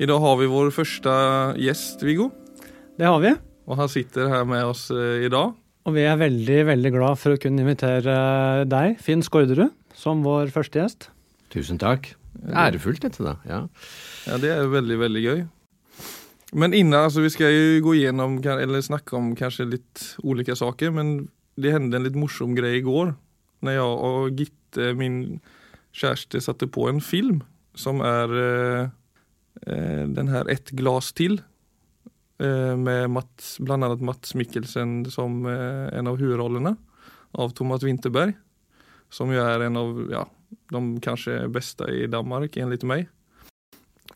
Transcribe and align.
I 0.00 0.06
dag 0.08 0.16
har 0.16 0.38
vi 0.40 0.46
vår 0.48 0.70
første 0.72 1.12
gjest, 1.60 2.00
Viggo. 2.00 2.30
Det 2.96 3.04
har 3.04 3.18
vi. 3.20 3.34
Og 3.68 3.76
han 3.76 3.88
sitter 3.92 4.30
her 4.32 4.46
med 4.48 4.64
oss 4.64 4.86
eh, 4.94 5.26
i 5.26 5.28
dag. 5.28 5.50
Og 5.84 5.92
vi 5.92 6.06
er 6.08 6.16
veldig 6.16 6.60
veldig 6.70 6.92
glad 6.94 7.18
for 7.20 7.36
å 7.36 7.40
kunne 7.40 7.60
invitere 7.60 8.14
deg, 8.64 8.94
Finn 9.04 9.20
Skårderud, 9.20 9.74
som 9.92 10.22
vår 10.24 10.48
første 10.54 10.80
gjest. 10.80 11.10
Tusen 11.52 11.76
takk. 11.82 12.14
Ærefullt 12.48 13.04
dette, 13.04 13.20
da. 13.26 13.34
Ja. 13.44 13.58
Ja, 14.24 14.38
det 14.40 14.54
er 14.54 14.70
veldig, 14.72 14.96
veldig 15.02 15.24
gøy. 15.26 15.42
Men 16.56 16.72
innan, 16.78 17.10
altså 17.10 17.20
vi 17.20 17.32
skal 17.34 17.52
jo 17.52 17.82
gå 17.84 17.98
gjennom, 17.98 18.38
eller 18.40 18.80
snakke 18.86 19.18
om 19.18 19.34
kanskje 19.36 19.68
litt 19.74 20.06
ulike 20.24 20.56
saker, 20.56 20.94
men 20.96 21.12
det 21.60 21.74
hendte 21.74 22.00
en 22.00 22.06
litt 22.08 22.16
morsom 22.16 22.56
greie 22.56 22.78
i 22.80 22.86
går. 22.86 23.12
Når 23.60 23.76
jeg 23.76 24.00
og 24.08 24.40
Gitte, 24.40 24.94
min 24.96 25.20
kjæreste, 25.92 26.40
satte 26.40 26.70
på 26.72 26.88
en 26.88 27.04
film 27.04 27.42
som 27.76 28.00
er 28.00 28.34
eh, 28.40 28.80
eh 28.80 28.96
den 29.66 30.30
her 30.32 30.48
Ett 30.48 30.70
glass 30.72 31.12
til. 31.12 31.40
Eh, 32.40 32.76
med 32.76 33.10
Mats, 33.10 33.58
blant 33.58 33.84
annet 33.84 34.00
Mats 34.00 34.34
Mikkelsen 34.34 35.04
som 35.12 35.44
eh, 35.46 35.98
en 35.98 36.08
av 36.08 36.16
hovedrollene. 36.16 36.76
Av 37.32 37.50
Thomas 37.50 37.82
Winterberg. 37.84 38.32
Som 39.12 39.32
jo 39.34 39.42
er 39.44 39.66
en 39.66 39.76
av 39.76 39.98
ja, 40.08 40.22
de 40.72 40.80
kanskje 41.04 41.42
beste 41.52 41.84
i 41.92 42.06
Danmark, 42.08 42.56
enligt 42.56 42.86
meg. 42.88 43.10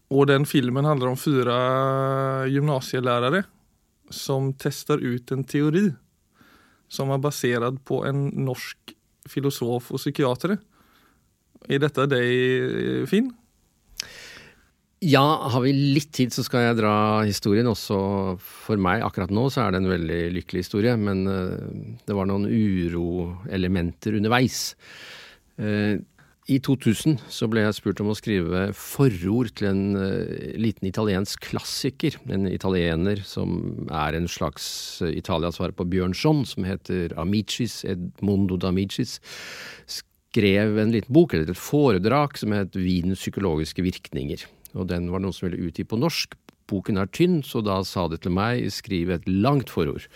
Og 0.08 0.28
den 0.30 0.46
filmen 0.48 0.86
handler 0.88 1.12
om 1.12 1.20
fire 1.20 1.56
gymnasielærere 2.48 3.42
som 4.12 4.52
tester 4.60 5.00
ut 5.02 5.32
en 5.32 5.44
teori 5.48 5.88
som 6.92 7.10
er 7.10 7.20
basert 7.20 7.80
på 7.88 8.02
en 8.06 8.28
norsk 8.46 8.94
filosof 9.28 9.90
og 9.90 10.00
psykiater. 10.00 10.56
Er 11.68 11.80
dette 11.82 12.06
deg, 12.08 13.08
Finn? 13.10 13.32
Ja, 15.04 15.50
har 15.52 15.60
vi 15.60 15.72
litt 15.74 16.14
tid, 16.16 16.32
så 16.32 16.40
skal 16.46 16.62
jeg 16.64 16.78
dra 16.78 16.94
historien. 17.26 17.68
Også 17.68 17.96
for 18.40 18.80
meg 18.80 19.02
akkurat 19.04 19.32
nå 19.34 19.50
så 19.52 19.66
er 19.66 19.74
det 19.74 19.82
en 19.82 19.90
veldig 19.90 20.20
lykkelig 20.38 20.62
historie, 20.64 20.94
men 20.96 21.26
uh, 21.28 21.98
det 22.08 22.16
var 22.16 22.30
noen 22.30 22.46
uroelementer 22.48 24.16
underveis. 24.16 24.72
Uh, 25.60 26.00
i 26.48 26.56
2000 26.60 27.18
så 27.32 27.50
ble 27.52 27.66
jeg 27.66 27.76
spurt 27.76 28.00
om 28.04 28.10
å 28.12 28.16
skrive 28.16 28.64
forord 28.76 29.52
til 29.60 29.70
en 29.74 29.84
uh, 29.98 30.56
liten 30.56 30.88
italiensk 30.88 31.50
klassiker. 31.50 32.16
En 32.32 32.48
italiener 32.48 33.20
som 33.28 33.84
er 33.92 34.16
en 34.16 34.30
slags 34.30 34.64
uh, 35.04 35.12
Italias 35.12 35.60
svar 35.60 35.76
på 35.76 35.88
Bjørnson, 35.92 36.46
som 36.48 36.64
heter 36.64 37.12
Amicis, 37.20 37.82
Edmondo 37.92 38.56
d'Amicis. 38.56 39.18
Skrev 40.00 40.80
en 40.80 40.96
liten 40.96 41.12
bok, 41.12 41.36
eller 41.36 41.52
et 41.52 41.64
foredrag, 41.68 42.40
som 42.40 42.56
het 42.56 42.72
Vinens 42.80 43.20
psykologiske 43.20 43.84
virkninger. 43.84 44.48
Og 44.74 44.88
den 44.90 45.10
var 45.12 45.22
noen 45.22 45.34
som 45.34 45.48
ville 45.48 45.68
utgi 45.68 45.86
på 45.86 45.98
norsk. 46.00 46.34
Boken 46.70 46.98
er 47.00 47.10
tynn, 47.12 47.42
så 47.44 47.60
da 47.64 47.82
sa 47.84 48.06
de 48.08 48.18
til 48.20 48.32
meg 48.34 48.64
skriv 48.72 49.12
et 49.12 49.26
langt 49.28 49.70
forord. 49.72 50.06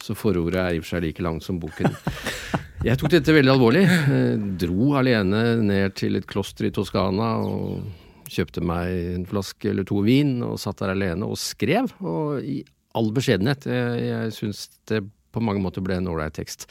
Så 0.00 0.16
forordet 0.16 0.60
er 0.60 0.76
i 0.76 0.80
og 0.80 0.86
for 0.86 0.94
seg 0.94 1.04
like 1.04 1.24
langt 1.24 1.44
som 1.46 1.60
boken. 1.62 1.92
Jeg 2.88 2.96
tok 2.96 3.12
dette 3.12 3.34
veldig 3.36 3.52
alvorlig. 3.52 3.82
Eh, 3.84 4.36
dro 4.62 4.94
alene 4.96 5.42
ned 5.60 5.96
til 6.00 6.16
et 6.16 6.28
kloster 6.28 6.70
i 6.70 6.72
Toskana 6.72 7.34
og 7.44 8.30
kjøpte 8.30 8.62
meg 8.64 8.94
en 9.18 9.26
flaske 9.28 9.68
eller 9.68 9.84
to 9.84 10.00
vin 10.06 10.38
og 10.46 10.56
satt 10.62 10.80
der 10.80 10.94
alene 10.94 11.28
og 11.28 11.36
skrev. 11.40 11.92
Og 12.00 12.40
i 12.40 12.62
all 12.96 13.12
beskjedenhet. 13.14 13.68
Jeg, 13.68 14.00
jeg 14.08 14.34
syns 14.38 14.64
det 14.88 15.04
på 15.30 15.42
mange 15.44 15.62
måter 15.62 15.84
ble 15.84 16.00
en 16.00 16.08
ålreit 16.10 16.34
tekst. 16.40 16.64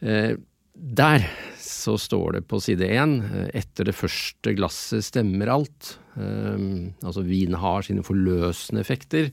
Eh, 0.00 0.32
der 0.74 1.28
så 1.84 1.96
står 2.00 2.38
det 2.38 2.46
på 2.48 2.60
side 2.62 2.88
én 2.96 3.18
eh, 3.28 3.50
etter 3.60 3.88
det 3.88 3.96
første 3.96 4.54
glasset 4.56 5.04
stemmer 5.06 5.52
alt. 5.52 5.94
Um, 6.14 6.94
altså 7.04 7.24
vin 7.26 7.56
har 7.58 7.84
sine 7.86 8.04
forløsende 8.06 8.84
effekter. 8.84 9.30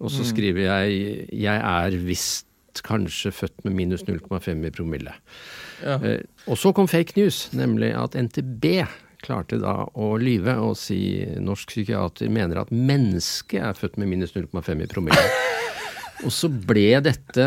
Og 0.00 0.12
så 0.12 0.24
mm. 0.24 0.28
skriver 0.30 0.64
jeg 0.66 1.28
jeg 1.34 1.66
er 1.74 1.98
visst 2.06 2.46
kanskje 2.86 3.32
født 3.34 3.64
med 3.66 3.74
minus 3.76 4.06
0,5 4.06 4.66
i 4.66 4.72
promille. 4.74 5.14
Ja. 5.84 5.98
Uh, 5.98 6.18
og 6.46 6.60
så 6.60 6.74
kom 6.76 6.88
fake 6.90 7.18
news, 7.18 7.48
nemlig 7.56 7.92
at 7.98 8.16
NTB 8.18 8.84
klarte 9.20 9.58
da 9.60 9.82
å 10.00 10.14
lyve 10.20 10.54
og 10.64 10.78
si 10.80 11.00
norsk 11.44 11.74
psykiater 11.74 12.30
mener 12.32 12.62
at 12.62 12.72
mennesket 12.72 13.60
er 13.60 13.76
født 13.76 13.98
med 14.00 14.14
minus 14.14 14.32
0,5 14.36 14.86
i 14.86 14.88
promille. 14.90 15.26
Og 16.26 16.32
så 16.34 16.50
ble 16.50 17.00
dette 17.04 17.46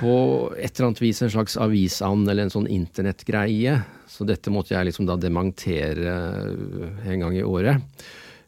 på 0.00 0.16
et 0.54 0.70
eller 0.70 0.88
annet 0.88 1.02
vis 1.02 1.22
en 1.24 1.32
slags 1.32 1.56
avisand 1.60 2.28
eller 2.28 2.46
en 2.46 2.52
sånn 2.54 2.68
internettgreie. 2.70 3.78
Så 4.10 4.26
dette 4.28 4.52
måtte 4.54 4.76
jeg 4.76 4.90
liksom 4.90 5.08
da 5.08 5.16
dementere 5.18 6.18
en 7.08 7.24
gang 7.24 7.34
i 7.34 7.46
året. 7.46 7.82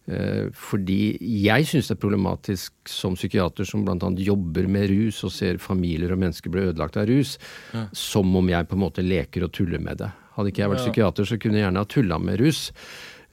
Eh, 0.07 0.53
fordi 0.55 1.17
jeg 1.43 1.67
syns 1.67 1.89
det 1.91 1.97
er 1.97 2.03
problematisk 2.05 2.91
som 2.91 3.17
psykiater 3.19 3.67
som 3.67 3.83
bl.a. 3.87 4.11
jobber 4.23 4.69
med 4.71 4.87
rus 4.93 5.25
og 5.27 5.35
ser 5.35 5.59
familier 5.59 6.15
og 6.15 6.21
mennesker 6.23 6.53
bli 6.53 6.69
ødelagt 6.69 6.99
av 7.01 7.09
rus, 7.11 7.35
ja. 7.75 7.89
som 7.91 8.31
om 8.39 8.53
jeg 8.53 8.69
på 8.71 8.79
en 8.79 8.85
måte 8.85 9.03
leker 9.03 9.49
og 9.49 9.53
tuller 9.57 9.83
med 9.83 10.05
det. 10.05 10.13
Hadde 10.37 10.53
ikke 10.53 10.63
jeg 10.63 10.75
vært 10.75 10.85
psykiater, 10.85 11.27
så 11.27 11.41
kunne 11.43 11.59
jeg 11.59 11.67
gjerne 11.67 11.83
ha 11.83 11.91
tulla 11.91 12.21
med 12.23 12.39
rus. 12.39 12.63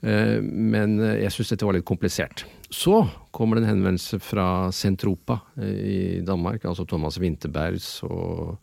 Eh, 0.01 0.39
men 0.41 0.97
jeg 1.21 1.35
syns 1.35 1.53
dette 1.53 1.69
var 1.69 1.77
litt 1.77 1.87
komplisert. 1.87 2.47
Så 2.73 3.03
kommer 3.31 3.57
det 3.57 3.63
en 3.63 3.75
henvendelse 3.75 4.17
fra 4.23 4.71
Sentropa 4.73 5.39
eh, 5.61 5.79
i 6.17 6.21
Danmark, 6.25 6.65
altså 6.65 6.87
Thomas 6.89 7.19
Winterbergs 7.21 7.99
og 8.07 8.57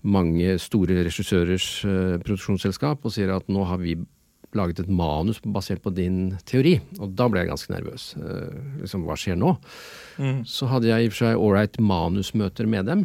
mange 0.00 0.56
store 0.58 1.02
regissørers 1.04 1.66
uh, 1.84 2.16
produksjonsselskap, 2.24 3.04
og 3.04 3.12
sier 3.12 3.34
at 3.34 3.50
nå 3.52 3.66
har 3.68 3.78
vi 3.82 3.98
laget 4.56 4.80
et 4.80 4.88
manus 4.88 5.38
basert 5.44 5.82
på 5.84 5.92
din 5.92 6.38
teori. 6.48 6.78
Og 6.98 7.12
da 7.14 7.26
ble 7.28 7.42
jeg 7.42 7.50
ganske 7.52 7.74
nervøs. 7.74 8.06
Uh, 8.16 8.80
liksom, 8.80 9.04
hva 9.04 9.18
skjer 9.20 9.36
nå? 9.38 9.52
Mm. 10.16 10.40
Så 10.48 10.70
hadde 10.72 10.88
jeg 10.88 11.04
i 11.04 11.10
og 11.10 11.14
for 11.14 11.20
seg 11.20 11.44
ålreit 11.44 11.76
manusmøter 11.84 12.70
med 12.72 12.88
dem 12.88 13.04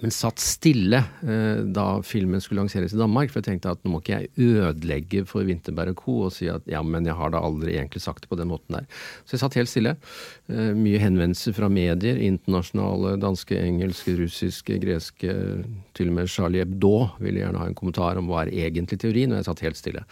men 0.00 0.12
satt 0.14 0.42
stille 0.42 1.00
eh, 1.22 1.62
da 1.76 1.86
filmen 2.06 2.42
skulle 2.42 2.62
lanseres 2.62 2.94
i 2.94 3.00
Danmark. 3.00 3.30
For 3.32 3.40
jeg 3.40 3.48
tenkte 3.52 3.74
at 3.74 3.82
nå 3.84 3.92
må 3.92 4.00
ikke 4.02 4.20
jeg 4.20 4.48
ødelegge 4.50 5.24
for 5.28 5.46
Winterberg 5.46 5.94
og 5.94 6.02
co. 6.02 6.16
og 6.28 6.34
si 6.34 6.48
at 6.50 6.66
ja, 6.70 6.82
men 6.82 7.06
jeg 7.08 7.16
har 7.18 7.34
da 7.34 7.42
aldri 7.44 7.76
egentlig 7.76 8.02
sagt 8.04 8.24
det 8.24 8.30
på 8.32 8.38
den 8.40 8.50
måten 8.50 8.78
der. 8.78 8.88
Så 9.24 9.36
jeg 9.36 9.44
satt 9.44 9.58
helt 9.58 9.70
stille. 9.70 9.96
Eh, 10.48 10.72
mye 10.76 11.00
henvendelser 11.02 11.56
fra 11.56 11.70
medier. 11.72 12.20
Internasjonale, 12.20 13.16
danske, 13.22 13.58
engelske, 13.58 14.16
russiske, 14.20 14.78
greske. 14.82 15.36
Til 15.94 16.10
og 16.10 16.18
med 16.18 16.32
Charlie 16.32 16.64
Hebdo 16.64 16.94
ville 17.22 17.44
gjerne 17.44 17.60
ha 17.62 17.68
en 17.70 17.78
kommentar 17.78 18.20
om 18.20 18.30
hva 18.30 18.44
er 18.44 18.54
egentlig 18.66 19.00
teorien, 19.02 19.32
og 19.32 19.40
jeg 19.40 19.48
satt 19.50 19.64
helt 19.66 19.80
stille. 19.80 20.04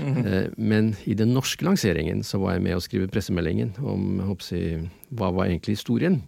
Mm 0.00 0.14
-hmm. 0.14 0.26
eh, 0.26 0.50
men 0.56 0.96
i 1.04 1.14
den 1.14 1.34
norske 1.34 1.64
lanseringen 1.64 2.22
så 2.22 2.38
var 2.38 2.52
jeg 2.52 2.62
med 2.62 2.76
å 2.76 2.80
skrive 2.80 3.08
pressemeldingen 3.08 3.74
om 3.78 4.20
håper 4.20 4.56
jeg, 4.56 4.88
hva 5.18 5.30
var 5.34 5.48
egentlig 5.48 5.76
historien? 5.78 6.18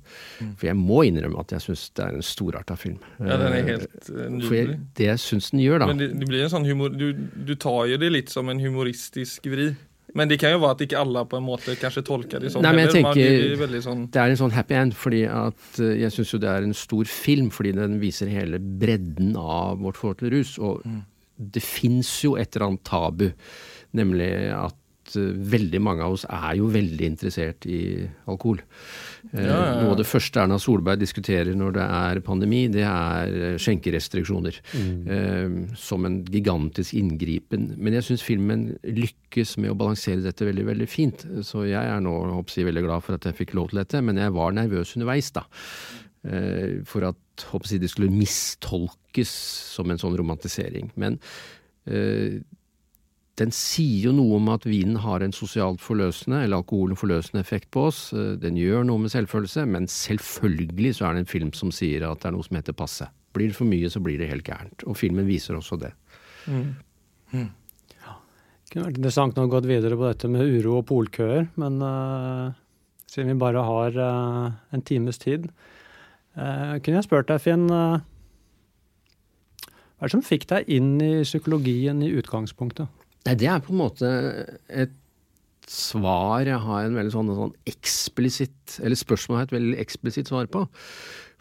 Mm. 0.41 0.53
For 0.59 0.69
jeg 0.71 0.79
må 0.79 1.03
innrømme 1.09 1.43
at 1.43 1.57
jeg 1.57 1.65
syns 1.67 1.89
det 1.97 2.05
er 2.07 2.19
en 2.19 2.27
storarta 2.27 2.77
film. 2.79 3.01
Ja, 3.19 3.39
den 3.41 3.49
er 3.49 3.59
eh, 3.59 3.73
helt 3.73 4.09
nydelig. 4.13 4.47
For 4.47 4.59
jeg, 4.59 4.79
det 4.99 5.11
jeg 5.11 5.23
syns 5.23 5.51
den 5.53 5.65
gjør, 5.65 5.83
da 5.83 5.91
Men 5.91 6.01
det, 6.03 6.09
det 6.21 6.31
blir 6.31 6.47
en 6.47 6.53
sånn 6.53 6.69
humor, 6.69 6.95
du, 6.95 7.11
du, 7.17 7.55
tar 7.61 7.91
jo 7.91 7.99
det 8.01 8.13
litt 8.13 8.33
som 8.33 8.51
en 8.53 8.63
humoristisk 8.63 9.49
vri. 9.53 9.73
Men 10.17 10.31
det 10.31 10.39
kan 10.41 10.55
jo 10.55 10.63
være 10.63 10.79
at 10.79 10.85
ikke 10.87 11.01
alle 11.03 11.25
på 11.29 11.37
en 11.37 11.45
måte 11.45 11.75
kanskje 11.77 12.05
tolker 12.07 12.41
det 12.41 12.53
sånn. 12.55 12.65
Nei, 12.65 12.73
men 12.79 12.87
jeg 12.87 13.03
tenker, 13.03 13.67
det, 13.67 13.83
sånn 13.85 14.07
det 14.15 14.23
er 14.23 14.33
en 14.33 14.41
sånn 14.41 14.55
happy 14.55 14.79
end, 14.79 14.97
fordi 14.97 15.27
at 15.29 15.83
uh, 15.83 15.91
jeg 15.93 16.15
syns 16.15 16.33
jo 16.33 16.41
det 16.41 16.53
er 16.53 16.65
en 16.65 16.77
stor 16.79 17.11
film 17.11 17.51
fordi 17.53 17.75
den 17.77 17.99
viser 18.01 18.31
hele 18.33 18.63
bredden 18.63 19.35
av 19.37 19.83
vårt 19.83 20.01
forhold 20.01 20.23
til 20.23 20.33
rus. 20.39 20.57
Og 20.63 20.87
mm. 20.87 21.03
det 21.59 21.65
fins 21.65 22.15
jo 22.25 22.37
et 22.41 22.49
eller 22.55 22.71
annet 22.71 22.87
tabu, 22.89 23.29
nemlig 23.99 24.33
at 24.57 24.79
Eh, 25.15 25.33
veldig 25.55 25.81
mange 25.85 26.05
av 26.05 26.17
oss 26.17 26.25
er 26.29 26.57
jo 26.59 26.69
veldig 26.73 27.09
interessert 27.09 27.67
i 27.71 27.81
alkohol. 28.31 28.63
Eh, 29.33 29.43
ja, 29.43 29.47
ja, 29.47 29.59
ja. 29.61 29.75
Noe 29.83 29.95
av 29.95 30.01
det 30.01 30.09
første 30.09 30.43
Erna 30.43 30.59
Solberg 30.63 31.01
diskuterer 31.01 31.57
når 31.59 31.77
det 31.77 31.87
er 31.99 32.23
pandemi, 32.27 32.63
det 32.73 32.85
er 32.89 33.37
eh, 33.51 33.59
skjenkerestriksjoner. 33.63 34.63
Mm. 34.77 35.75
som 35.79 36.05
en 36.07 36.17
gigantisk 36.25 36.95
inngripen. 36.97 37.69
Men 37.83 37.97
jeg 37.97 38.07
syns 38.07 38.25
filmen 38.25 38.65
lykkes 38.83 39.57
med 39.63 39.73
å 39.73 39.77
balansere 39.79 40.25
dette 40.25 40.47
veldig 40.47 40.65
veldig 40.69 40.89
fint. 40.91 41.25
Så 41.47 41.67
jeg 41.69 41.81
er 41.81 42.03
nå 42.03 42.15
jeg, 42.49 42.67
veldig 42.67 42.85
glad 42.87 43.05
for 43.05 43.17
at 43.17 43.27
jeg 43.29 43.37
fikk 43.39 43.55
lov 43.59 43.71
til 43.71 43.81
dette, 43.81 44.01
men 44.05 44.19
jeg 44.21 44.35
var 44.35 44.55
nervøs 44.57 44.95
underveis, 44.97 45.31
da. 45.37 45.45
for 46.89 47.09
at 47.11 47.47
jeg, 47.71 47.81
det 47.83 47.91
skulle 47.93 48.15
mistolkes 48.15 49.33
som 49.77 49.91
en 49.91 50.01
sånn 50.01 50.17
romantisering. 50.19 50.91
Men 50.97 51.19
den 53.37 53.53
sier 53.53 54.09
jo 54.09 54.15
noe 54.17 54.39
om 54.39 54.47
at 54.49 54.65
vinen 54.65 54.97
har 55.05 55.21
en 55.21 55.35
sosialt 55.37 55.83
forløsende, 55.85 56.39
eller 56.45 56.63
alkoholen 56.63 56.97
forløsende 56.97 57.43
effekt 57.45 57.69
på 57.75 57.81
oss. 57.91 58.01
Eh, 58.17 58.33
den 58.41 58.57
gjør 58.57 58.87
noe 58.89 59.03
med 59.03 59.13
selvfølelse, 59.13 59.67
men 59.69 59.89
selvfølgelig 59.93 60.95
så 60.97 61.09
er 61.09 61.13
det 61.17 61.25
en 61.25 61.35
film 61.35 61.53
som 61.57 61.73
sier 61.75 62.07
at 62.09 62.23
det 62.23 62.31
er 62.31 62.37
noe 62.37 62.47
som 62.47 62.57
heter 62.57 62.77
passe. 62.77 63.11
Blir 63.37 63.53
det 63.53 63.59
for 63.59 63.69
mye, 63.69 63.93
så 63.93 64.01
blir 64.01 64.17
det 64.21 64.31
helt 64.33 64.49
gærent. 64.49 64.87
Og 64.89 64.97
filmen 64.97 65.29
viser 65.29 65.59
også 65.59 65.77
det. 65.85 65.93
Mm. 66.49 66.73
Mm. 67.35 67.51
Ja. 68.07 68.17
Det 68.17 68.73
kunne 68.73 68.89
vært 68.89 69.01
interessant 69.03 69.41
å 69.43 69.51
gå 69.53 69.61
videre 69.69 70.01
på 70.01 70.09
dette 70.09 70.33
med 70.33 70.49
uro 70.57 70.79
og 70.81 70.87
polkøer, 70.89 71.51
men 71.61 71.81
uh, 71.85 72.57
siden 73.11 73.35
vi 73.35 73.43
bare 73.45 73.69
har 73.69 73.91
uh, 74.01 74.49
en 74.73 74.87
times 74.87 75.21
tid, 75.21 75.51
uh, 76.39 76.81
kunne 76.81 77.03
jeg 77.03 77.09
spurt 77.11 77.29
deg, 77.29 77.43
Finn 77.43 77.69
Hva 77.69 78.01
er 80.01 80.09
det 80.09 80.15
som 80.15 80.25
fikk 80.25 80.49
deg 80.49 80.71
inn 80.73 80.95
i 81.05 81.21
psykologien 81.27 82.01
i 82.07 82.15
utgangspunktet? 82.17 82.89
Nei, 83.27 83.35
det 83.39 83.51
er 83.51 83.63
på 83.65 83.75
en 83.75 83.83
måte 83.83 84.09
et 84.71 84.95
svar 85.67 86.47
jeg 86.47 86.63
har 86.63 86.87
en 86.87 86.95
veldig 86.95 87.11
sånn, 87.11 87.33
sånn 87.35 87.55
eksplisitt 87.67 88.77
Eller 88.87 88.99
spørsmålet 88.99 89.41
har 89.41 89.49
et 89.49 89.55
veldig 89.57 89.79
eksplisitt 89.83 90.31
svar 90.31 90.47
på. 90.53 90.63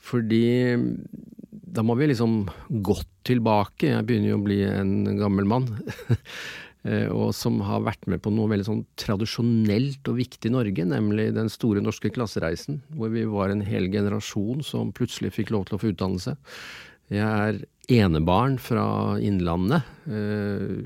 Fordi 0.01 0.45
da 1.75 1.83
må 1.85 1.95
vi 1.99 2.09
liksom 2.09 2.45
gått 2.85 3.09
tilbake. 3.27 3.89
Jeg 3.91 4.05
begynner 4.07 4.31
jo 4.31 4.37
å 4.39 4.45
bli 4.45 4.61
en 4.67 5.17
gammel 5.21 5.49
mann. 5.49 5.73
Eh, 6.85 7.07
og 7.09 7.31
som 7.33 7.55
har 7.65 7.79
vært 7.81 8.03
med 8.05 8.21
på 8.21 8.29
noe 8.29 8.51
veldig 8.51 8.65
sånn 8.67 8.83
tradisjonelt 9.01 10.05
og 10.11 10.19
viktig 10.19 10.51
i 10.51 10.53
Norge, 10.53 10.83
nemlig 10.85 11.31
den 11.33 11.49
store 11.49 11.81
norske 11.81 12.11
klassereisen, 12.13 12.77
hvor 12.93 13.09
vi 13.09 13.23
var 13.25 13.49
en 13.49 13.63
hel 13.65 13.87
generasjon 13.89 14.61
som 14.61 14.91
plutselig 14.93 15.31
fikk 15.33 15.49
lov 15.55 15.65
til 15.65 15.79
å 15.79 15.81
få 15.81 15.89
utdannelse. 15.95 16.35
Jeg 17.13 17.21
er 17.21 17.59
enebarn 18.01 18.57
fra 18.61 18.85
Innlandet. 19.21 19.85
Eh, 20.09 20.79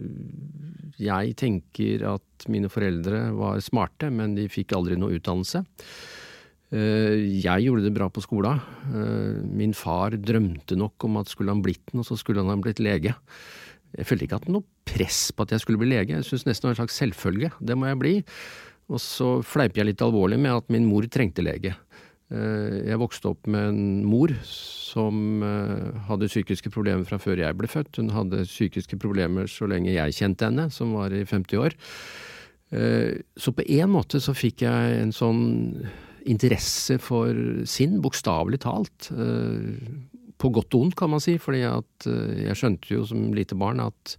jeg 1.00 1.36
tenker 1.40 2.04
at 2.16 2.48
mine 2.52 2.68
foreldre 2.72 3.30
var 3.38 3.62
smarte, 3.64 4.10
men 4.12 4.36
de 4.36 4.50
fikk 4.52 4.76
aldri 4.76 4.98
noe 5.00 5.16
utdannelse. 5.16 5.64
Eh, 6.76 7.40
jeg 7.40 7.66
gjorde 7.66 7.86
det 7.88 7.96
bra 7.96 8.10
på 8.12 8.24
skolen. 8.26 8.60
Min 9.56 9.74
far 9.78 10.18
drømte 10.20 10.76
nok 10.80 11.08
om 11.08 11.22
at 11.22 11.32
skulle 11.32 11.56
han 11.56 11.64
blitt 11.64 11.96
noe, 11.96 12.08
så 12.08 12.20
skulle 12.20 12.44
han 12.44 12.52
ha 12.52 12.60
blitt 12.60 12.84
lege. 12.84 13.16
Jeg 13.96 14.06
følte 14.06 14.28
ikke 14.28 14.42
at 14.44 14.52
noe 14.52 14.68
press 14.90 15.30
på 15.34 15.46
at 15.46 15.56
jeg 15.56 15.64
skulle 15.64 15.82
bli 15.82 15.94
lege. 15.94 16.18
Jeg 16.18 16.28
syntes 16.28 16.46
nesten 16.50 16.68
det 16.68 16.70
var 16.70 16.76
en 16.76 16.82
slags 16.84 17.00
selvfølge. 17.02 17.52
Det 17.64 17.78
må 17.78 17.90
jeg 17.90 18.02
bli. 18.02 18.16
Og 18.90 19.02
så 19.02 19.38
fleip 19.46 19.78
jeg 19.78 19.88
litt 19.88 20.04
alvorlig 20.04 20.40
med 20.42 20.56
at 20.56 20.70
min 20.74 20.88
mor 20.90 21.06
trengte 21.10 21.46
lege. 21.46 21.76
Eh, 22.30 22.86
jeg 22.86 23.00
vokste 23.02 23.32
opp 23.32 23.48
med 23.50 23.72
en 23.72 23.86
mor 24.06 24.32
som 24.46 25.42
eh, 25.46 26.02
hadde 26.06 26.30
psykiske 26.30 26.70
problemer 26.74 27.08
fra 27.10 27.18
før 27.22 27.42
jeg 27.42 27.58
ble 27.58 27.70
født. 27.70 27.98
Hun 28.02 28.14
hadde 28.14 28.46
psykiske 28.46 29.00
problemer 29.02 29.50
så 29.50 29.70
lenge 29.70 29.96
jeg 29.96 30.18
kjente 30.20 30.50
henne, 30.50 30.68
som 30.74 30.94
var 30.98 31.16
i 31.16 31.24
50 31.26 31.64
år. 31.64 31.78
Eh, 32.70 33.18
så 33.34 33.56
på 33.56 33.66
en 33.66 33.90
måte 33.96 34.22
så 34.22 34.38
fikk 34.38 34.62
jeg 34.68 35.02
en 35.02 35.16
sånn 35.16 35.44
interesse 36.30 37.00
for 37.02 37.34
sinn, 37.66 37.98
bokstavelig 38.04 38.60
talt 38.62 39.08
på 40.40 40.50
godt 40.54 40.76
og 40.76 40.84
ondt, 40.84 40.96
kan 41.00 41.10
man 41.10 41.24
si. 41.24 41.38
fordi 41.42 41.64
jeg 41.64 42.58
skjønte 42.60 42.92
jo 42.92 43.06
som 43.08 43.32
lite 43.34 43.58
barn 43.58 43.80
at 43.82 44.14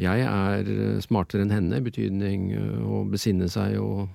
jeg 0.00 0.22
er 0.28 0.68
smartere 1.02 1.42
enn 1.42 1.54
henne, 1.56 1.80
i 1.80 1.86
betydning 1.88 2.52
å 2.84 3.02
besinne 3.10 3.48
seg 3.50 3.80
og 3.80 4.12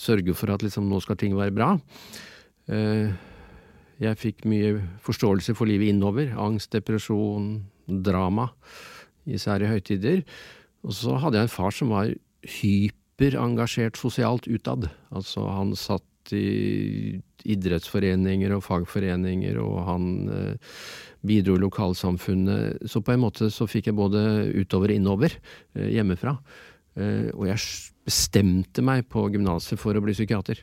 sørge 0.00 0.34
for 0.36 0.54
at 0.54 0.62
liksom 0.64 0.88
nå 0.88 1.00
skal 1.04 1.18
ting 1.20 1.34
være 1.36 1.52
bra. 1.52 1.74
Jeg 4.00 4.18
fikk 4.18 4.46
mye 4.48 4.78
forståelse 5.04 5.54
for 5.54 5.68
livet 5.68 5.92
innover. 5.92 6.32
Angst, 6.40 6.72
depresjon, 6.72 7.66
drama, 7.86 8.48
især 9.28 9.62
i 9.62 9.70
høytider. 9.70 10.24
Og 10.84 10.96
så 10.96 11.16
hadde 11.20 11.38
jeg 11.40 11.48
en 11.48 11.54
far 11.54 11.74
som 11.74 11.92
var 11.94 12.10
hyperengasjert 12.58 14.00
sosialt 14.00 14.48
utad. 14.50 14.88
Altså 15.14 15.46
han 15.48 15.72
satt 15.78 16.34
i 16.34 17.20
idrettsforeninger 17.44 18.54
og 18.56 18.64
fagforeninger, 18.64 19.58
og 19.60 19.80
han 19.88 20.06
eh, 20.32 20.76
bidro 21.26 21.58
i 21.58 21.64
lokalsamfunnet. 21.64 22.86
Så 22.88 23.02
på 23.04 23.14
en 23.14 23.24
måte 23.24 23.50
så 23.52 23.68
fikk 23.68 23.90
jeg 23.90 23.98
både 23.98 24.22
utover 24.56 24.92
og 24.92 24.96
innover 24.96 25.36
eh, 25.36 25.90
hjemmefra. 25.96 26.38
Eh, 26.96 27.28
og 27.34 27.48
jeg 27.50 27.60
bestemte 28.04 28.84
meg 28.84 29.06
på 29.12 29.26
gymnaset 29.32 29.80
for 29.80 29.96
å 29.96 30.04
bli 30.04 30.14
psykiater. 30.16 30.60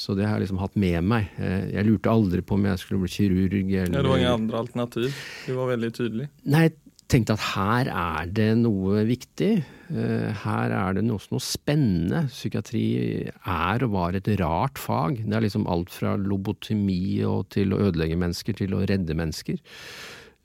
Så 0.00 0.14
det 0.16 0.24
har 0.24 0.38
jeg 0.38 0.46
liksom 0.46 0.60
hatt 0.62 0.78
med 0.80 1.04
meg. 1.04 1.26
Jeg 1.36 1.84
lurte 1.84 2.08
aldri 2.08 2.40
på 2.40 2.56
om 2.56 2.64
jeg 2.64 2.80
skulle 2.80 3.02
bli 3.02 3.12
kirurg. 3.12 3.58
Eller... 3.68 3.98
Ja, 3.98 4.00
det 4.00 4.08
var 4.08 4.22
ingen 4.22 4.38
andre 4.38 4.62
alternativ? 4.62 5.18
Du 5.44 5.52
var 5.58 5.68
veldig 5.74 5.90
tydelig? 5.98 6.28
Nei, 6.48 6.62
jeg 6.70 6.78
tenkte 7.12 7.36
at 7.36 7.44
her 7.52 7.90
er 7.92 8.30
det 8.32 8.48
noe 8.62 9.02
viktig. 9.08 9.52
Eh, 9.92 10.42
her 10.44 10.72
er 10.72 10.96
det 10.96 11.04
også 11.12 11.34
noe 11.34 11.44
spennende. 11.44 12.24
Psykiatri 12.32 12.84
er 13.28 13.84
og 13.84 13.92
var 13.96 14.16
et 14.16 14.30
rart 14.40 14.80
fag. 14.80 15.20
Det 15.26 15.36
er 15.36 15.44
liksom 15.44 15.68
alt 15.70 15.92
fra 15.92 16.14
lobotemi 16.16 17.20
og 17.28 17.50
til 17.52 17.74
å 17.74 17.82
ødelegge 17.88 18.16
mennesker 18.20 18.56
til 18.62 18.76
å 18.76 18.84
redde 18.88 19.16
mennesker. 19.18 19.60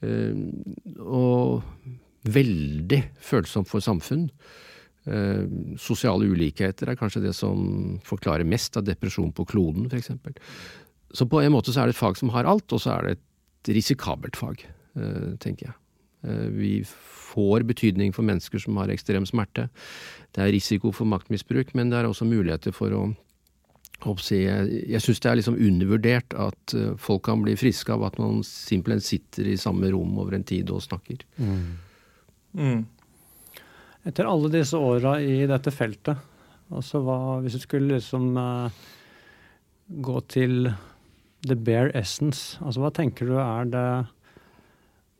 Eh, 0.04 0.44
og 1.08 1.64
veldig 2.28 3.04
følsomt 3.24 3.72
for 3.72 3.84
samfunn. 3.84 4.28
Eh, 5.08 5.44
sosiale 5.80 6.28
ulikheter 6.28 6.92
er 6.92 7.00
kanskje 7.00 7.24
det 7.24 7.34
som 7.38 7.98
forklarer 8.06 8.48
mest 8.48 8.78
av 8.80 8.86
depresjon 8.88 9.34
på 9.36 9.48
kloden, 9.48 9.88
f.eks. 9.88 10.14
Så 11.16 11.28
på 11.32 11.42
en 11.42 11.54
måte 11.56 11.72
så 11.72 11.84
er 11.84 11.90
det 11.90 11.96
et 11.96 12.04
fag 12.04 12.20
som 12.20 12.34
har 12.36 12.50
alt, 12.50 12.68
og 12.76 12.84
så 12.84 12.98
er 12.98 13.08
det 13.08 13.18
et 13.18 13.76
risikabelt 13.78 14.36
fag, 14.40 14.64
tenker 15.44 15.70
jeg. 15.70 15.78
Eh, 16.24 16.48
vi 16.52 16.84
får 17.34 17.64
betydning 17.64 18.14
for 18.16 18.26
mennesker 18.26 18.60
som 18.60 18.78
har 18.82 18.92
ekstrem 18.92 19.26
smerte. 19.30 19.68
Det 20.36 20.44
er 20.44 20.54
risiko 20.56 20.92
for 20.96 21.10
maktmisbruk, 21.10 21.74
men 21.78 21.92
det 21.92 22.02
er 22.02 22.10
også 22.10 22.28
muligheter 22.28 22.76
for 22.76 22.94
å 22.96 23.08
jeg, 23.98 24.84
jeg 24.94 25.02
syns 25.02 25.20
det 25.24 25.30
er 25.30 25.38
liksom 25.40 25.56
undervurdert 25.58 26.34
at 26.38 26.74
eh, 26.78 26.92
folk 27.02 27.24
kan 27.26 27.42
bli 27.42 27.56
friske 27.58 27.90
av 27.90 28.04
at 28.06 28.20
man 28.22 28.44
simpelthen 28.46 29.02
sitter 29.02 29.48
i 29.50 29.58
samme 29.58 29.90
rom 29.90 30.20
over 30.22 30.36
en 30.38 30.46
tid 30.46 30.70
og 30.70 30.84
snakker. 30.86 31.24
Mm. 31.42 31.80
Mm. 32.54 32.86
Etter 34.08 34.30
alle 34.30 34.52
disse 34.54 34.80
åra 34.80 35.18
i 35.20 35.42
dette 35.50 35.74
feltet, 35.74 36.20
altså 36.72 37.02
hva, 37.04 37.18
hvis 37.44 37.58
du 37.58 37.64
skulle 37.64 37.98
liksom 37.98 38.30
uh, 38.40 38.70
gå 39.88 40.20
til 40.32 40.70
the 41.48 41.56
bare 41.56 41.92
essence, 41.96 42.56
altså 42.64 42.84
hva 42.84 42.92
tenker 42.96 43.28
du 43.28 43.36
er 43.40 43.68
det 43.72 43.88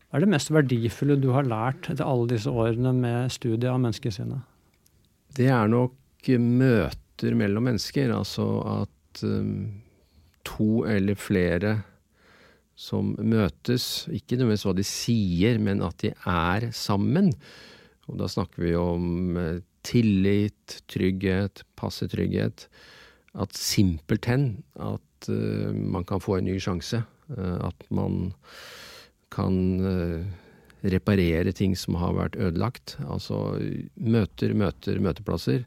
hva 0.08 0.22
er 0.22 0.24
det 0.24 0.32
mest 0.32 0.52
verdifulle 0.56 1.18
du 1.20 1.34
har 1.36 1.48
lært 1.48 1.90
etter 1.92 2.08
alle 2.08 2.30
disse 2.32 2.48
årene 2.48 2.94
med 2.96 3.32
studiet 3.34 3.68
av 3.68 3.82
menneskesinnet? 3.84 4.40
Det 5.36 5.50
er 5.52 5.68
nok 5.68 6.30
møter 6.40 7.36
mellom 7.36 7.68
mennesker. 7.68 8.14
Altså 8.16 8.46
at 8.72 9.24
um, 9.28 9.82
to 10.48 10.86
eller 10.88 11.20
flere 11.20 11.76
som 12.78 13.16
møtes, 13.20 14.08
ikke 14.14 14.38
nødvendigvis 14.38 14.66
hva 14.70 14.76
de 14.78 14.86
sier, 14.88 15.60
men 15.60 15.84
at 15.84 15.98
de 16.04 16.14
er 16.14 16.70
sammen. 16.78 17.34
Og 18.08 18.20
da 18.22 18.30
snakker 18.32 18.64
vi 18.64 18.74
om 18.80 19.38
uh, 19.38 19.60
tillit, 19.88 20.80
trygghet, 20.92 21.64
passe 21.80 22.08
trygghet. 22.12 22.68
At 23.38 23.56
simpelthen 23.58 24.64
at 24.76 25.30
uh, 25.30 25.72
man 25.76 26.08
kan 26.08 26.24
få 26.24 26.40
en 26.40 26.50
ny 26.50 26.58
sjanse. 26.64 27.04
Uh, 27.32 27.70
at 27.70 27.88
man 27.94 28.34
kan 29.34 29.58
uh, 29.84 30.28
reparere 30.88 31.52
ting 31.56 31.76
som 31.78 31.98
har 32.00 32.16
vært 32.18 32.38
ødelagt. 32.40 32.98
Altså 33.08 33.58
møter, 33.96 34.54
møter, 34.58 35.02
møteplasser. 35.04 35.66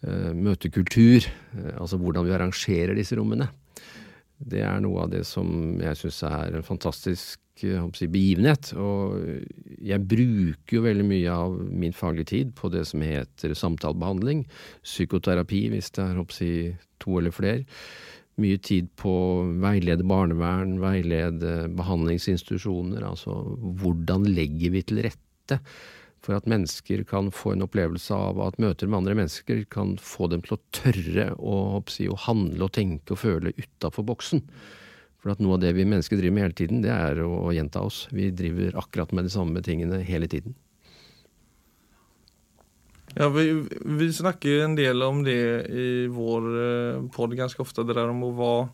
Eh, 0.00 0.32
møtekultur. 0.32 1.26
Eh, 1.28 1.74
altså 1.76 1.98
hvordan 2.00 2.24
vi 2.24 2.32
arrangerer 2.32 2.96
disse 2.96 3.18
rommene. 3.18 3.50
Det 4.40 4.62
er 4.64 4.80
noe 4.80 5.04
av 5.04 5.10
det 5.12 5.26
som 5.28 5.76
jeg 5.76 5.98
syns 6.00 6.22
er 6.24 6.56
en 6.56 6.64
fantastisk 6.64 7.40
si, 7.60 8.08
begivenhet. 8.08 8.72
Og 8.80 9.20
jeg 9.80 10.06
bruker 10.10 10.76
jo 10.76 10.84
veldig 10.84 11.06
mye 11.08 11.34
av 11.34 11.56
min 11.56 11.96
faglige 11.96 12.32
tid 12.34 12.54
på 12.58 12.70
det 12.72 12.84
som 12.90 13.02
heter 13.04 13.56
samtalebehandling. 13.56 14.44
Psykoterapi, 14.84 15.66
hvis 15.72 15.92
det 15.96 16.04
er 16.04 16.18
hoppsi, 16.20 16.52
to 17.00 17.18
eller 17.20 17.34
flere 17.34 17.64
mye 18.40 18.58
tid 18.64 18.90
på 19.00 19.10
å 19.10 19.46
veilede 19.62 20.06
barnevern, 20.08 20.78
veilede 20.82 21.68
behandlingsinstitusjoner. 21.76 23.04
Altså 23.04 23.34
hvordan 23.80 24.28
legger 24.30 24.76
vi 24.76 24.84
til 24.86 25.02
rette 25.08 25.60
for 26.20 26.36
at 26.36 26.48
mennesker 26.50 27.02
kan 27.08 27.30
få 27.32 27.54
en 27.54 27.64
opplevelse 27.64 28.14
av 28.14 28.40
at 28.44 28.58
møter 28.60 28.90
med 28.90 29.00
andre 29.00 29.16
mennesker 29.22 29.64
kan 29.72 29.96
få 30.04 30.28
dem 30.32 30.44
til 30.44 30.56
å 30.56 30.62
tørre 30.76 31.30
å, 31.38 31.56
å 31.80 32.20
handle 32.26 32.68
og 32.68 32.74
tenke 32.76 33.16
og 33.16 33.22
føle 33.22 33.54
utafor 33.56 34.06
boksen. 34.10 34.44
For 35.20 35.34
at 35.34 35.42
noe 35.42 35.58
av 35.58 35.62
det 35.62 35.74
vi 35.76 35.84
mennesker 35.84 36.16
driver 36.16 36.36
med 36.36 36.46
hele 36.46 36.56
tiden, 36.56 36.80
det 36.84 36.92
er 36.94 37.20
å, 37.26 37.52
gjenta 37.52 37.82
oss. 37.84 38.06
Vi 38.14 38.30
driver 38.32 38.78
akkurat 38.80 39.12
med 39.12 39.28
de 39.28 39.32
samme 39.34 39.60
tingene 39.64 40.00
hele 40.06 40.28
tiden. 40.32 40.56
Ja, 43.18 43.26
vi, 43.34 43.44
vi 43.98 44.06
snakker 44.14 44.64
en 44.64 44.76
del 44.78 45.02
om 45.02 45.24
det 45.26 45.40
i 45.66 45.88
vår 46.12 46.46
eh, 46.62 47.00
podd 47.12 47.34
ganske 47.36 47.60
ofte, 47.60 47.84
det 47.84 47.98
der 47.98 48.12
om 48.12 48.22
å 48.28 48.34
være 48.38 48.68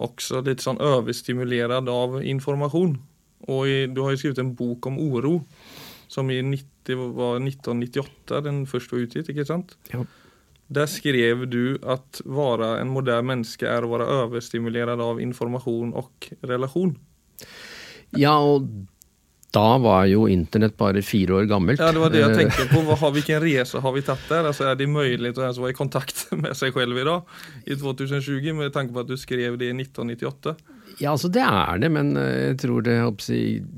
også 0.00 0.40
litt 0.46 0.62
sånn 0.64 0.80
overstimulert 0.80 1.90
av 1.90 2.20
informasjon. 2.22 2.94
Og 3.50 3.68
i, 3.68 3.78
du 3.90 4.04
har 4.04 4.14
jo 4.14 4.20
skrevet 4.22 4.40
en 4.40 4.54
bok 4.56 4.86
om 4.88 4.96
uro, 5.00 5.40
som 6.10 6.30
i 6.32 6.40
90, 6.46 7.10
var 7.18 7.40
1998 7.42 8.40
den 8.46 8.64
første 8.70 8.96
var 8.96 9.04
utgitt, 9.04 9.32
ikke 9.32 9.48
sant? 9.48 9.76
Ja. 9.92 10.06
Der 10.70 10.86
skrev 10.86 11.48
du 11.50 11.74
at 11.82 12.22
være 12.22 12.76
en 12.80 12.92
moderne 12.94 13.26
menneske 13.32 13.66
er 13.66 13.82
å 13.82 13.90
være 13.90 14.06
overstimulert 14.24 15.02
av 15.02 15.18
informasjon 15.22 15.92
og 15.98 16.30
relasjon. 16.46 16.94
Ja, 18.18 18.36
og 18.38 18.68
da 19.50 19.78
var 19.82 20.04
jo 20.06 20.28
internett 20.30 20.76
bare 20.78 21.02
fire 21.02 21.40
år 21.40 21.48
gammelt. 21.50 21.82
Ja, 21.82 21.90
Det 21.90 22.02
var 22.02 22.12
det 22.14 22.22
jeg 22.22 22.36
tenkte 22.38 22.68
på. 22.70 22.82
Hva, 22.86 23.10
hvilken 23.10 23.42
reise 23.42 23.82
har 23.82 23.94
vi 23.96 24.02
tatt 24.06 24.22
der? 24.30 24.46
Altså, 24.46 24.68
er 24.70 24.78
det 24.78 24.86
mulig 24.90 25.32
å 25.34 25.42
være 25.42 25.72
i 25.72 25.76
kontakt 25.78 26.28
med 26.42 26.54
seg 26.58 26.76
selv 26.76 26.98
i 26.98 27.06
dag, 27.06 27.34
i 27.66 27.74
2020, 27.74 28.54
med 28.60 28.74
tanke 28.74 28.94
på 28.94 29.02
at 29.02 29.10
du 29.10 29.16
skrev 29.18 29.58
det 29.58 29.72
i 29.72 29.74
1998? 29.74 30.54
Ja, 31.00 31.14
altså 31.14 31.30
det 31.32 31.42
er 31.42 31.80
det, 31.82 31.90
men 31.90 32.14
eh, 32.20 32.50
jeg 32.52 32.58
tror 32.62 32.84
det, 32.86 32.98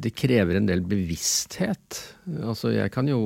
det 0.04 0.16
krever 0.18 0.58
en 0.58 0.68
del 0.68 0.82
bevissthet. 0.84 2.02
Altså 2.42 2.74
jeg 2.74 2.92
kan 2.92 3.08
jo 3.08 3.22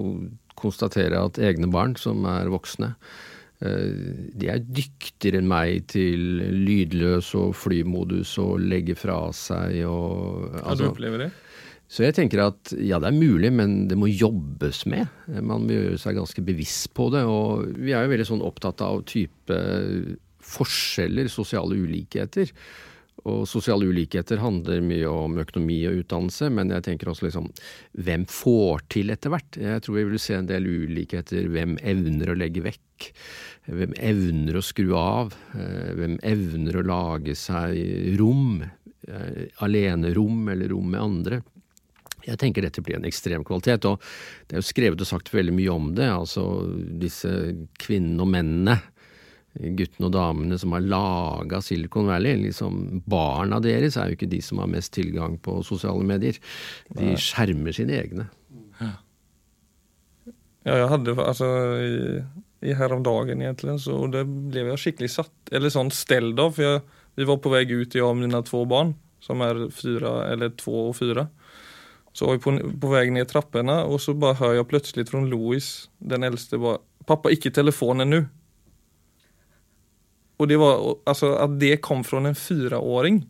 konstatere 0.56 1.18
at 1.18 1.40
egne 1.42 1.70
barn, 1.72 1.96
som 1.98 2.22
er 2.30 2.52
voksne, 2.52 2.94
eh, 2.94 3.24
de 3.56 4.48
er 4.52 4.60
dyktigere 4.60 5.40
enn 5.40 5.48
meg 5.48 5.86
til 5.88 6.42
lydløs 6.66 7.30
og 7.40 7.54
flymodus 7.56 8.34
og 8.42 8.60
legge 8.60 8.92
fra 8.98 9.30
seg 9.32 9.78
og 9.88 10.50
Ja, 10.50 10.60
du 10.60 10.70
altså, 10.74 10.90
opplever 10.90 11.24
det? 11.24 11.30
Så 11.86 12.02
jeg 12.02 12.16
tenker 12.16 12.42
at 12.42 12.72
ja, 12.82 12.98
det 12.98 13.12
er 13.12 13.16
mulig, 13.16 13.52
men 13.54 13.84
det 13.86 13.96
må 13.98 14.08
jobbes 14.10 14.82
med. 14.90 15.06
Man 15.30 15.68
må 15.68 15.76
gjøre 15.76 16.00
seg 16.02 16.18
ganske 16.18 16.42
bevisst 16.42 16.90
på 16.98 17.06
det. 17.14 17.22
Og 17.30 17.78
vi 17.78 17.94
er 17.94 18.02
jo 18.02 18.10
veldig 18.10 18.26
sånn 18.26 18.42
opptatt 18.42 18.82
av 18.82 19.04
type 19.06 19.58
forskjeller, 20.46 21.30
sosiale 21.30 21.78
ulikheter. 21.78 22.50
Og 23.24 23.46
sosiale 23.48 23.88
ulikheter 23.88 24.38
handler 24.38 24.82
mye 24.84 25.08
om 25.08 25.38
økonomi 25.40 25.80
og 25.88 26.02
utdannelse, 26.02 26.50
men 26.52 26.70
jeg 26.70 26.84
tenker 26.84 27.08
også 27.10 27.26
liksom 27.26 27.48
hvem 28.06 28.26
får 28.30 28.84
til 28.92 29.10
etter 29.10 29.32
hvert? 29.32 29.56
Jeg 29.58 29.82
tror 29.82 29.96
vi 29.96 30.04
vil 30.12 30.20
se 30.22 30.36
en 30.36 30.46
del 30.50 30.68
ulikheter. 30.68 31.48
Hvem 31.50 31.78
evner 31.80 32.30
å 32.30 32.36
legge 32.38 32.62
vekk? 32.66 33.08
Hvem 33.72 33.96
evner 33.98 34.60
å 34.60 34.62
skru 34.62 34.92
av? 35.00 35.34
Eh, 35.56 35.90
Hvem 35.98 36.18
evner 36.22 36.78
å 36.78 36.86
lage 36.86 37.34
seg 37.34 38.16
rom? 38.20 38.62
eh, 39.08 39.46
Alenerom 39.64 40.48
eller 40.52 40.68
rom 40.70 40.90
med 40.92 41.00
andre? 41.00 41.42
Jeg 42.26 42.38
tenker 42.42 42.62
dette 42.64 42.82
blir 42.82 42.96
en 42.98 43.06
ekstrem 43.06 43.44
kvalitet, 43.46 43.84
og 43.86 44.00
det 44.48 44.56
er 44.56 44.62
jo 44.62 44.66
skrevet 44.66 45.02
og 45.02 45.06
sagt 45.06 45.28
veldig 45.30 45.52
mye 45.54 45.70
om 45.74 45.92
det. 45.94 46.08
Altså 46.10 46.42
disse 46.98 47.30
kvinnene 47.78 48.24
og 48.24 48.30
mennene, 48.32 48.80
guttene 49.78 50.08
og 50.08 50.14
damene 50.14 50.58
som 50.60 50.74
har 50.76 50.84
laga 50.84 51.60
Silicon 51.64 52.10
Valley. 52.10 52.36
liksom 52.46 53.02
Barna 53.08 53.60
deres 53.64 53.96
er 53.96 54.10
jo 54.10 54.18
ikke 54.18 54.30
de 54.30 54.40
som 54.44 54.60
har 54.62 54.70
mest 54.72 54.92
tilgang 54.96 55.38
på 55.42 55.60
sosiale 55.66 56.04
medier. 56.06 56.38
De 56.96 57.14
skjermer 57.20 57.76
sine 57.76 57.96
egne. 57.96 58.28
Ja, 60.66 60.80
jeg 60.80 60.90
hadde 60.90 61.14
altså 61.22 61.48
i, 61.78 62.22
i 62.66 62.74
dagen 62.74 63.42
egentlig 63.42 63.76
så 63.84 64.00
det 64.10 64.24
ble 64.26 64.64
jeg 64.72 64.82
skikkelig 64.82 65.12
satt, 65.14 65.34
eller 65.54 65.70
sånn 65.70 65.92
stelt 65.94 66.38
av. 66.42 66.56
for 66.56 66.66
jeg, 66.66 66.80
vi 67.16 67.28
var 67.28 67.38
på 67.38 67.52
vei 67.52 67.62
ut, 67.70 67.94
jeg 67.94 68.02
og 68.02 68.16
mine 68.18 68.42
to 68.44 68.64
barn 68.66 68.96
som 69.22 69.40
er 69.42 69.68
fyra, 69.74 70.26
eller 70.32 70.52
två 70.58 70.88
og 70.90 70.96
fyra. 70.98 71.28
Så 72.12 72.26
var 72.26 72.36
vi 72.36 72.42
på, 72.42 72.52
på 72.80 72.90
vei 72.90 73.08
ned 73.12 73.28
trappene, 73.30 73.78
og 73.84 74.00
så 74.00 74.14
bare 74.14 74.38
hører 74.40 74.60
jeg 74.60 74.68
plutselig 74.70 75.06
fra 75.08 75.22
Louis, 75.24 75.88
den 75.98 76.26
eldste, 76.26 76.60
bare 76.62 76.82
Pappa, 77.06 77.30
ikke 77.30 77.52
telefonen 77.54 78.10
nu. 78.10 78.16
Och 80.36 80.48
det 80.48 80.56
var 80.56 80.96
alltså 81.06 81.32
att 81.34 81.60
det 81.60 81.76
kom 81.76 82.04
från 82.04 82.26
en 82.26 82.34
fyraåring. 82.34 83.26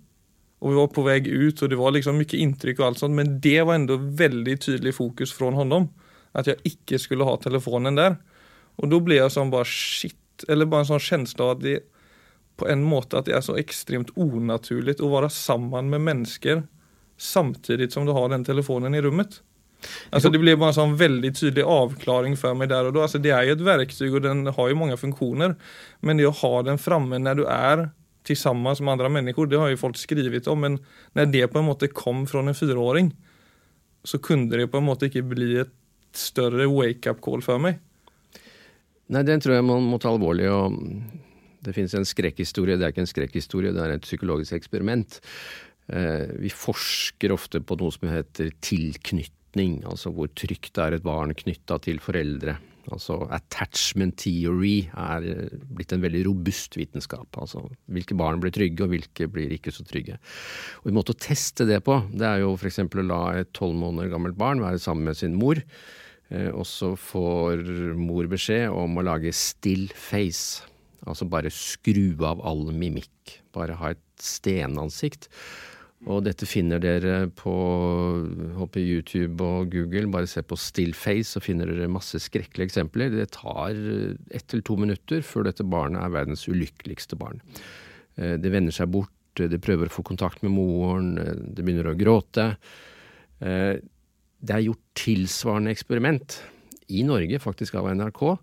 Och 0.58 0.70
vi 0.70 0.74
var 0.74 0.86
på 0.86 1.02
väg 1.02 1.26
ut 1.26 1.62
och 1.62 1.68
det 1.68 1.76
var 1.76 1.90
liksom 1.90 2.18
mycket 2.18 2.40
intryck 2.40 2.78
och 2.78 2.86
allt 2.86 2.98
sånt. 2.98 3.14
Men 3.14 3.40
det 3.40 3.62
var 3.62 3.74
ändå 3.74 3.96
väldigt 3.96 4.60
tydlig 4.66 4.94
fokus 4.94 5.32
från 5.32 5.54
honom. 5.54 5.88
Att 6.32 6.46
jag 6.46 6.56
ikke 6.64 6.98
skulle 6.98 7.24
ha 7.24 7.36
telefonen 7.36 7.94
der. 7.94 8.16
Og 8.76 8.90
da 8.92 9.00
ble 9.00 9.16
jeg 9.16 9.32
sånn 9.32 9.52
bare 9.52 9.68
shit, 9.68 10.44
eller 10.48 10.68
bare 10.68 10.84
en 10.84 10.90
sånn 10.90 11.00
känsla 11.00 11.46
av 11.46 11.56
at 11.56 11.62
det 11.64 11.76
på 12.60 12.68
en 12.68 12.82
måte 12.84 13.18
at 13.18 13.28
det 13.28 13.36
er 13.36 13.44
så 13.44 13.56
ekstremt 13.60 14.12
onaturligt 14.16 15.00
å 15.04 15.10
være 15.12 15.30
sammen 15.32 15.90
med 15.92 16.04
mennesker 16.04 16.62
samtidig 17.20 17.90
som 17.92 18.06
du 18.08 18.12
har 18.16 18.28
den 18.32 18.44
telefonen 18.44 18.96
i 18.96 19.00
rommet. 19.04 19.40
Alltså 20.10 20.30
det 20.32 20.40
blir 20.40 20.56
bare 20.58 20.72
en 20.72 20.78
sånn 20.78 20.96
veldig 20.98 21.30
tydelig 21.36 21.66
avklaring 21.68 22.34
for 22.40 22.56
meg 22.58 22.70
der 22.72 22.88
og 22.88 22.96
da. 22.96 23.04
Alltså 23.04 23.20
det 23.22 23.34
er 23.34 23.46
jo 23.46 23.56
et 23.58 23.66
verktyg 23.66 24.16
og 24.16 24.24
den 24.24 24.46
har 24.48 24.70
jo 24.70 24.78
mange 24.78 24.98
funksjoner. 25.00 25.54
Men 26.00 26.18
det 26.18 26.28
å 26.28 26.34
ha 26.42 26.52
den 26.66 26.80
framme 26.80 27.20
når 27.22 27.40
du 27.40 27.46
er 27.46 27.88
sammen 28.34 28.64
med 28.66 28.90
andre 28.90 29.10
mennesker, 29.12 29.46
det 29.46 29.58
har 29.60 29.70
jo 29.70 29.78
folk 29.78 29.98
skrevet 30.00 30.48
om. 30.50 30.64
Men 30.64 30.78
når 31.14 31.30
det 31.30 31.46
på 31.52 31.60
en 31.60 31.68
måte 31.68 31.92
kom 31.92 32.24
fra 32.26 32.42
en 32.42 32.56
fireåring, 32.56 33.12
så 34.06 34.18
kunne 34.22 34.50
det 34.50 34.70
på 34.70 34.80
en 34.80 34.88
måte 34.88 35.06
ikke 35.06 35.26
bli 35.26 35.60
et 35.62 35.74
større 36.16 36.66
wake-up 36.70 37.20
call 37.22 37.44
for 37.44 37.62
meg. 37.62 37.78
Nei, 39.12 39.22
den 39.22 39.42
tror 39.42 39.58
jeg 39.58 39.66
man 39.66 39.86
må 39.86 40.00
ta 40.02 40.10
alvorlig. 40.10 40.48
og 40.50 40.74
Det 41.62 41.74
finnes 41.76 41.94
en 41.94 42.08
skrekkhistorie. 42.08 42.78
Det 42.78 42.86
er 42.86 42.94
ikke 42.94 43.04
en 43.04 43.12
skrekkhistorie, 43.12 43.74
det 43.74 43.82
er 43.82 43.94
et 43.94 44.06
psykologisk 44.06 44.56
eksperiment. 44.58 45.20
Eh, 45.86 46.26
vi 46.42 46.50
forsker 46.50 47.34
ofte 47.34 47.62
på 47.62 47.78
noe 47.78 47.94
som 47.94 48.10
heter 48.10 48.50
tilknytning, 48.64 49.32
altså 49.88 50.12
hvor 50.14 50.28
trygt 50.36 50.78
er 50.78 50.96
et 50.96 51.04
barn 51.04 51.34
knytta 51.36 51.78
til 51.84 52.00
foreldre. 52.02 52.56
Altså 52.92 53.16
attachment 53.34 54.14
theory 54.22 54.86
er 54.94 55.24
eh, 55.26 55.56
blitt 55.74 55.94
en 55.94 56.04
veldig 56.04 56.22
robust 56.28 56.76
vitenskap. 56.78 57.26
Altså 57.40 57.64
hvilke 57.90 58.14
barn 58.18 58.40
blir 58.42 58.54
trygge, 58.54 58.84
og 58.84 58.92
hvilke 58.92 59.28
blir 59.32 59.54
ikke 59.56 59.74
så 59.74 59.86
trygge. 59.86 60.20
Og 60.84 60.90
En 60.90 60.98
måte 60.98 61.14
å 61.16 61.18
teste 61.18 61.66
det 61.66 61.80
på, 61.86 61.98
det 62.14 62.28
er 62.28 62.44
jo 62.44 62.54
f.eks. 62.54 62.84
å 62.84 63.06
la 63.06 63.22
et 63.40 63.52
tolv 63.56 63.74
måneder 63.80 64.12
gammelt 64.12 64.38
barn 64.38 64.62
være 64.62 64.82
sammen 64.82 65.10
med 65.10 65.18
sin 65.18 65.34
mor. 65.38 65.58
Eh, 66.30 66.50
og 66.52 66.66
så 66.68 66.94
får 66.98 67.64
mor 67.98 68.30
beskjed 68.30 68.70
om 68.70 68.98
å 68.98 69.06
lage 69.06 69.34
still 69.34 69.88
face. 69.90 70.62
Altså 71.06 71.26
bare 71.30 71.52
skru 71.54 72.14
av 72.26 72.42
all 72.46 72.68
mimikk. 72.74 73.40
Bare 73.54 73.78
ha 73.80 73.94
et 73.94 74.04
stenansikt. 74.22 75.28
Og 76.04 76.20
dette 76.26 76.44
finner 76.44 76.78
dere 76.82 77.30
på 77.32 77.52
håper 78.58 78.82
YouTube 78.84 79.40
og 79.42 79.72
Google. 79.72 80.10
Bare 80.12 80.28
se 80.28 80.42
på 80.44 80.58
Stillface, 80.60 81.32
så 81.32 81.40
finner 81.42 81.70
dere 81.70 81.88
masse 81.90 82.20
skrekkelige 82.20 82.68
eksempler. 82.68 83.14
Det 83.14 83.30
tar 83.34 83.72
ett 84.28 84.46
til 84.52 84.62
to 84.66 84.76
minutter 84.76 85.24
før 85.24 85.48
dette 85.48 85.64
barnet 85.64 86.02
er 86.04 86.12
verdens 86.12 86.44
ulykkeligste 86.50 87.16
barn. 87.18 87.40
Eh, 88.18 88.36
Det 88.36 88.52
vender 88.52 88.72
seg 88.72 88.92
bort, 88.92 89.10
det 89.34 89.60
prøver 89.60 89.88
å 89.88 89.96
få 89.96 90.04
kontakt 90.04 90.42
med 90.42 90.52
moren, 90.52 91.18
eh, 91.18 91.34
det 91.34 91.64
begynner 91.64 91.88
å 91.88 91.98
gråte. 91.98 92.56
Eh, 93.40 93.80
Det 94.36 94.52
er 94.54 94.68
gjort 94.68 94.84
tilsvarende 94.94 95.72
eksperiment 95.72 96.42
i 96.90 97.02
Norge, 97.02 97.40
faktisk 97.40 97.74
av 97.74 97.88
NRK, 97.88 98.38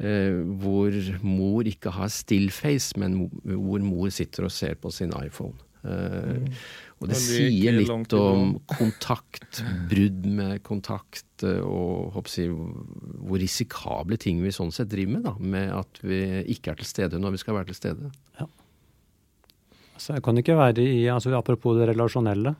eh, 0.00 0.40
hvor 0.56 0.90
mor 1.22 1.62
ikke 1.62 1.92
har 1.92 2.08
stillface, 2.08 2.96
men 2.96 3.28
hvor 3.44 3.78
mor 3.80 4.08
sitter 4.08 4.44
og 4.44 4.50
ser 4.50 4.74
på 4.74 4.90
sin 4.90 5.12
iPhone. 5.12 5.54
Eh, 5.86 6.48
Og 6.98 7.06
det 7.06 7.14
er 7.14 7.22
sier 7.22 7.76
litt 7.76 8.14
om 8.18 8.56
kontakt, 8.72 9.60
brudd 9.90 10.24
med 10.26 10.62
kontakt, 10.66 11.44
eh, 11.46 11.60
og 11.62 12.16
håper 12.16 12.34
jeg, 12.34 12.54
hvor 13.22 13.38
risikable 13.38 14.18
ting 14.18 14.42
vi 14.42 14.54
sånn 14.54 14.72
sett 14.74 14.90
driver 14.90 15.14
med, 15.14 15.26
da, 15.28 15.34
med 15.38 15.74
at 15.78 16.00
vi 16.02 16.22
ikke 16.54 16.74
er 16.74 16.80
til 16.80 16.90
stede 16.90 17.20
når 17.22 17.36
vi 17.36 17.42
skal 17.44 17.58
være 17.60 17.70
til 17.70 17.78
stede. 17.78 18.10
Så 19.98 20.14
jeg 20.14 20.22
kan 20.22 20.38
ikke 20.38 20.54
være 20.58 20.82
i 20.82 21.06
altså 21.10 21.32
Apropos 21.34 21.74
det 21.78 21.88
relasjonelle. 21.90 22.54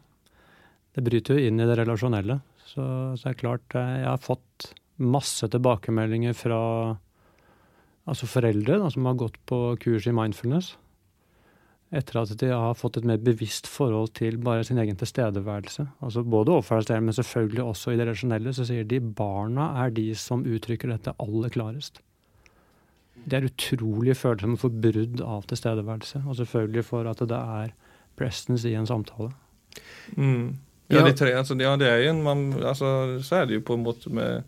Det 0.95 1.05
bryter 1.07 1.39
jo 1.39 1.51
inn 1.51 1.61
i 1.63 1.67
det 1.69 1.77
relasjonelle. 1.79 2.41
Så, 2.67 2.83
så 3.15 3.29
er 3.29 3.35
det 3.35 3.43
klart, 3.43 3.67
eh, 3.79 4.01
jeg 4.03 4.11
har 4.11 4.23
fått 4.23 4.73
masse 4.99 5.47
tilbakemeldinger 5.47 6.35
fra 6.35 6.59
altså 8.09 8.27
foreldre 8.27 8.79
da, 8.81 8.91
som 8.91 9.07
har 9.07 9.19
gått 9.21 9.39
på 9.47 9.59
kurs 9.83 10.09
i 10.09 10.15
mindfulness. 10.17 10.73
Etter 11.89 12.19
at 12.21 12.33
de 12.37 12.51
har 12.53 12.75
fått 12.77 12.99
et 13.01 13.07
mer 13.09 13.21
bevisst 13.25 13.69
forhold 13.71 14.11
til 14.19 14.37
bare 14.45 14.65
sin 14.67 14.81
egen 14.81 14.99
tilstedeværelse. 15.01 15.87
Altså 16.05 16.21
Både 16.23 16.53
overfor 16.53 16.85
selv, 16.85 17.07
men 17.07 17.17
selvfølgelig 17.17 17.63
også 17.65 17.95
i 17.95 17.97
det 17.97 18.05
relasjonelle, 18.11 18.53
så 18.53 18.67
sier 18.69 18.85
de 18.85 19.01
barna 19.01 19.71
er 19.85 19.95
de 19.97 20.11
som 20.19 20.45
uttrykker 20.45 20.93
dette 20.93 21.17
aller 21.17 21.55
klarest. 21.55 22.03
Det 23.25 23.39
er 23.39 23.49
utrolig 23.49 24.17
følsomme 24.17 24.61
for 24.61 24.73
brudd 24.73 25.23
av 25.25 25.49
tilstedeværelse, 25.49 26.23
og 26.27 26.37
selvfølgelig 26.37 26.85
for 26.85 27.09
at 27.09 27.25
det 27.25 27.41
er 27.61 27.75
presence 28.21 28.69
i 28.69 28.77
en 28.77 28.89
samtale. 28.89 29.33
Mm. 30.17 30.59
Ja, 30.93 31.05
de 31.05 31.13
tre, 31.17 31.33
altså, 31.37 31.57
ja, 31.61 31.75
det 31.77 31.89
er 31.89 32.03
jo 32.03 32.13
en, 32.15 32.23
man, 32.25 32.49
altså, 32.63 33.19
så 33.25 33.43
er 33.43 33.49
det 33.49 33.59
jo 33.59 33.67
på 33.69 33.77
en 33.77 33.85
måte 33.85 34.13
med 34.13 34.45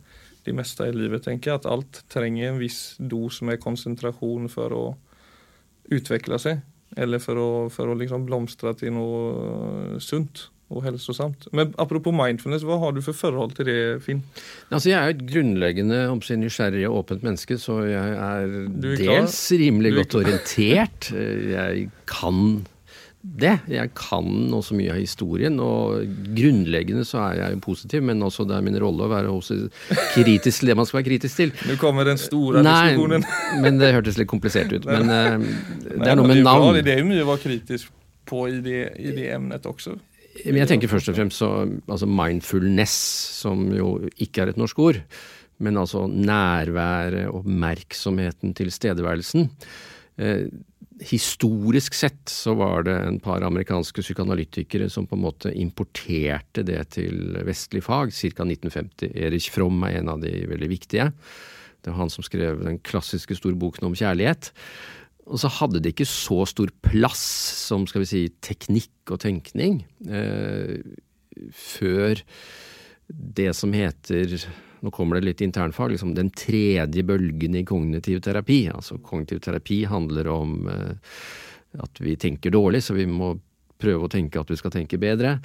de 0.46 0.54
meste 0.56 0.86
i 0.88 0.92
livet, 0.96 1.24
tenker 1.24 1.52
jeg, 1.52 1.60
at 1.60 1.68
alt 1.68 2.02
trenger 2.12 2.48
en 2.48 2.60
viss 2.60 2.96
dos 2.98 3.42
med 3.44 3.60
konsentrasjon 3.60 4.48
for 4.52 4.76
å 4.76 4.84
utvikle 5.92 6.38
seg. 6.40 6.62
Eller 6.98 7.22
for 7.22 7.38
å, 7.38 7.50
for 7.70 7.90
å 7.90 7.98
liksom 7.98 8.24
blomstre 8.26 8.72
til 8.78 8.94
noe 8.96 10.00
sunt 10.02 10.48
og 10.70 10.84
helsesamt. 10.86 11.48
Men 11.56 11.72
apropos 11.82 12.14
mindfulness, 12.14 12.62
hva 12.66 12.78
har 12.82 12.94
du 12.94 13.00
for 13.02 13.16
forhold 13.16 13.56
til 13.58 13.66
det, 13.66 13.78
Finn? 14.04 14.22
Altså, 14.70 14.92
Jeg 14.92 14.98
er 14.98 15.14
et 15.16 15.24
grunnleggende 15.26 16.04
om 16.12 16.22
sin 16.22 16.42
nysgjerrig 16.44 16.84
og 16.88 17.00
åpent 17.02 17.26
menneske, 17.26 17.58
så 17.58 17.80
jeg 17.88 18.12
er, 18.14 18.44
er 18.76 19.00
dels 19.00 19.38
rimelig 19.58 19.96
godt 19.98 20.20
orientert. 20.22 21.10
Jeg 21.56 21.88
kan 22.10 22.62
det. 23.20 23.52
Jeg 23.68 23.92
kan 23.98 24.26
også 24.56 24.74
mye 24.78 24.94
av 24.94 25.00
historien, 25.00 25.58
og 25.60 26.04
grunnleggende 26.36 27.04
så 27.04 27.20
er 27.26 27.40
jeg 27.42 27.60
positiv, 27.64 28.04
men 28.08 28.22
også 28.24 28.46
det 28.48 28.56
er 28.56 28.64
min 28.64 28.78
rolle 28.80 29.04
å 29.04 29.10
være 29.12 29.32
også 29.32 29.58
kritisk 30.14 30.62
til 30.62 30.72
det 30.72 30.76
man 30.80 30.88
skal 30.88 31.00
være 31.00 31.08
kritisk 31.10 31.42
til. 31.42 31.52
Nå 31.68 31.76
kommer 31.80 32.08
den 32.08 32.20
store 32.20 32.64
Nei, 32.64 32.94
diskusjonen. 32.94 33.26
men 33.64 33.80
det 33.80 33.92
hørtes 33.96 34.20
litt 34.20 34.30
komplisert 34.30 34.72
ut. 34.72 34.88
Men 34.88 35.10
Nei, 35.10 35.24
det 35.90 36.12
er 36.14 36.20
noe 36.20 36.30
med 36.30 36.40
navn. 36.46 36.80
Det 36.80 36.94
er 36.94 37.02
jo 37.02 37.10
mye 37.10 37.26
å 37.26 37.32
være 37.34 37.44
kritisk 37.44 37.92
på 38.30 38.46
i 38.48 38.62
det, 38.64 38.80
i 39.02 39.12
det 39.16 39.28
emnet 39.34 39.68
også. 39.68 39.98
Men 40.46 40.62
jeg 40.62 40.70
tenker 40.70 40.90
først 40.92 41.10
og 41.10 41.18
fremst 41.18 41.42
så 41.42 41.50
altså 41.90 42.08
mindfulness, 42.08 42.96
som 43.42 43.66
jo 43.74 43.98
ikke 44.22 44.44
er 44.44 44.52
et 44.52 44.60
norsk 44.60 44.80
ord, 44.80 45.00
men 45.60 45.76
altså 45.76 46.06
nærværet, 46.08 47.28
oppmerksomheten, 47.28 48.54
tilstedeværelsen. 48.56 49.50
Historisk 51.00 51.94
sett 51.96 52.28
så 52.28 52.52
var 52.58 52.84
det 52.84 52.92
en 52.92 53.16
par 53.24 53.44
amerikanske 53.46 54.02
psykoanalytikere 54.04 54.90
som 54.92 55.06
på 55.08 55.16
en 55.16 55.24
måte 55.24 55.52
importerte 55.56 56.64
det 56.66 56.82
til 56.96 57.38
vestlig 57.46 57.80
fag, 57.86 58.12
ca. 58.12 58.44
1950. 58.44 59.14
Erich 59.16 59.48
Fromm 59.54 59.80
er 59.88 60.00
en 60.00 60.12
av 60.12 60.20
de 60.20 60.34
veldig 60.50 60.68
viktige. 60.68 61.08
Det 61.80 61.92
var 61.92 62.02
han 62.02 62.12
som 62.12 62.26
skrev 62.26 62.60
den 62.66 62.76
klassiske 62.84 63.38
store 63.38 63.56
boken 63.56 63.88
om 63.88 63.96
kjærlighet. 63.96 64.52
Og 65.30 65.40
så 65.40 65.50
hadde 65.60 65.80
det 65.80 65.94
ikke 65.94 66.08
så 66.08 66.42
stor 66.48 66.72
plass 66.84 67.22
som 67.68 67.86
skal 67.88 68.04
vi 68.04 68.10
si, 68.10 68.22
teknikk 68.44 69.14
og 69.14 69.22
tenkning 69.22 69.80
eh, 70.10 70.80
før 71.56 72.20
det 73.08 73.52
som 73.56 73.72
heter 73.74 74.36
nå 74.80 74.92
kommer 74.94 75.18
det 75.18 75.28
litt 75.28 75.44
internfag, 75.44 75.92
liksom 75.92 76.14
den 76.16 76.30
tredje 76.32 77.04
bølgen 77.06 77.58
i 77.58 77.64
kognitiv 77.68 78.22
terapi. 78.24 78.62
Altså 78.72 78.98
kognitiv 79.04 79.42
terapi 79.44 79.82
handler 79.90 80.30
om 80.32 80.56
eh, 80.72 81.20
at 81.84 82.00
vi 82.02 82.16
tenker 82.20 82.54
dårlig, 82.54 82.82
så 82.84 82.96
vi 82.96 83.06
må 83.06 83.34
prøve 83.80 84.06
å 84.06 84.12
tenke 84.12 84.40
at 84.40 84.50
vi 84.50 84.58
skal 84.60 84.74
tenke 84.74 85.00
bedre. 85.00 85.38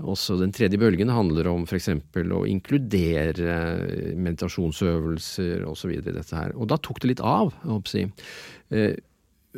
Også 0.00 0.38
den 0.40 0.54
tredje 0.56 0.80
bølgen 0.80 1.12
handler 1.12 1.50
om 1.50 1.66
f.eks. 1.68 1.90
å 1.92 2.42
inkludere 2.48 3.56
meditasjonsøvelser 4.16 5.66
osv. 5.68 5.92
i 5.98 6.04
dette 6.06 6.36
her. 6.36 6.54
Og 6.56 6.70
da 6.72 6.78
tok 6.80 7.02
det 7.02 7.12
litt 7.12 7.24
av, 7.24 7.52
jeg 7.60 7.72
håper 7.74 7.98
jeg. 7.98 8.12
Eh, 8.72 8.94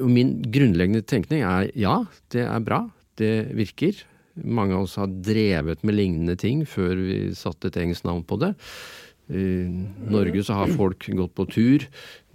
min 0.02 0.40
grunnleggende 0.50 1.04
tenkning 1.06 1.44
er 1.46 1.70
ja, 1.78 2.00
det 2.34 2.48
er 2.48 2.66
bra, 2.66 2.82
det 3.20 3.54
virker. 3.54 4.02
Mange 4.42 4.74
av 4.74 4.88
oss 4.88 4.96
har 4.98 5.12
drevet 5.24 5.84
med 5.86 5.94
lignende 5.94 6.34
ting 6.40 6.64
før 6.66 6.98
vi 6.98 7.18
satte 7.38 7.70
et 7.70 7.78
engelsk 7.78 8.06
navn 8.08 8.24
på 8.26 8.38
det. 8.42 8.54
I 9.32 9.44
Norge 10.12 10.42
så 10.44 10.56
har 10.58 10.72
folk 10.76 11.06
gått 11.16 11.32
på 11.38 11.46
tur, 11.48 11.84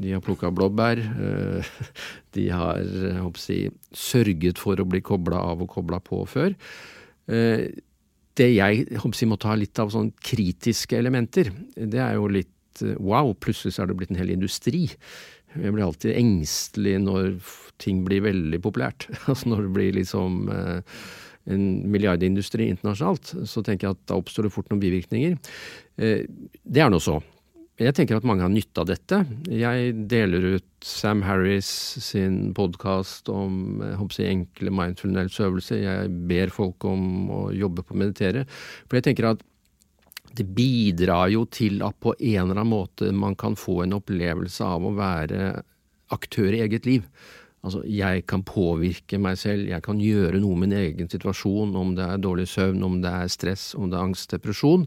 de 0.01 0.13
har 0.15 0.24
plukka 0.25 0.50
blåbær. 0.50 0.98
Eh, 0.98 1.74
de 2.36 2.48
har 2.50 2.82
jeg, 2.82 3.74
sørget 3.94 4.62
for 4.62 4.79
å 4.79 4.88
bli 4.89 5.03
kobla 5.06 5.44
av 5.51 5.62
og 5.65 5.70
kobla 5.75 6.01
på 6.01 6.24
før. 6.29 6.56
Eh, 7.29 7.68
det 8.39 8.50
jeg 8.56 8.86
jeg, 8.89 9.29
må 9.29 9.38
ta 9.38 9.53
litt 9.60 9.77
av 9.82 9.91
sånn 9.94 10.13
kritiske 10.24 10.98
elementer, 10.98 11.51
det 11.75 12.01
er 12.01 12.18
jo 12.18 12.29
litt 12.32 12.82
eh, 12.82 12.98
wow, 12.98 13.36
plutselig 13.38 13.75
så 13.75 13.84
er 13.84 13.91
det 13.91 14.00
blitt 14.00 14.15
en 14.15 14.22
hel 14.24 14.34
industri. 14.34 14.88
Jeg 15.53 15.74
blir 15.75 15.86
alltid 15.86 16.18
engstelig 16.18 16.98
når 17.06 17.36
ting 17.82 18.01
blir 18.06 18.25
veldig 18.25 18.63
populært. 18.65 19.12
Altså 19.29 19.53
når 19.53 19.68
det 19.68 19.75
blir 19.77 19.98
liksom 20.01 20.48
en 21.50 21.65
milliardindustri 21.91 22.70
internasjonalt, 22.74 23.34
så 23.50 23.63
tenker 23.65 23.89
jeg 23.89 23.98
at 23.98 24.08
da 24.12 24.20
oppstår 24.20 24.48
det 24.48 24.53
fort 24.53 24.70
noen 24.72 24.82
bivirkninger. 24.84 25.36
Eh, 26.00 26.24
det 26.63 26.86
er 26.86 26.94
nå 26.94 27.01
så. 27.03 27.20
Jeg 27.79 27.96
tenker 27.96 28.18
at 28.18 28.25
mange 28.27 28.44
har 28.44 28.51
nytte 28.51 28.82
av 28.82 28.89
dette. 28.89 29.22
Jeg 29.48 29.94
deler 30.12 30.58
ut 30.58 30.68
Sam 30.84 31.22
Harris 31.24 31.70
sin 32.03 32.50
podkast 32.56 33.32
om 33.32 33.79
jeg, 33.79 34.25
enkle 34.27 34.74
mindfulness-øvelser. 34.75 35.79
Jeg 35.86 36.10
ber 36.27 36.51
folk 36.51 36.84
om 36.89 37.32
å 37.32 37.39
jobbe 37.56 37.86
på 37.88 37.96
å 37.96 38.01
meditere. 38.01 38.44
For 38.84 39.00
jeg 39.00 39.08
tenker 39.08 39.29
at 39.32 39.46
det 40.36 40.46
bidrar 40.56 41.32
jo 41.32 41.46
til 41.48 41.79
at 41.88 41.96
på 42.03 42.13
en 42.18 42.44
eller 42.44 42.60
annen 42.60 42.74
måte 42.74 43.13
man 43.15 43.39
kan 43.39 43.56
få 43.58 43.86
en 43.86 43.96
opplevelse 43.98 44.65
av 44.65 44.84
å 44.84 44.94
være 45.00 45.53
aktør 46.13 46.56
i 46.58 46.63
eget 46.65 46.88
liv. 46.89 47.08
Altså, 47.60 47.82
jeg 47.92 48.24
kan 48.30 48.44
påvirke 48.48 49.20
meg 49.20 49.36
selv, 49.39 49.68
jeg 49.68 49.84
kan 49.84 50.00
gjøre 50.00 50.39
noe 50.39 50.56
med 50.56 50.72
min 50.72 50.78
egen 50.80 51.10
situasjon, 51.12 51.74
om 51.75 51.92
det 51.98 52.06
er 52.06 52.22
dårlig 52.24 52.48
søvn, 52.48 52.86
om 52.88 53.01
det 53.04 53.12
er 53.12 53.32
stress, 53.32 53.74
om 53.75 53.89
det 53.92 54.00
er 54.00 54.06
angst, 54.08 54.32
depresjon. 54.32 54.86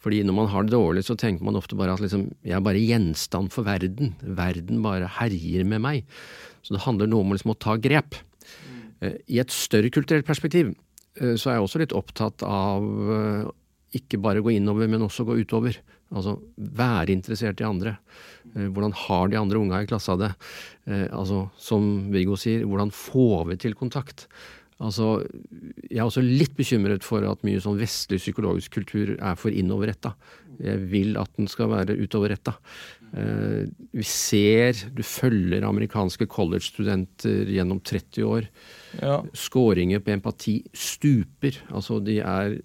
Fordi 0.00 0.22
når 0.24 0.36
man 0.38 0.48
har 0.48 0.64
det 0.64 0.72
dårlig, 0.72 1.04
så 1.04 1.16
tenker 1.20 1.44
man 1.44 1.58
ofte 1.60 1.76
bare 1.76 1.92
at 1.92 2.00
liksom, 2.00 2.30
jeg 2.46 2.56
er 2.56 2.64
bare 2.64 2.80
gjenstand 2.80 3.52
for 3.52 3.68
verden. 3.68 4.14
Verden 4.24 4.80
bare 4.84 5.10
herjer 5.18 5.66
med 5.68 5.84
meg. 5.84 6.14
Så 6.64 6.72
det 6.72 6.84
handler 6.86 7.10
noe 7.10 7.26
om 7.26 7.34
liksom, 7.34 7.52
å 7.52 7.60
ta 7.60 7.76
grep. 7.76 8.16
Eh, 9.04 9.18
I 9.28 9.42
et 9.44 9.52
større 9.52 9.92
kulturelt 9.92 10.28
perspektiv 10.28 10.72
eh, 10.72 11.36
så 11.36 11.50
er 11.50 11.58
jeg 11.58 11.66
også 11.66 11.82
litt 11.82 11.96
opptatt 11.96 12.44
av 12.48 12.88
eh, 13.12 13.44
ikke 14.00 14.22
bare 14.24 14.40
gå 14.44 14.54
innover, 14.56 14.88
men 14.88 15.04
også 15.04 15.26
gå 15.28 15.36
utover. 15.42 15.76
Altså 16.10 16.36
være 16.58 17.14
interessert 17.14 17.60
i 17.62 17.66
andre. 17.68 17.96
Eh, 18.54 18.66
hvordan 18.66 18.94
har 19.06 19.28
de 19.30 19.38
andre 19.38 19.60
unga 19.60 19.82
i 19.82 19.90
klassa 19.90 20.16
det? 20.18 20.32
Eh, 20.86 21.06
altså, 21.06 21.44
som 21.60 22.10
Viggo 22.14 22.38
sier, 22.40 22.66
hvordan 22.66 22.90
får 22.94 23.46
vi 23.52 23.60
til 23.62 23.78
kontakt? 23.78 24.26
Altså, 24.80 25.20
jeg 25.90 26.00
er 26.00 26.06
også 26.06 26.22
litt 26.24 26.54
bekymret 26.56 27.04
for 27.04 27.24
at 27.28 27.42
mye 27.44 27.60
sånn 27.60 27.78
vestlig 27.78 28.16
psykologisk 28.22 28.78
kultur 28.78 29.12
er 29.18 29.36
for 29.36 29.52
innoverretta. 29.52 30.14
Jeg 30.60 30.80
vil 30.92 31.18
at 31.20 31.30
den 31.36 31.48
skal 31.52 31.68
være 31.72 31.98
utoverretta. 32.00 32.54
Eh, 33.12 33.68
vi 33.92 34.06
ser, 34.06 34.80
du 34.96 35.04
følger 35.04 35.66
amerikanske 35.68 36.26
college-studenter 36.32 37.52
gjennom 37.52 37.82
30 37.84 38.24
år. 38.24 38.48
Ja. 39.02 39.20
Skåringer 39.36 40.00
på 40.04 40.14
empati 40.16 40.56
stuper. 40.72 41.60
Altså, 41.68 42.00
de 42.04 42.18
er 42.24 42.58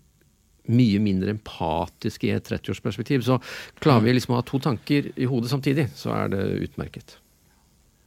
mye 0.71 1.01
mindre 1.03 1.33
empatiske 1.35 2.29
i 2.29 2.33
et 2.35 2.47
30-årsperspektiv. 2.49 3.25
Så 3.25 3.39
klarer 3.83 4.05
vi 4.05 4.15
liksom 4.15 4.35
å 4.35 4.39
ha 4.39 4.47
to 4.47 4.61
tanker 4.63 5.11
i 5.15 5.29
hodet 5.29 5.51
samtidig, 5.51 5.89
så 5.97 6.13
er 6.15 6.33
det 6.33 6.41
utmerket. 6.69 7.17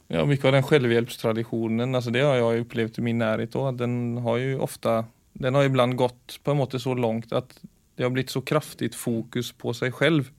Ja, 0.09 0.23
Mye 0.25 0.41
av 0.41 0.55
den 0.55 0.65
selvhjelpstradisjonen 0.65 1.93
altså 1.93 2.09
det 2.13 2.23
har 2.25 2.39
jeg 2.39 2.63
opplevd 2.63 2.97
i 2.97 3.05
min 3.05 3.19
nærhet 3.21 3.53
òg. 3.59 3.75
Den 3.77 4.17
har 4.25 4.39
jo 4.41 4.63
ofte 4.65 5.03
den 5.39 5.55
har 5.55 5.67
iblant 5.67 5.95
gått 5.99 6.39
på 6.43 6.51
en 6.51 6.59
måte 6.59 6.81
så 6.81 6.95
langt 6.97 7.31
at 7.35 7.53
det 7.95 8.05
har 8.05 8.13
blitt 8.15 8.31
så 8.33 8.41
kraftig 8.41 8.91
fokus 8.97 9.51
på 9.53 9.73
seg 9.77 9.95
selv 9.99 10.31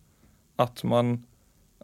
at 0.61 0.83
man 0.85 1.21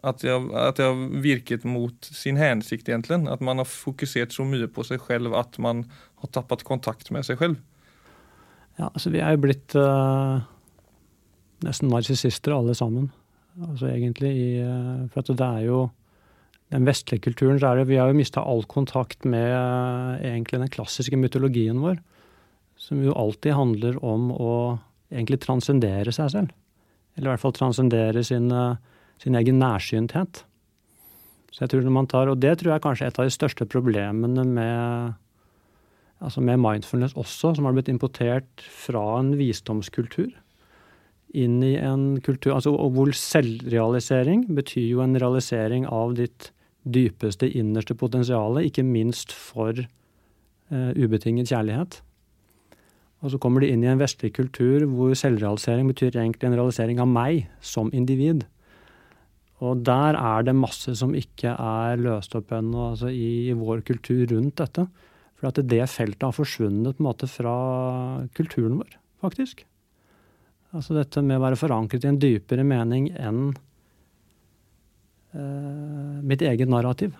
at 0.05 0.21
det, 0.21 0.29
har 0.29 1.21
virket 1.23 1.63
mot 1.65 2.05
sin 2.05 2.37
hensikt, 2.37 2.85
egentlig. 2.85 3.17
At 3.33 3.41
man 3.41 3.57
har 3.57 3.65
fokusert 3.65 4.35
så 4.35 4.45
mye 4.45 4.69
på 4.69 4.85
seg 4.85 5.01
selv 5.07 5.33
at 5.35 5.57
man 5.57 5.87
har 6.21 6.29
tappet 6.35 6.63
kontakt 6.67 7.09
med 7.11 7.25
seg 7.25 7.41
selv. 7.41 7.57
Ja, 8.77 8.91
altså 8.91 9.11
vi 9.13 9.21
er 9.23 9.33
jo 9.33 9.43
blitt 9.47 9.73
uh, 9.77 10.37
nesten 11.65 11.89
narsissister 11.89 12.53
alle 12.53 12.75
sammen. 12.77 13.09
Altså 13.57 13.89
egentlig 13.89 14.33
i 14.37 14.49
uh, 14.61 15.07
For 15.09 15.23
at 15.23 15.31
det 15.33 15.47
er 15.47 15.63
jo 15.65 15.79
den 16.73 16.85
vestlige 16.85 17.23
kulturen 17.23 17.57
så 17.61 17.69
er 17.69 17.79
det 17.79 17.87
Vi 17.89 17.97
har 17.97 18.11
jo 18.11 18.17
mista 18.17 18.43
all 18.43 18.65
kontakt 18.69 19.25
med 19.25 19.49
uh, 19.49 20.19
egentlig 20.21 20.61
den 20.61 20.73
klassiske 20.73 21.17
mytologien 21.17 21.81
vår. 21.81 21.97
Som 22.77 23.01
jo 23.01 23.15
alltid 23.17 23.57
handler 23.57 23.97
om 24.05 24.29
å 24.35 24.53
egentlig 25.09 25.41
transcendere 25.41 26.13
seg 26.13 26.29
selv. 26.35 26.53
Eller 27.15 27.31
i 27.31 27.33
hvert 27.33 27.41
fall 27.41 27.55
transcendere 27.57 28.21
sin, 28.27 28.51
sin 29.17 29.37
egen 29.39 29.57
nærsynthet. 29.57 30.43
Så 31.49 31.63
jeg 31.63 31.71
tror 31.71 31.87
når 31.87 31.95
man 31.95 32.09
tar, 32.11 32.29
Og 32.29 32.37
det 32.37 32.59
tror 32.59 32.69
jeg 32.69 32.75
er 32.77 32.83
kanskje 32.83 33.07
et 33.07 33.17
av 33.17 33.25
de 33.25 33.33
største 33.33 33.65
problemene 33.65 34.43
med 34.45 35.15
altså 36.23 36.41
med 36.41 36.59
mindfulness 36.61 37.15
også, 37.17 37.55
som 37.55 37.67
har 37.67 37.75
blitt 37.75 37.91
importert 37.91 38.63
fra 38.73 39.19
en 39.19 39.35
visdomskultur 39.37 40.31
inn 41.35 41.59
i 41.65 41.75
en 41.75 42.19
kultur 42.23 42.55
altså 42.55 42.73
Hvor 42.73 43.11
selvrealisering 43.15 44.47
betyr 44.55 44.87
jo 44.87 45.03
en 45.03 45.17
realisering 45.19 45.85
av 45.85 46.15
ditt 46.15 46.51
dypeste, 46.87 47.49
innerste 47.51 47.97
potensial, 47.99 48.61
ikke 48.63 48.85
minst 48.87 49.33
for 49.35 49.75
eh, 49.75 50.91
ubetinget 50.95 51.51
kjærlighet. 51.51 52.01
Og 53.25 53.33
så 53.33 53.39
kommer 53.41 53.63
de 53.63 53.71
inn 53.73 53.83
i 53.83 53.89
en 53.91 53.99
vestlig 53.99 54.31
kultur 54.37 54.85
hvor 54.87 55.11
selvrealisering 55.17 55.89
betyr 55.89 56.15
egentlig 56.15 56.47
en 56.47 56.55
realisering 56.55 57.01
av 57.03 57.09
meg 57.11 57.49
som 57.59 57.91
individ. 57.91 58.45
Og 59.59 59.81
der 59.83 60.15
er 60.15 60.45
det 60.45 60.55
masse 60.55 60.93
som 60.95 61.15
ikke 61.17 61.57
er 61.57 61.99
løst 61.99 62.37
opp 62.37 62.53
ennå 62.55 62.91
altså 62.93 63.09
i, 63.09 63.49
i 63.49 63.57
vår 63.57 63.81
kultur 63.89 64.23
rundt 64.31 64.61
dette. 64.61 64.85
For 65.37 65.51
at 65.51 65.61
det 65.69 65.83
feltet 65.93 66.25
har 66.25 66.33
forsvunnet 66.33 66.97
på 66.97 67.03
en 67.03 67.09
måte 67.09 67.29
fra 67.29 67.55
kulturen 68.37 68.79
vår, 68.79 68.97
faktisk. 69.21 69.65
Altså 70.75 70.97
dette 70.97 71.21
med 71.23 71.39
å 71.39 71.45
være 71.45 71.59
forankret 71.59 72.05
i 72.05 72.11
en 72.11 72.19
dypere 72.21 72.65
mening 72.67 73.11
enn 73.15 73.41
eh, 75.37 76.17
mitt 76.25 76.43
eget 76.43 76.69
narrativ. 76.71 77.15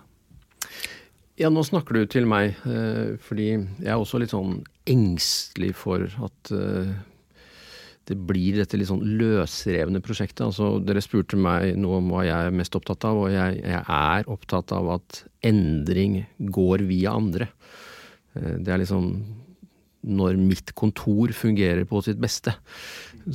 Ja, 1.38 1.52
nå 1.54 1.62
snakker 1.62 1.94
du 1.94 2.08
til 2.10 2.26
meg, 2.26 2.58
eh, 2.66 3.14
fordi 3.22 3.52
jeg 3.54 3.86
er 3.86 3.94
også 3.94 4.18
litt 4.18 4.34
sånn 4.34 4.58
engstelig 4.90 5.70
for 5.78 6.02
at 6.26 6.50
eh, 6.54 6.90
det 8.08 8.16
blir 8.26 8.58
dette 8.58 8.78
litt 8.80 8.90
sånn 8.90 9.04
løsrevne 9.20 10.00
prosjektet. 10.02 10.42
Altså, 10.48 10.78
dere 10.82 11.02
spurte 11.04 11.38
meg 11.38 11.76
noe 11.78 12.00
om 12.00 12.10
hva 12.10 12.24
jeg 12.26 12.48
er 12.48 12.56
mest 12.58 12.74
opptatt 12.74 13.06
av, 13.06 13.20
og 13.22 13.30
jeg, 13.30 13.60
jeg 13.62 13.82
er 13.84 14.30
opptatt 14.32 14.74
av 14.74 14.90
at 14.96 15.22
endring 15.46 16.24
går 16.56 16.82
via 16.88 17.14
andre. 17.20 17.50
Eh, 18.34 18.56
det 18.62 18.72
er 18.72 18.82
liksom 18.82 19.10
Når 20.08 20.36
mitt 20.38 20.70
kontor 20.78 21.32
fungerer 21.34 21.84
på 21.84 22.00
sitt 22.06 22.20
beste, 22.22 22.52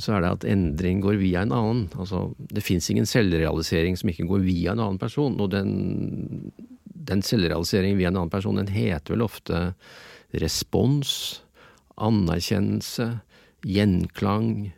så 0.00 0.14
er 0.14 0.22
det 0.24 0.30
at 0.32 0.46
endring 0.48 1.02
går 1.04 1.18
via 1.20 1.42
en 1.44 1.52
annen. 1.52 1.82
Altså, 2.00 2.32
det 2.38 2.64
fins 2.64 2.88
ingen 2.90 3.06
selvrealisering 3.06 3.98
som 4.00 4.08
ikke 4.10 4.26
går 4.26 4.40
via 4.46 4.72
en 4.72 4.80
annen 4.80 4.98
person. 4.98 5.36
Og 5.44 5.52
den, 5.52 6.50
den 6.82 7.22
selvrealiseringen 7.22 8.00
via 8.00 8.08
en 8.08 8.16
annen 8.16 8.32
person, 8.32 8.56
den 8.56 8.72
heter 8.72 9.12
vel 9.12 9.26
ofte 9.26 9.60
respons, 10.40 11.44
anerkjennelse, 12.00 13.10
gjenklang, 13.68 14.72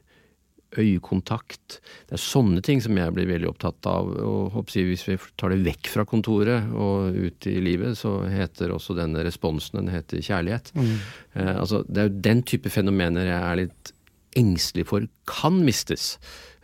øyekontakt. 0.83 1.79
Det 2.09 2.17
er 2.17 2.23
sånne 2.23 2.63
ting 2.65 2.83
som 2.85 2.97
jeg 2.99 3.15
blir 3.17 3.29
veldig 3.31 3.51
opptatt 3.51 3.89
av. 3.91 4.11
og 4.23 4.57
Hvis 4.73 5.07
vi 5.09 5.19
tar 5.39 5.55
det 5.55 5.65
vekk 5.67 5.91
fra 5.93 6.07
kontoret 6.09 6.73
og 6.73 7.17
ut 7.17 7.49
i 7.51 7.59
livet, 7.65 7.99
så 7.99 8.19
heter 8.31 8.75
også 8.75 8.97
denne 8.99 9.25
responsen 9.27 9.81
den 9.81 9.93
heter 9.95 10.23
kjærlighet. 10.25 10.73
Mm. 10.77 10.97
Eh, 11.35 11.55
altså, 11.57 11.85
det 11.89 12.03
er 12.03 12.11
jo 12.11 12.25
den 12.31 12.43
type 12.47 12.73
fenomener 12.73 13.31
jeg 13.31 13.41
er 13.43 13.63
litt 13.65 13.93
engstelig 14.37 14.85
for 14.91 15.07
kan 15.29 15.63
mistes. 15.65 16.17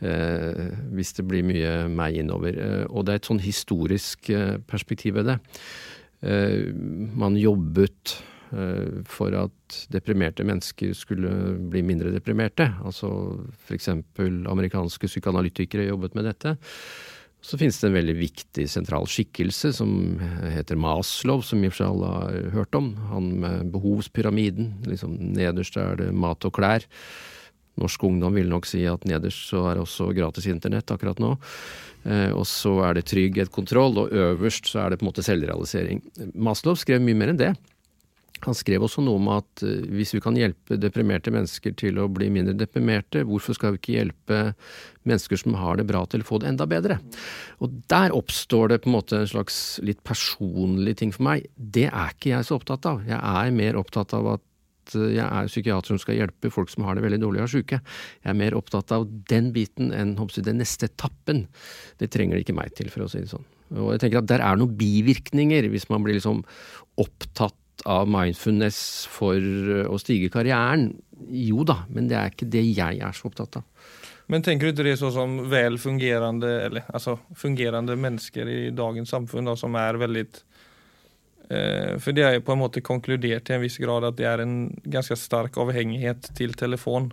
Eh, 0.03 0.73
hvis 0.97 1.15
det 1.15 1.25
blir 1.31 1.47
mye 1.47 1.87
meg 1.93 2.19
innover. 2.19 2.59
Eh, 2.59 2.85
og 2.91 3.07
det 3.07 3.15
er 3.15 3.23
et 3.23 3.31
sånn 3.31 3.43
historisk 3.43 4.33
eh, 4.35 4.59
perspektiv 4.67 5.21
ved 5.21 5.31
det. 5.31 5.39
Eh, 6.27 6.73
man 6.75 7.39
jobbet 7.39 8.17
for 9.09 9.35
at 9.39 9.77
deprimerte 9.93 10.45
mennesker 10.45 10.93
skulle 10.97 11.31
bli 11.73 11.81
mindre 11.87 12.13
deprimerte. 12.13 12.67
Altså 12.85 13.09
f.eks. 13.67 13.89
amerikanske 14.19 15.09
psykoanalytikere 15.09 15.89
jobbet 15.89 16.19
med 16.19 16.29
dette. 16.29 16.57
Så 17.43 17.59
finnes 17.59 17.81
det 17.81 17.89
en 17.89 17.97
veldig 17.97 18.15
viktig 18.21 18.69
sentral 18.71 19.09
skikkelse 19.11 19.73
som 19.75 19.91
heter 20.55 20.79
Maslow, 20.79 21.41
som 21.43 21.65
i 21.65 21.67
og 21.67 21.75
for 21.75 21.81
seg 21.81 21.91
alle 21.91 22.11
har 22.13 22.51
hørt 22.55 22.79
om. 22.79 22.93
Han 23.11 23.33
med 23.43 23.73
behovspyramiden. 23.75 24.77
Liksom 24.87 25.17
nederst 25.35 25.79
er 25.81 25.99
det 25.99 26.13
mat 26.15 26.47
og 26.47 26.55
klær. 26.61 26.87
Norsk 27.81 28.05
ungdom 28.05 28.37
vil 28.37 28.51
nok 28.53 28.69
si 28.69 28.85
at 28.87 29.07
nederst 29.09 29.49
så 29.49 29.65
er 29.71 29.79
det 29.79 29.87
også 29.87 30.11
gratis 30.15 30.47
internett 30.53 30.93
akkurat 30.93 31.19
nå. 31.23 31.35
Eh, 32.05 32.31
og 32.31 32.45
så 32.47 32.77
er 32.87 32.99
det 32.99 33.07
trygghet, 33.11 33.51
kontroll, 33.55 33.99
og 34.05 34.13
øverst 34.13 34.69
så 34.71 34.85
er 34.85 34.93
det 34.93 35.01
på 35.01 35.07
en 35.07 35.11
måte 35.11 35.25
selvrealisering. 35.27 36.03
Maslow 36.35 36.77
skrev 36.79 37.03
mye 37.03 37.19
mer 37.19 37.33
enn 37.33 37.41
det. 37.41 37.53
Han 38.47 38.57
skrev 38.59 38.83
også 38.83 39.03
noe 39.05 39.21
om 39.21 39.31
at 39.37 39.63
uh, 39.65 39.83
hvis 39.95 40.15
vi 40.17 40.23
kan 40.23 40.37
hjelpe 40.39 40.79
deprimerte 40.81 41.33
mennesker 41.35 41.75
til 41.79 42.01
å 42.03 42.09
bli 42.11 42.29
mindre 42.33 42.57
deprimerte, 42.59 43.25
hvorfor 43.29 43.57
skal 43.57 43.75
vi 43.75 43.83
ikke 43.83 43.99
hjelpe 43.99 44.41
mennesker 45.09 45.39
som 45.41 45.59
har 45.59 45.79
det 45.79 45.87
bra 45.91 46.03
til 46.11 46.25
å 46.25 46.29
få 46.29 46.41
det 46.43 46.51
enda 46.51 46.67
bedre? 46.71 46.99
Og 47.63 47.83
der 47.93 48.15
oppstår 48.17 48.73
det 48.73 48.83
på 48.83 48.91
en 48.91 48.97
måte 48.99 49.21
en 49.21 49.31
slags 49.31 49.59
litt 49.87 50.03
personlig 50.07 50.97
ting 51.01 51.15
for 51.15 51.27
meg. 51.29 51.47
Det 51.57 51.89
er 51.91 52.17
ikke 52.17 52.35
jeg 52.35 52.49
så 52.49 52.59
opptatt 52.59 52.89
av. 52.91 53.05
Jeg 53.07 53.19
er 53.19 53.55
mer 53.55 53.79
opptatt 53.79 54.17
av 54.19 54.35
at 54.35 54.97
uh, 54.99 55.07
jeg 55.07 55.25
er 55.25 55.53
psykiater 55.53 55.95
som 55.95 56.03
skal 56.03 56.19
hjelpe 56.19 56.51
folk 56.55 56.73
som 56.73 56.89
har 56.89 56.99
det 56.99 57.07
veldig 57.07 57.23
dårlig 57.23 57.45
og 57.45 57.47
er 57.47 57.55
syke. 57.55 57.83
Jeg 58.25 58.35
er 58.35 58.39
mer 58.43 58.59
opptatt 58.59 58.95
av 58.97 59.07
den 59.31 59.55
biten 59.55 59.95
enn 59.95 60.17
den 60.19 60.63
neste 60.63 60.91
etappen. 60.91 61.47
Det 62.03 62.11
trenger 62.11 62.37
det 62.37 62.47
ikke 62.49 62.59
meg 62.59 62.75
til, 62.75 62.91
for 62.91 63.07
å 63.07 63.11
si 63.13 63.23
det 63.23 63.31
sånn. 63.31 63.47
Og 63.73 63.95
jeg 63.95 64.03
tenker 64.03 64.21
at 64.21 64.29
Der 64.29 64.43
er 64.45 64.59
noen 64.59 64.75
bivirkninger 64.77 65.71
hvis 65.73 65.89
man 65.89 66.05
blir 66.05 66.19
liksom 66.19 66.43
opptatt 67.01 67.57
av 67.89 68.09
mindfulness 68.11 69.07
for 69.11 69.39
eh, 69.39 69.89
å 69.89 69.99
stige 70.01 70.31
karrieren. 70.33 70.91
Jo 71.33 71.67
da, 71.67 71.83
men 71.93 72.09
det 72.11 72.19
er 72.19 72.33
ikke 72.33 72.51
det 72.51 72.65
jeg 72.69 73.03
er 73.03 73.17
så 73.17 73.29
opptatt 73.31 73.61
av. 73.61 73.69
Men 74.31 74.45
tenker 74.45 74.69
du 74.69 74.73
ikke 74.73 74.87
det 74.87 74.99
sånn 75.01 75.15
som 75.15 75.35
vel 75.51 75.77
fungerende, 75.83 76.51
eller, 76.69 76.87
altså, 76.95 77.19
fungerende 77.37 77.97
mennesker 77.99 78.49
i 78.49 78.61
dagens 78.75 79.13
samfunn 79.13 79.51
da, 79.51 79.57
som 79.59 79.75
er 79.77 79.99
veldig 80.01 80.23
eh, 81.51 81.99
For 82.01 82.15
det 82.17 82.25
er 82.27 82.37
jo 82.39 82.45
på 82.47 82.55
en 82.55 82.63
måte 82.63 82.85
konkludert 82.85 83.49
til 83.49 83.59
en 83.59 83.65
viss 83.67 83.81
grad 83.83 84.07
at 84.09 84.17
det 84.21 84.29
er 84.31 84.45
en 84.45 84.57
ganske 84.85 85.19
sterk 85.19 85.59
avhengighet 85.61 86.33
til 86.39 86.55
telefon. 86.59 87.11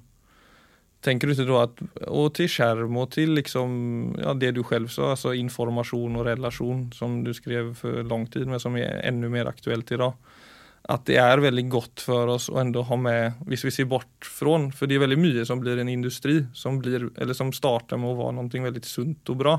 Tenker 1.04 1.28
du 1.28 1.34
ikke 1.34 1.48
da 1.48 1.62
at, 1.64 1.82
Og 2.12 2.34
til 2.36 2.50
skjerm 2.52 2.98
og 3.00 3.12
til 3.16 3.34
liksom, 3.38 3.72
ja, 4.20 4.36
det 4.36 4.54
du 4.58 4.64
selv 4.68 4.92
sa, 4.92 5.14
altså 5.16 5.34
informasjon 5.36 6.20
og 6.20 6.28
relasjon, 6.28 6.90
som 6.96 7.22
du 7.24 7.34
skrev 7.36 7.74
for 7.80 8.04
lang 8.08 8.28
tid, 8.32 8.48
men 8.52 8.62
som 8.62 8.76
er 8.80 9.02
enda 9.08 9.32
mer 9.32 9.50
aktuelt 9.52 9.92
i 9.96 10.00
dag 10.00 10.38
at 10.88 11.04
det 11.06 11.18
er 11.22 11.42
veldig 11.44 11.66
godt 11.70 12.04
for 12.06 12.32
oss 12.36 12.48
å 12.50 12.60
ändå 12.62 12.86
ha 12.88 12.98
med, 12.98 13.42
hvis 13.50 13.66
vi 13.68 13.74
ser 13.74 13.90
bort 13.92 14.26
fra 14.26 14.56
For 14.74 14.88
det 14.88 14.96
er 14.96 15.04
veldig 15.04 15.20
mye 15.20 15.44
som 15.46 15.60
blir 15.60 15.78
en 15.78 15.92
industri, 15.92 16.40
som, 16.54 16.80
blir, 16.80 17.10
eller 17.20 17.36
som 17.38 17.52
starter 17.54 18.00
med 18.00 18.14
å 18.14 18.18
være 18.18 18.38
noe 18.38 18.64
veldig 18.70 18.86
sunt 18.88 19.30
og 19.30 19.42
bra. 19.44 19.58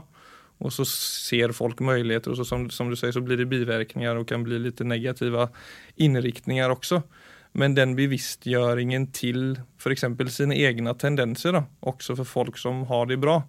Og 0.61 0.73
så 0.75 0.85
ser 0.89 1.55
folk 1.57 1.81
muligheter, 1.81 2.33
og 2.33 2.41
så, 2.41 2.45
som, 2.45 2.67
som, 2.73 2.91
du 2.91 2.97
sier, 2.99 3.13
så 3.17 3.23
blir 3.25 3.39
det 3.41 3.49
bivirkninger 3.49 4.19
og 4.19 4.27
kan 4.29 4.43
bli 4.45 4.59
litt 4.61 4.81
negative 4.85 5.49
innriktninger 5.97 6.73
også. 6.73 7.01
Men 7.57 7.75
den 7.75 7.95
bevisstgjøringen 7.99 9.09
til 9.17 9.55
f.eks. 9.81 10.05
sine 10.35 10.59
egne 10.59 10.95
tendenser, 10.99 11.57
da, 11.57 11.65
også 11.89 12.19
for 12.21 12.29
folk 12.29 12.61
som 12.61 12.85
har 12.91 13.09
det 13.11 13.21
bra. 13.23 13.41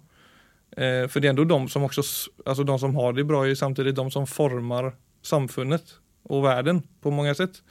Eh, 0.77 1.03
for 1.11 1.19
det 1.19 1.29
er 1.29 1.35
ändå 1.35 1.49
de 1.49 1.59
som 1.69 1.83
også, 1.87 2.05
altså 2.45 2.63
de 2.67 2.77
som 2.79 2.95
har 2.95 3.17
det 3.17 3.27
bra, 3.29 3.43
er 3.43 3.59
samtidig 3.59 3.95
de 3.97 4.07
som 4.13 4.29
former 4.29 4.93
samfunnet 5.25 5.97
og 6.29 6.45
verden 6.45 6.83
på 7.01 7.13
mange 7.13 7.33
sett. 7.37 7.61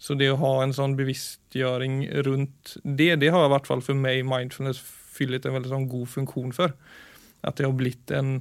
Så 0.00 0.16
det 0.16 0.30
å 0.32 0.38
ha 0.40 0.52
en 0.62 0.72
sånn 0.72 0.96
bevisstgjøring 0.96 2.06
rundt 2.24 2.76
det, 2.84 3.12
det 3.20 3.32
har 3.34 3.44
i 3.46 3.52
hvert 3.52 3.68
fall 3.68 3.82
for 3.84 3.98
meg 3.98 4.24
mindfulness 4.28 4.80
fyllet 4.80 5.44
en 5.44 5.58
veldig 5.58 5.72
sånn 5.74 5.90
god 5.90 6.08
funksjon 6.08 6.54
for. 6.56 6.72
At 7.44 7.60
det 7.60 7.68
har 7.68 7.76
blitt 7.76 8.14
en 8.14 8.40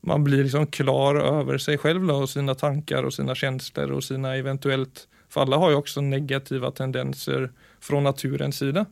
Man 0.00 0.22
blir 0.24 0.40
liksom 0.40 0.64
klar 0.72 1.18
over 1.20 1.58
seg 1.60 1.76
selv 1.82 2.06
da, 2.08 2.14
og 2.22 2.30
sine 2.32 2.54
tanker 2.56 3.04
og 3.04 3.12
sine 3.12 3.34
følelser 3.36 3.90
og 3.92 4.00
sine 4.00 4.30
eventuelt 4.38 5.02
For 5.28 5.42
alle 5.42 5.58
har 5.60 5.74
jo 5.74 5.82
også 5.82 6.00
negative 6.00 6.70
tendenser 6.72 7.50
fra 7.84 8.00
naturens 8.00 8.62
side. 8.62 8.86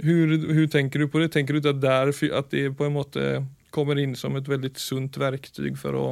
Hvordan 0.00 0.70
tenker 0.72 0.98
du 0.98 1.08
på 1.08 1.20
det? 1.20 1.32
Tenker 1.34 1.58
du 1.58 1.68
at, 1.68 1.82
der, 1.82 2.14
at 2.32 2.50
det 2.50 2.76
på 2.78 2.86
en 2.86 2.96
måte 2.96 3.44
kommer 3.70 3.98
inn 4.00 4.16
som 4.16 4.36
et 4.36 4.48
veldig 4.48 4.72
sunt 4.80 5.20
verktøy 5.20 5.74
for 5.76 5.98
å 5.98 6.06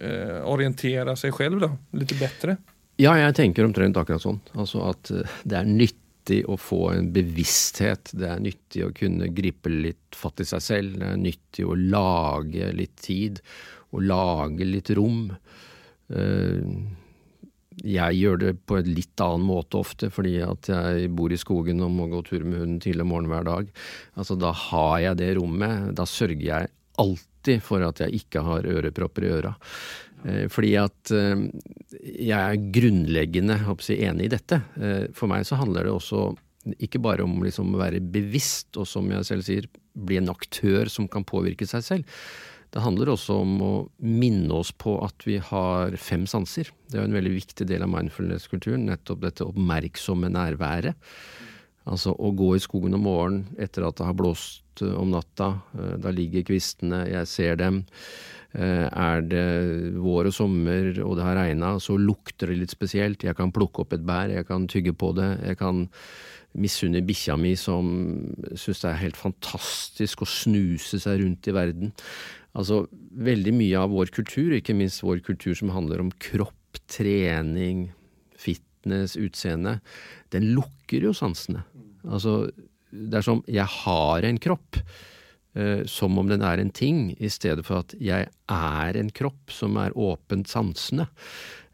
eh, 0.00 0.38
orientere 0.48 1.16
seg 1.18 1.36
selv 1.36 1.64
da, 1.64 1.70
litt 2.00 2.14
bedre? 2.18 2.58
Ja, 3.00 3.14
jeg 3.16 3.36
tenker 3.38 3.64
omtrent 3.64 3.96
akkurat 3.96 4.22
sånn. 4.22 4.40
Altså 4.58 4.84
at 4.90 5.10
eh, 5.14 5.36
det 5.48 5.60
er 5.60 5.68
nyttig 5.68 6.42
å 6.50 6.58
få 6.60 6.90
en 6.94 7.10
bevissthet. 7.14 8.12
Det 8.12 8.28
er 8.28 8.42
nyttig 8.44 8.84
å 8.86 8.94
kunne 8.96 9.30
gripe 9.34 9.72
litt 9.72 10.16
fatt 10.16 10.42
i 10.44 10.48
seg 10.48 10.64
selv. 10.64 10.98
Det 11.00 11.12
er 11.14 11.20
nyttig 11.20 11.66
å 11.66 11.76
lage 11.78 12.72
litt 12.76 12.96
tid. 13.00 13.40
Og 13.90 14.04
lage 14.06 14.68
litt 14.68 14.92
rom. 14.94 15.30
Eh, 16.12 16.66
jeg 17.80 18.18
gjør 18.18 18.40
det 18.42 18.52
på 18.68 18.76
en 18.76 18.90
litt 18.92 19.22
annen 19.24 19.46
måte 19.46 19.78
ofte, 19.80 20.10
fordi 20.12 20.34
at 20.44 20.68
jeg 20.68 21.08
bor 21.16 21.32
i 21.32 21.38
skogen 21.40 21.80
og 21.86 21.94
må 21.94 22.10
gå 22.10 22.20
tur 22.26 22.44
med 22.44 22.60
hunden 22.60 22.82
tidlig 22.82 23.06
om 23.06 23.12
morgenen 23.14 23.32
hver 23.32 23.46
dag. 23.48 23.70
Altså, 24.20 24.36
da 24.36 24.52
har 24.66 24.98
jeg 25.06 25.20
det 25.22 25.30
rommet. 25.38 25.94
Da 25.96 26.04
sørger 26.08 26.44
jeg 26.44 26.70
alltid 27.00 27.64
for 27.64 27.84
at 27.86 28.04
jeg 28.04 28.22
ikke 28.22 28.44
har 28.46 28.68
ørepropper 28.68 29.26
i 29.26 29.32
øra. 29.38 29.54
Eh, 30.26 30.46
fordi 30.52 30.74
at 30.80 31.12
eh, 31.16 31.46
jeg 32.02 32.36
er 32.36 32.68
grunnleggende 32.74 33.58
jeg, 33.62 33.98
enig 34.08 34.28
i 34.28 34.34
dette. 34.36 34.60
Eh, 34.76 35.02
for 35.16 35.32
meg 35.32 35.46
så 35.48 35.58
handler 35.60 35.88
det 35.88 35.96
også 35.96 36.30
ikke 36.84 37.00
bare 37.00 37.24
om 37.24 37.40
liksom 37.40 37.72
å 37.72 37.80
være 37.80 38.02
bevisst, 38.04 38.76
og 38.76 38.88
som 38.88 39.08
jeg 39.08 39.26
selv 39.28 39.46
sier, 39.46 39.68
bli 39.96 40.20
en 40.20 40.32
aktør 40.32 40.90
som 40.92 41.08
kan 41.08 41.24
påvirke 41.26 41.68
seg 41.68 41.86
selv. 41.86 42.16
Det 42.70 42.82
handler 42.84 43.10
også 43.10 43.40
om 43.42 43.54
å 43.64 43.72
minne 44.04 44.60
oss 44.60 44.70
på 44.70 44.92
at 45.02 45.24
vi 45.26 45.40
har 45.42 45.96
fem 45.98 46.26
sanser. 46.30 46.68
Det 46.86 47.00
er 47.00 47.08
en 47.08 47.16
veldig 47.16 47.32
viktig 47.34 47.66
del 47.66 47.82
av 47.82 47.90
mindfulness-kulturen, 47.90 48.86
nettopp 48.86 49.24
dette 49.24 49.46
oppmerksomme 49.48 50.30
nærværet. 50.30 50.94
Altså 51.88 52.12
å 52.12 52.32
gå 52.36 52.54
i 52.56 52.62
skogen 52.62 52.96
om 52.98 53.06
morgenen 53.06 53.60
etter 53.60 53.86
at 53.86 53.96
det 54.00 54.08
har 54.08 54.18
blåst 54.18 54.82
eh, 54.84 54.96
om 54.96 55.12
natta. 55.14 55.54
Eh, 55.76 55.94
da 56.02 56.12
ligger 56.14 56.44
kvistene, 56.50 57.06
jeg 57.08 57.30
ser 57.30 57.60
dem. 57.60 57.84
Eh, 58.52 58.86
er 58.88 59.22
det 59.24 59.46
vår 60.02 60.28
og 60.28 60.34
sommer 60.34 60.90
og 61.04 61.14
det 61.18 61.24
har 61.24 61.38
regna, 61.38 61.76
så 61.80 61.96
lukter 61.96 62.50
det 62.50 62.58
litt 62.64 62.74
spesielt. 62.74 63.24
Jeg 63.24 63.38
kan 63.38 63.54
plukke 63.54 63.84
opp 63.84 63.94
et 63.96 64.04
bær, 64.06 64.32
jeg 64.32 64.48
kan 64.48 64.68
tygge 64.70 64.92
på 64.98 65.14
det. 65.16 65.30
Jeg 65.46 65.60
kan 65.60 65.86
misunne 66.58 67.02
bikkja 67.06 67.36
mi 67.38 67.54
som 67.58 67.86
syns 68.58 68.82
det 68.82 68.90
er 68.90 69.02
helt 69.04 69.18
fantastisk 69.18 70.24
å 70.24 70.28
snuse 70.28 70.98
seg 70.98 71.22
rundt 71.22 71.46
i 71.46 71.54
verden. 71.54 71.92
Altså, 72.58 72.82
veldig 73.14 73.52
mye 73.54 73.78
av 73.78 73.92
vår 73.94 74.10
kultur, 74.14 74.56
ikke 74.56 74.74
minst 74.74 75.04
vår 75.06 75.22
kultur 75.22 75.54
som 75.54 75.70
handler 75.70 76.02
om 76.02 76.10
kropp, 76.22 76.80
trening, 76.90 77.92
fitness, 78.34 79.14
utseende, 79.20 79.78
den 80.34 80.50
lukker 80.56 81.06
jo 81.06 81.14
sansene. 81.14 81.62
Altså, 82.08 82.50
det 82.90 83.20
er 83.20 83.26
som 83.26 83.42
jeg 83.50 83.66
har 83.66 84.26
en 84.26 84.38
kropp, 84.42 84.80
eh, 85.54 85.82
som 85.90 86.18
om 86.18 86.30
den 86.30 86.44
er 86.46 86.62
en 86.62 86.72
ting, 86.74 87.10
i 87.18 87.30
stedet 87.30 87.64
for 87.66 87.84
at 87.84 87.94
jeg 88.00 88.28
er 88.50 89.00
en 89.00 89.10
kropp 89.14 89.54
som 89.54 89.78
er 89.80 89.96
åpent 89.96 90.50
sansende. 90.50 91.08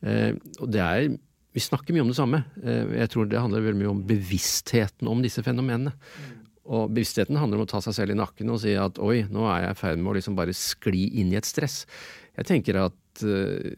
Eh, 0.02 0.34
og 0.60 0.72
det 0.72 0.82
er 0.82 1.16
Vi 1.56 1.60
snakker 1.64 1.94
mye 1.94 2.02
om 2.04 2.10
det 2.10 2.18
samme. 2.18 2.44
Eh, 2.60 2.98
jeg 3.00 3.08
tror 3.08 3.24
det 3.24 3.40
handler 3.40 3.62
veldig 3.64 3.80
mye 3.80 3.88
om 3.94 4.02
bevisstheten 4.04 5.08
om 5.08 5.22
disse 5.24 5.40
fenomenene. 5.40 5.94
Og 6.68 6.90
bevisstheten 6.92 7.38
handler 7.40 7.56
om 7.56 7.64
å 7.64 7.70
ta 7.70 7.80
seg 7.80 7.94
selv 7.96 8.12
i 8.12 8.18
nakken 8.18 8.50
og 8.52 8.60
si 8.60 8.74
at 8.76 8.98
oi, 9.00 9.22
nå 9.32 9.46
er 9.48 9.62
jeg 9.62 9.76
i 9.76 9.78
ferd 9.80 10.02
med 10.02 10.10
å 10.10 10.16
liksom 10.18 10.36
bare 10.36 10.52
skli 10.52 11.06
inn 11.22 11.32
i 11.32 11.38
et 11.40 11.48
stress. 11.48 11.86
Jeg 12.36 12.48
tenker 12.50 12.76
at 12.82 13.24
uh, 13.24 13.72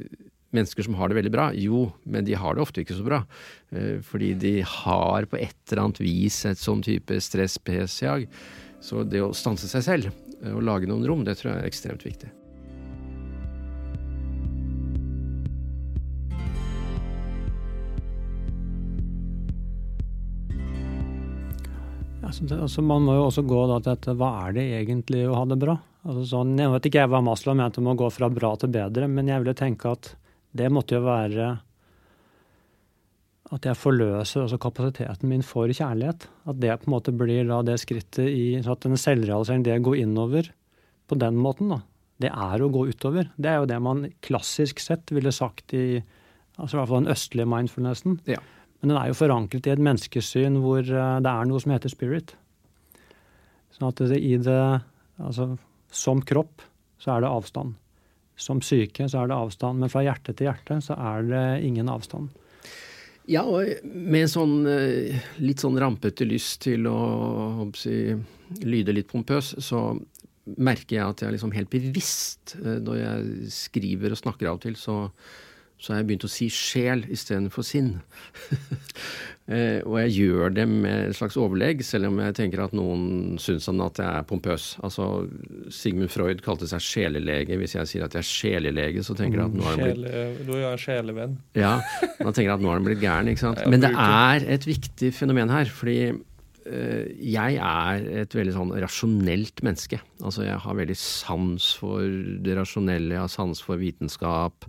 mennesker 0.55 0.87
som 0.87 0.97
har 0.99 1.11
det 1.11 1.19
veldig 1.19 1.33
bra? 1.35 1.51
Jo, 1.57 1.89
men 2.09 2.25
de 2.25 2.37
har 2.39 2.57
det 2.57 2.65
ofte 2.65 2.83
ikke 2.83 2.97
så 2.99 3.07
bra. 3.07 3.23
Eh, 3.71 3.99
fordi 4.05 4.33
de 4.41 4.55
har 4.65 5.29
på 5.29 5.41
et 5.41 5.57
eller 5.69 5.85
annet 5.85 6.03
vis 6.03 6.41
et 6.49 6.61
sånn 6.61 6.83
type 6.85 7.21
stress-pes-jag. 7.21 8.29
Så 8.81 9.05
det 9.05 9.23
å 9.25 9.35
stanse 9.37 9.71
seg 9.71 9.87
selv 9.87 10.11
eh, 10.11 10.53
og 10.55 10.65
lage 10.65 10.91
noen 10.91 11.07
rom, 11.09 11.25
det 11.27 11.39
tror 11.41 11.55
jeg 11.55 11.63
er 11.63 11.73
ekstremt 11.73 12.07
viktig. 12.07 12.33
Altså, 22.29 22.83
man 22.85 23.07
må 23.07 23.15
jo 23.17 23.29
også 23.31 23.41
gå 23.49 23.61
da 23.71 23.79
til 23.81 23.95
dette 23.95 24.15
hva 24.21 24.31
er 24.45 24.57
det 24.59 24.65
egentlig 24.83 25.23
å 25.31 25.37
ha 25.39 25.47
det 25.49 25.57
bra? 25.63 25.79
Altså, 26.05 26.25
sånn, 26.29 26.59
jeg 26.61 26.71
vet 26.75 26.89
ikke 26.89 27.03
jeg 27.03 27.11
hva 27.13 27.23
Maslow 27.25 27.57
mente 27.57 27.81
om 27.81 27.89
å 27.91 27.97
gå 27.99 28.09
fra 28.13 28.29
bra 28.33 28.53
til 28.61 28.73
bedre, 28.75 29.09
men 29.09 29.31
jeg 29.31 29.43
ville 29.43 29.57
tenke 29.57 29.95
at 29.97 30.11
det 30.59 30.69
måtte 30.75 30.99
jo 30.99 31.07
være 31.07 31.49
at 33.49 33.65
jeg 33.65 33.79
forløser 33.81 34.43
altså 34.45 34.59
kapasiteten 34.61 35.31
min 35.31 35.45
for 35.47 35.71
kjærlighet. 35.73 36.27
At 36.51 36.59
det 36.61 36.75
på 36.83 36.89
en 36.89 36.95
måte 36.99 37.15
blir 37.17 37.49
da 37.49 37.63
det 37.65 37.79
skrittet 37.81 38.29
i 38.29 38.59
så 38.61 38.75
At 38.75 38.85
den 38.85 39.01
selvrealiseringen, 39.01 39.65
det 39.65 39.83
går 39.83 40.03
innover 40.03 40.51
på 41.09 41.17
den 41.17 41.39
måten, 41.41 41.71
da, 41.73 41.81
det 42.21 42.29
er 42.29 42.61
å 42.61 42.69
gå 42.69 42.85
utover. 42.91 43.31
Det 43.41 43.49
er 43.49 43.63
jo 43.63 43.71
det 43.71 43.79
man 43.81 44.05
klassisk 44.21 44.83
sett 44.85 45.09
ville 45.15 45.33
sagt 45.33 45.73
i 45.73 46.03
altså 46.59 46.75
i 46.75 46.79
hvert 46.81 46.91
fall 46.91 47.05
den 47.05 47.15
østlige 47.15 47.49
mindfulnessen. 47.49 48.19
Ja. 48.29 48.43
Men 48.81 48.93
den 48.93 48.99
er 49.01 49.09
jo 49.09 49.17
forankret 49.17 49.67
i 49.67 49.73
et 49.73 49.83
menneskesyn 49.83 50.59
hvor 50.63 50.83
eh, 50.83 51.19
det 51.23 51.33
er 51.33 51.49
noe 51.49 51.63
som 51.63 51.73
heter 51.73 51.93
spirit. 51.93 52.35
Sånn 53.75 53.89
at 53.91 54.05
det 54.11 54.21
i 54.21 54.37
det 54.43 54.63
Altså 55.19 55.57
som 55.91 56.21
kropp 56.23 56.63
så 57.03 57.17
er 57.17 57.25
det 57.25 57.31
avstand. 57.31 57.73
Som 58.39 58.63
syke 58.63 59.09
så 59.11 59.23
er 59.23 59.31
det 59.31 59.39
avstand. 59.39 59.83
Men 59.83 59.93
fra 59.93 60.05
hjerte 60.07 60.35
til 60.37 60.49
hjerte 60.49 60.79
så 60.85 60.97
er 60.97 61.27
det 61.29 61.47
ingen 61.67 61.91
avstand. 61.93 62.31
Ja, 63.29 63.43
og 63.45 63.85
med 63.85 64.31
sånn 64.33 64.63
eh, 64.71 65.19
litt 65.45 65.61
sånn 65.61 65.77
rampete 65.77 66.25
lyst 66.25 66.63
til 66.65 66.87
å 66.89 67.67
si, 67.77 68.15
lyde 68.65 68.95
litt 68.97 69.11
pompøs, 69.11 69.53
så 69.61 69.91
merker 70.57 70.97
jeg 70.97 71.05
at 71.05 71.25
jeg 71.25 71.35
liksom 71.35 71.53
helt 71.53 71.69
bevisst, 71.73 72.55
eh, 72.63 72.79
når 72.81 73.03
jeg 73.03 73.51
skriver 73.53 74.15
og 74.15 74.21
snakker 74.23 74.49
av 74.49 74.57
og 74.57 74.65
til, 74.65 74.79
så 74.81 74.97
så 75.79 75.93
har 75.93 76.01
jeg 76.01 76.09
begynt 76.09 76.27
å 76.27 76.31
si 76.31 76.49
sjel 76.51 77.05
istedenfor 77.15 77.63
sinn. 77.67 77.93
eh, 79.55 79.79
og 79.87 79.95
jeg 80.03 80.15
gjør 80.17 80.55
det 80.57 80.65
med 80.71 81.13
et 81.13 81.19
slags 81.19 81.37
overlegg, 81.39 81.85
selv 81.87 82.11
om 82.11 82.19
jeg 82.25 82.35
tenker 82.35 82.65
at 82.65 82.75
noen 82.75 83.37
syns 83.43 83.69
at 83.71 84.01
jeg 84.03 84.09
er 84.09 84.25
pompøs. 84.27 84.73
Altså, 84.83 85.07
Sigmund 85.75 86.11
Freud 86.11 86.43
kalte 86.43 86.67
seg 86.71 86.83
sjelelege. 86.83 87.61
Hvis 87.61 87.77
jeg 87.77 87.91
sier 87.93 88.07
at 88.09 88.17
jeg 88.17 88.27
er 88.27 88.31
sjelelege, 88.31 89.05
så 89.07 89.15
tenker 89.19 89.39
jeg 89.45 89.53
at 89.53 89.59
nå 89.59 89.69
har 89.69 89.77
han 89.77 89.85
blitt 89.85 90.49
Da 90.49 90.57
er 90.59 90.67
en 90.73 90.83
sjelevenn. 90.83 91.37
Ja, 91.59 91.75
da 92.19 92.33
tenker 92.33 92.57
at 92.57 92.65
nå 92.65 92.73
har 92.73 92.81
han 92.81 92.89
blitt 92.89 93.05
gæren. 93.05 93.31
ikke 93.31 93.45
sant? 93.47 93.63
Men 93.71 93.85
det 93.85 93.93
er 93.95 94.49
et 94.59 94.67
viktig 94.67 95.13
fenomen 95.15 95.55
her. 95.55 95.71
fordi 95.71 96.01
eh, 96.11 97.05
jeg 97.23 97.61
er 97.63 98.09
et 98.25 98.35
veldig 98.35 98.57
sånn 98.57 98.75
rasjonelt 98.83 99.63
menneske. 99.63 100.01
Altså 100.27 100.43
jeg 100.43 100.59
har 100.67 100.81
veldig 100.83 100.99
sans 100.99 101.71
for 101.79 102.03
det 102.43 102.59
rasjonelle, 102.59 103.15
jeg 103.15 103.23
har 103.29 103.31
sans 103.31 103.63
for 103.63 103.79
vitenskap. 103.79 104.67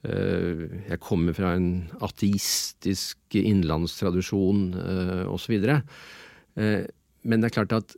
Eh, 0.00 0.60
jeg 0.88 1.00
kommer 1.04 1.36
fra 1.36 1.52
en 1.58 1.90
ateistisk 2.00 3.36
innlandstradisjon 3.36 4.62
uh, 4.72 5.26
osv. 5.28 5.58
Uh, 5.60 6.86
men 7.28 7.42
det 7.42 7.50
er 7.50 7.56
klart 7.58 7.74
at 7.76 7.96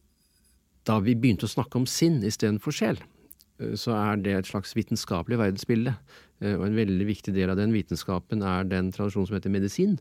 da 0.89 0.99
vi 0.99 1.15
begynte 1.15 1.47
å 1.47 1.53
snakke 1.53 1.79
om 1.79 1.87
sinn 1.87 2.19
istedenfor 2.27 2.75
sjel, 2.75 2.99
så 3.79 3.93
er 3.95 4.19
det 4.19 4.33
et 4.35 4.49
slags 4.49 4.73
vitenskapelig 4.75 5.39
verdensbilde. 5.39 5.93
Og 6.43 6.65
en 6.67 6.75
veldig 6.75 7.05
viktig 7.07 7.31
del 7.37 7.53
av 7.53 7.61
den 7.61 7.71
vitenskapen 7.71 8.43
er 8.43 8.67
den 8.67 8.89
tradisjonen 8.91 9.29
som 9.29 9.37
heter 9.37 9.53
medisin. 9.55 9.93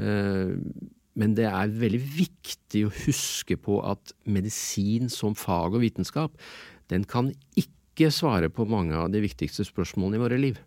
Men 0.00 1.34
det 1.36 1.44
er 1.50 1.74
veldig 1.82 2.00
viktig 2.00 2.86
å 2.86 2.94
huske 3.02 3.58
på 3.60 3.82
at 3.84 4.14
medisin 4.24 5.12
som 5.12 5.36
fag 5.36 5.76
og 5.76 5.84
vitenskap, 5.84 6.40
den 6.88 7.04
kan 7.04 7.28
ikke 7.60 8.08
svare 8.14 8.48
på 8.48 8.64
mange 8.70 8.96
av 8.96 9.12
de 9.12 9.20
viktigste 9.20 9.68
spørsmålene 9.68 10.16
i 10.16 10.24
våre 10.24 10.40
liv 10.40 10.64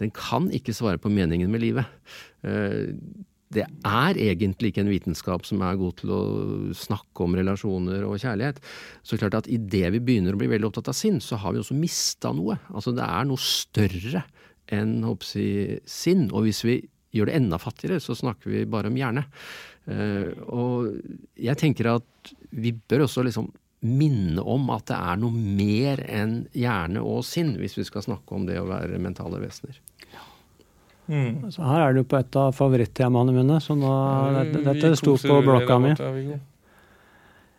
den 0.00 0.12
kan 0.16 0.48
ikke 0.54 0.74
svare 0.76 1.00
på 1.00 1.12
meningen 1.12 1.50
med 1.52 1.62
livet. 1.62 1.88
Eh, 2.46 2.96
det 3.50 3.64
er 3.66 4.18
egentlig 4.22 4.70
ikke 4.70 4.84
en 4.84 4.92
vitenskap 4.92 5.46
som 5.46 5.62
er 5.66 5.78
god 5.78 5.96
til 5.98 6.12
å 6.14 6.20
snakke 6.76 7.24
om 7.24 7.34
relasjoner 7.34 8.04
og 8.06 8.20
kjærlighet. 8.22 8.60
Så 9.02 9.18
klart 9.18 9.40
at 9.40 9.50
idet 9.50 9.90
vi 9.96 10.02
begynner 10.06 10.36
å 10.36 10.40
bli 10.40 10.50
veldig 10.52 10.68
opptatt 10.68 10.92
av 10.92 10.98
sinn, 10.98 11.18
så 11.18 11.40
har 11.42 11.56
vi 11.56 11.62
også 11.62 11.74
mista 11.78 12.30
noe. 12.36 12.60
Altså 12.70 12.94
det 12.94 13.02
er 13.02 13.26
noe 13.26 13.42
større 13.42 14.22
enn 14.70 15.00
jeg, 15.02 15.80
sinn. 15.82 16.28
Og 16.30 16.46
hvis 16.46 16.62
vi 16.62 16.78
gjør 17.16 17.26
det 17.26 17.40
enda 17.40 17.58
fattigere, 17.58 17.98
så 17.98 18.14
snakker 18.14 18.54
vi 18.54 18.68
bare 18.70 18.92
om 18.92 19.00
hjerne. 19.00 19.26
Eh, 19.90 20.30
og 20.46 20.92
jeg 21.34 21.58
tenker 21.58 21.96
at 21.96 22.32
vi 22.54 22.70
bør 22.70 23.08
også 23.08 23.26
liksom 23.26 23.50
minne 23.80 24.42
om 24.44 24.68
at 24.74 24.90
det 24.90 24.98
er 24.98 25.20
noe 25.20 25.34
mer 25.34 26.02
enn 26.06 26.42
hjerne 26.54 27.02
og 27.02 27.24
sinn, 27.26 27.54
hvis 27.58 27.78
vi 27.80 27.86
skal 27.88 28.04
snakke 28.04 28.36
om 28.36 28.44
det 28.46 28.60
å 28.60 28.68
være 28.68 29.00
mentale 29.02 29.40
vesener. 29.42 29.80
Mm. 31.10 31.50
Så 31.50 31.64
her 31.66 31.88
er 31.88 31.96
du 31.96 32.04
på 32.06 32.20
et 32.20 32.38
av 32.38 32.54
favorittemaene 32.54 33.34
mine, 33.34 33.58
så 33.62 33.74
nå, 33.78 33.90
dette, 34.36 34.62
dette 34.68 34.92
sto 35.00 35.16
på 35.18 35.40
blokka 35.42 35.80
mi. 35.82 35.92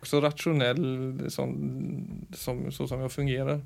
Så 0.07 0.21
rasjonell 0.23 0.81
sånn, 1.29 1.53
som, 2.33 2.63
så 2.73 2.87
som 2.89 3.03
jeg 3.03 3.13
fungerer. 3.13 3.59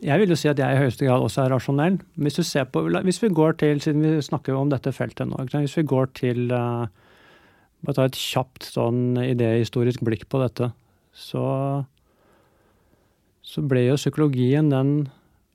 Jeg 0.00 0.22
vil 0.22 0.32
jo 0.32 0.38
si 0.40 0.48
at 0.48 0.58
jeg 0.58 0.72
i 0.72 0.80
høyeste 0.80 1.04
grad 1.04 1.22
også 1.22 1.44
er 1.44 1.52
rasjonell. 1.52 2.00
Hvis, 2.24 2.40
på, 2.72 2.86
hvis 3.04 3.20
vi 3.22 3.30
går 3.36 3.58
til, 3.60 3.82
siden 3.84 4.06
vi 4.06 4.24
snakker 4.24 4.56
om 4.56 4.72
dette 4.72 4.94
feltet 4.96 5.28
nå, 5.28 5.44
hvis 5.52 5.76
vi 5.76 5.86
går 5.86 6.10
til 6.16 6.50
uh, 6.54 6.88
Bare 7.80 7.96
ta 7.96 8.04
et 8.10 8.16
kjapt 8.18 8.66
sånn 8.74 9.16
idéhistorisk 9.22 10.02
blikk 10.04 10.26
på 10.28 10.36
dette 10.42 10.66
så, 11.16 11.44
så 13.42 13.64
ble 13.66 13.86
jo 13.86 13.98
psykologien 13.98 14.70
den 14.72 14.92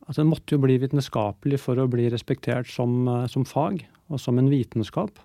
altså 0.05 0.21
det 0.21 0.29
måtte 0.29 0.55
jo 0.55 0.61
bli 0.63 0.77
vitenskapelig 0.81 1.59
for 1.63 1.79
å 1.81 1.87
bli 1.91 2.07
respektert 2.13 2.69
som, 2.71 3.07
eh, 3.07 3.25
som, 3.31 3.45
fag 3.45 3.85
og 4.09 4.21
som 4.21 4.37
en 4.39 4.51
vitenskap. 4.51 5.19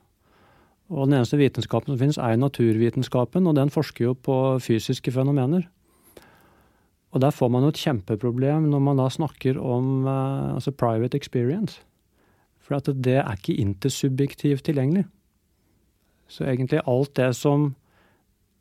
Og 0.90 1.06
den 1.06 1.20
eneste 1.20 1.38
vitenskapen 1.38 1.92
som 1.92 2.00
finnes, 2.00 2.18
er 2.18 2.40
naturvitenskapen, 2.40 3.46
og 3.46 3.54
den 3.54 3.70
forsker 3.70 4.08
jo 4.08 4.14
på 4.14 4.58
fysiske 4.58 5.12
fenomener. 5.14 5.68
Og 7.14 7.20
der 7.22 7.30
får 7.34 7.50
man 7.50 7.62
jo 7.62 7.70
et 7.70 7.78
kjempeproblem 7.78 8.68
når 8.70 8.82
man 8.82 8.98
da 8.98 9.06
snakker 9.10 9.58
om 9.58 10.06
uh, 10.06 10.54
altså 10.56 10.70
private 10.74 11.18
experience. 11.18 11.82
For 12.58 12.78
at 12.78 12.90
det 13.02 13.18
er 13.22 13.34
ikke 13.34 13.58
intersubjektivt 13.58 14.64
tilgjengelig. 14.66 15.04
Så 16.30 16.46
egentlig 16.46 16.82
alt 16.86 17.14
det 17.18 17.32
som 17.38 17.74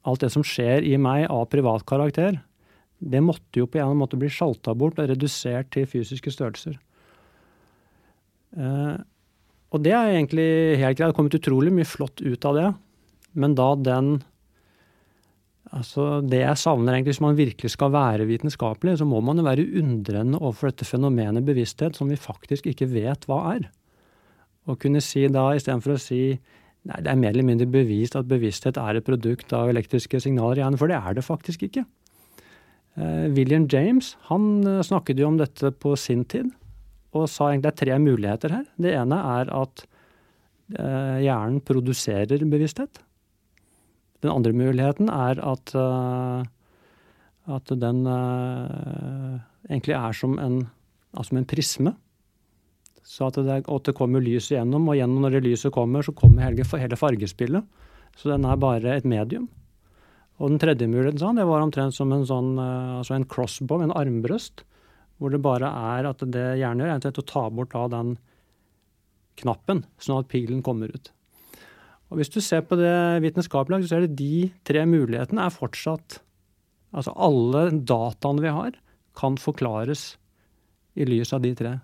alt 0.08 0.24
det 0.24 0.32
som 0.34 0.46
skjer 0.46 0.86
i 0.88 0.96
meg 1.02 1.28
av 1.30 1.50
privat 1.52 1.86
karakter, 1.90 2.40
det 3.00 3.22
måtte 3.24 3.62
jo 3.62 3.68
på 3.68 3.78
en 3.78 3.82
eller 3.82 3.94
annen 3.94 4.04
måte 4.04 4.20
bli 4.20 4.30
sjalta 4.32 4.76
bort 4.76 5.00
og 5.00 5.08
redusert 5.12 5.72
til 5.72 5.88
fysiske 5.88 6.34
størrelser. 6.36 6.76
Eh, 8.58 8.98
og 9.70 9.86
det 9.86 9.94
er 9.94 10.16
egentlig 10.16 10.50
helt 10.82 10.98
greit. 10.98 11.00
Det 11.00 11.08
har 11.12 11.16
kommet 11.18 11.38
utrolig 11.38 11.72
mye 11.74 11.88
flott 11.88 12.22
ut 12.22 12.50
av 12.50 12.58
det. 12.58 12.68
Men 13.40 13.56
da 13.58 13.72
den 13.78 14.20
Altså, 15.70 16.24
det 16.26 16.40
jeg 16.40 16.58
savner 16.58 16.96
egentlig, 16.96 17.14
Hvis 17.14 17.22
man 17.22 17.38
virkelig 17.38 17.70
skal 17.70 17.92
være 17.92 18.26
vitenskapelig, 18.26 18.98
så 18.98 19.06
må 19.06 19.20
man 19.22 19.38
jo 19.38 19.44
være 19.44 19.68
undrende 19.78 20.40
overfor 20.42 20.72
dette 20.72 20.86
fenomenet 20.86 21.46
bevissthet, 21.46 21.96
som 21.96 22.10
vi 22.10 22.16
faktisk 22.16 22.66
ikke 22.66 22.90
vet 22.90 23.28
hva 23.30 23.54
er. 23.54 23.70
Og 24.66 24.80
kunne 24.80 25.02
si 25.02 25.28
da, 25.28 25.52
istedenfor 25.54 25.94
å 25.94 26.02
si 26.02 26.40
Nei, 26.88 27.02
Det 27.04 27.12
er 27.12 27.16
mer 27.20 27.30
eller 27.36 27.44
mindre 27.44 27.68
bevist 27.68 28.16
at 28.16 28.26
bevissthet 28.26 28.78
er 28.78 28.96
et 28.96 29.06
produkt 29.06 29.52
av 29.52 29.68
elektriske 29.68 30.22
signaler 30.24 30.58
i 30.58 30.62
hjernen, 30.64 30.78
for 30.80 30.88
det 30.88 30.96
er 30.96 31.14
det 31.14 31.26
faktisk 31.26 31.64
ikke. 31.68 31.84
Eh, 33.00 33.32
William 33.32 33.68
James 33.72 34.18
han 34.28 34.68
eh, 34.68 34.82
snakket 34.84 35.20
jo 35.22 35.30
om 35.30 35.38
dette 35.40 35.72
på 35.72 35.96
sin 36.00 36.26
tid, 36.28 36.50
og 37.16 37.30
sa 37.32 37.50
egentlig 37.50 37.70
det 37.70 37.72
er 37.72 37.82
tre 37.84 38.00
muligheter 38.04 38.56
her. 38.58 38.66
Det 38.76 38.96
ene 38.98 39.20
er 39.40 39.52
at 39.56 39.86
eh, 40.76 41.20
hjernen 41.24 41.62
produserer 41.66 42.44
bevissthet. 42.52 43.02
Den 44.20 44.34
andre 44.34 44.52
muligheten 44.52 45.08
er 45.08 45.40
at, 45.48 45.72
at 47.48 47.70
den 47.72 48.02
egentlig 49.70 49.96
er 49.96 50.18
som 50.18 50.34
en, 50.44 50.58
altså 51.16 51.38
en 51.40 51.48
prisme. 51.48 51.94
Så 53.00 53.30
at 53.30 53.40
det, 53.40 53.62
at 53.64 53.88
det 53.88 53.96
kommer 53.96 54.20
lys 54.20 54.50
igjennom, 54.52 54.90
og 54.92 55.00
gjennom 55.00 55.24
når 55.24 55.38
det 55.38 55.46
lyset 55.46 55.72
kommer, 55.72 56.04
så 56.04 56.12
kommer 56.12 56.52
hele 56.52 57.00
fargespillet. 57.00 57.64
Så 58.20 58.34
den 58.34 58.44
er 58.44 58.60
bare 58.60 58.98
et 58.98 59.08
medium. 59.08 59.48
Og 60.40 60.54
den 60.54 60.62
tredje 60.62 60.88
muligheten 60.88 61.20
sånn, 61.20 61.40
det 61.40 61.48
var 61.48 61.64
omtrent 61.64 61.96
som 61.96 62.12
en 62.16 62.26
sånn, 62.28 62.54
eh, 62.58 62.98
altså 63.02 63.18
en 63.18 63.28
crossbow, 63.28 63.84
en 63.84 63.96
armbrøst, 63.96 64.64
hvor 65.20 65.34
det 65.34 65.42
bare 65.44 65.68
er 65.68 66.08
at 66.08 66.24
det 66.24 66.48
gjerne 66.62 66.86
gjør, 66.86 66.96
er 66.96 67.22
å 67.24 67.28
ta 67.28 67.50
bort 67.52 67.76
da 67.76 67.88
den 67.92 68.16
knappen, 69.40 69.84
sånn 70.00 70.22
at 70.24 70.32
pilen 70.32 70.64
kommer 70.64 70.92
ut. 70.92 71.12
Og 72.10 72.18
Hvis 72.18 72.32
du 72.34 72.40
ser 72.42 72.64
på 72.66 72.78
det 72.80 73.22
vitenskapelige, 73.22 73.88
så 73.88 74.00
er 74.00 74.08
det 74.08 74.18
de 74.18 74.50
tre 74.66 74.86
mulighetene 74.90 75.46
er 75.46 75.54
fortsatt 75.54 76.24
Altså 76.90 77.14
alle 77.22 77.68
dataene 77.86 78.42
vi 78.42 78.50
har, 78.50 78.72
kan 79.14 79.36
forklares 79.38 80.16
i 80.98 81.06
lys 81.06 81.30
av 81.36 81.44
de 81.44 81.52
tre. 81.54 81.76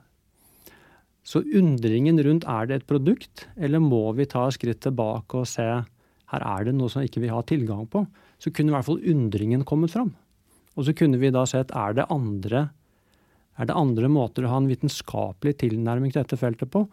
Så 1.25 1.43
undringen 1.57 2.17
rundt 2.25 2.47
er 2.49 2.65
det 2.65 2.79
et 2.79 2.87
produkt, 2.89 3.45
eller 3.57 3.83
må 3.83 4.07
vi 4.17 4.25
ta 4.29 4.47
skritt 4.53 4.81
tilbake 4.85 5.41
og 5.41 5.49
se 5.49 5.67
her 6.33 6.45
er 6.45 6.65
det 6.65 6.73
noe 6.73 6.89
som 6.89 7.05
ikke 7.05 7.21
vi 7.21 7.29
har 7.29 7.45
tilgang 7.45 7.85
på, 7.85 8.01
så 8.41 8.51
kunne 8.51 8.71
i 8.71 8.75
hvert 8.75 8.87
fall 8.87 9.03
undringen 9.11 9.65
kommet 9.67 9.93
fram. 9.93 10.13
Og 10.75 10.87
så 10.87 10.95
kunne 10.97 11.19
vi 11.21 11.31
da 11.31 11.45
sett 11.47 11.71
er 11.75 11.95
det 11.95 12.07
andre, 12.11 12.67
er 13.55 13.69
det 13.69 13.77
andre 13.79 14.09
måter 14.11 14.45
å 14.45 14.51
ha 14.51 14.61
en 14.61 14.69
vitenskapelig 14.69 15.55
tilnærming 15.63 16.11
til 16.11 16.23
dette 16.23 16.39
feltet 16.39 16.71
på. 16.73 16.83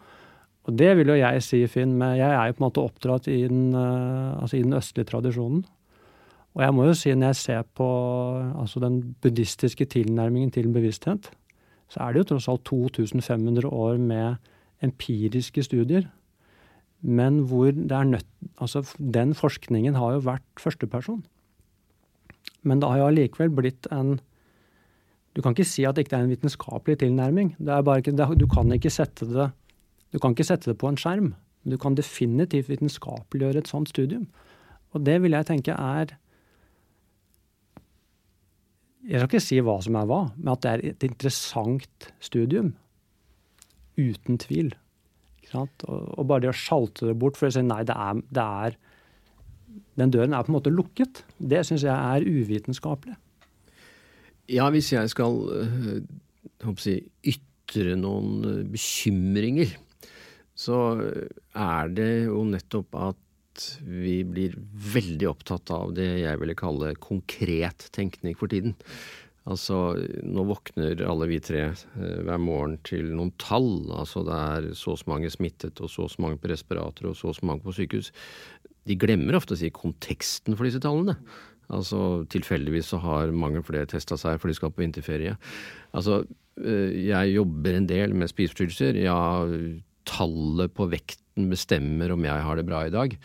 Og 0.63 0.75
det 0.79 0.93
vil 0.95 1.11
jo 1.11 1.19
jeg 1.19 1.43
si, 1.43 1.59
Finn, 1.67 1.97
men 1.99 2.15
jeg 2.15 2.31
er 2.31 2.47
jo 2.47 2.55
på 2.55 2.63
en 2.63 2.67
måte 2.69 2.83
oppdratt 2.83 3.27
i 3.27 3.41
den, 3.49 3.73
uh, 3.75 4.39
altså 4.39 4.57
i 4.57 4.63
den 4.63 4.77
østlige 4.77 5.09
tradisjonen. 5.11 5.65
Og 6.53 6.61
jeg 6.63 6.75
må 6.77 6.85
jo 6.87 6.95
si, 6.95 7.11
når 7.11 7.33
jeg 7.33 7.39
ser 7.41 7.63
på 7.75 7.87
altså 8.61 8.79
den 8.79 8.99
buddhistiske 9.23 9.87
tilnærmingen 9.89 10.53
til 10.53 10.69
bevissthet, 10.71 11.31
så 11.91 12.05
er 12.05 12.13
det 12.13 12.23
jo 12.23 12.29
tross 12.31 12.47
alt 12.49 12.63
2500 12.69 13.67
år 13.67 13.97
med 13.99 14.35
empiriske 14.85 15.65
studier. 15.65 16.07
Men 17.03 17.43
hvor 17.51 17.71
det 17.75 17.91
er 17.91 18.03
nødt 18.07 18.29
Altså, 18.61 18.83
den 18.97 19.33
forskningen 19.35 19.95
har 19.95 20.13
jo 20.13 20.23
vært 20.23 20.45
førsteperson. 20.61 21.23
Men 22.63 22.79
det 22.79 22.89
har 22.89 23.01
jo 23.01 23.09
allikevel 23.11 23.51
blitt 23.51 23.89
en 23.91 24.19
Du 25.35 25.41
kan 25.41 25.55
ikke 25.55 25.65
si 25.65 25.83
at 25.83 25.95
det 25.95 26.05
ikke 26.05 26.19
er 26.19 26.27
en 26.27 26.29
vitenskapelig 26.29 26.99
tilnærming. 27.01 27.55
Ikke, 27.57 28.11
det, 28.13 28.27
du, 28.39 28.45
kan 28.47 28.71
ikke 28.71 28.91
sette 28.93 29.25
det, 29.25 29.49
du 30.13 30.19
kan 30.19 30.35
ikke 30.35 30.45
sette 30.45 30.69
det 30.69 30.77
på 30.77 30.87
en 30.87 30.97
skjerm. 30.97 31.31
Du 31.65 31.77
kan 31.81 31.95
definitivt 31.95 32.69
vitenskapeliggjøre 32.69 33.63
et 33.63 33.67
sånt 33.71 33.89
studium. 33.89 34.27
Og 34.93 35.01
det 35.05 35.21
vil 35.23 35.33
jeg 35.33 35.47
tenke 35.49 35.73
er 35.73 36.13
Jeg 39.03 39.19
skal 39.19 39.27
ikke 39.27 39.41
si 39.43 39.57
hva 39.59 39.79
som 39.81 39.97
er 39.99 40.05
hva, 40.07 40.21
men 40.37 40.53
at 40.53 40.61
det 40.61 40.69
er 40.71 40.85
et 40.91 41.03
interessant 41.03 42.13
studium. 42.21 42.75
Uten 43.97 44.37
tvil. 44.37 44.69
Og, 45.59 45.83
og, 45.87 46.25
bare 46.29 46.45
det 46.45 46.51
å 46.51 46.57
sjalte 46.57 47.09
det 47.09 47.17
bort 47.19 47.39
for 47.39 47.49
å 47.49 47.55
si 47.55 47.63
nei, 47.65 47.83
det 47.87 47.95
er, 47.95 48.21
det 48.33 48.47
er 48.65 48.77
Den 49.99 50.13
døren 50.13 50.33
er 50.33 50.45
på 50.45 50.51
en 50.53 50.57
måte 50.57 50.73
lukket. 50.73 51.23
Det 51.37 51.63
syns 51.67 51.85
jeg 51.85 51.93
er 51.93 52.25
uvitenskapelig. 52.25 53.15
Ja, 54.51 54.67
hvis 54.73 54.91
jeg 54.91 55.09
skal 55.13 55.37
øh, 55.55 56.73
si, 56.81 56.97
ytre 57.23 57.95
noen 57.99 58.43
øh, 58.43 58.63
bekymringer, 58.73 59.71
så 60.53 60.79
er 61.57 61.93
det 61.95 62.11
jo 62.27 62.43
nettopp 62.45 62.97
at 62.99 63.23
vi 63.85 64.19
blir 64.25 64.55
veldig 64.93 65.27
opptatt 65.29 65.71
av 65.73 65.93
det 65.97 66.09
jeg 66.23 66.39
ville 66.41 66.57
kalle 66.57 66.93
konkret 67.01 67.87
tenkning 67.93 68.37
for 68.37 68.51
tiden. 68.51 68.75
Altså, 69.43 69.77
nå 70.23 70.45
våkner 70.47 71.01
alle 71.03 71.27
vi 71.27 71.37
tre 71.43 71.65
eh, 71.67 72.19
hver 72.23 72.39
morgen 72.39 72.77
til 72.87 73.09
noen 73.11 73.33
tall. 73.41 73.89
Altså 73.91 74.23
det 74.23 74.37
er 74.39 74.67
så 74.79 74.93
og 74.93 75.01
så 75.01 75.09
mange 75.11 75.31
smittet, 75.33 75.81
og 75.83 75.91
så 75.91 76.05
og 76.05 76.13
så 76.13 76.23
mange 76.23 76.39
på 76.39 76.51
respirator, 76.51 77.09
og 77.11 77.17
så 77.19 77.31
og 77.31 77.35
så 77.35 77.49
mange 77.49 77.65
på 77.65 77.75
sykehus. 77.75 78.13
De 78.87 78.95
glemmer 78.99 79.35
ofte 79.35 79.55
å 79.55 79.59
si 79.59 79.71
konteksten 79.73 80.55
for 80.55 80.67
disse 80.67 80.79
tallene. 80.83 81.17
Altså 81.73 82.23
tilfeldigvis 82.31 82.91
så 82.93 82.99
har 83.03 83.35
mange 83.35 83.63
flere 83.67 83.87
testa 83.89 84.17
seg 84.19 84.39
for 84.39 84.51
de 84.51 84.55
skal 84.55 84.71
på 84.71 84.83
vinterferie. 84.83 85.35
Altså, 85.91 86.21
eh, 86.63 86.95
jeg 87.09 87.35
jobber 87.35 87.75
en 87.79 87.89
del 87.89 88.15
med 88.15 88.31
spiseforstyrrelser. 88.31 89.01
Ja, 89.03 89.19
tallet 90.09 90.73
på 90.75 90.87
vekten 90.91 91.49
bestemmer 91.51 92.13
om 92.13 92.23
jeg 92.27 92.45
har 92.45 92.59
det 92.59 92.65
bra 92.67 92.85
i 92.87 92.93
dag. 92.93 93.17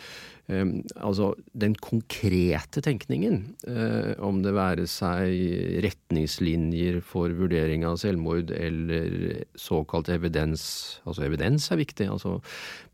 Ehm, 0.48 0.78
altså 0.96 1.34
den 1.52 1.74
konkrete 1.76 2.80
tenkningen, 2.84 3.54
eh, 3.68 4.14
om 4.24 4.40
det 4.44 4.54
være 4.56 4.86
seg 4.88 5.82
retningslinjer 5.84 7.02
for 7.04 7.34
vurdering 7.36 7.84
av 7.84 7.98
selvmord 8.00 8.50
eller 8.56 9.44
såkalt 9.60 10.08
evidens 10.08 11.00
Altså 11.04 11.26
evidens 11.26 11.68
er 11.70 11.82
viktig, 11.82 12.08
altså. 12.08 12.38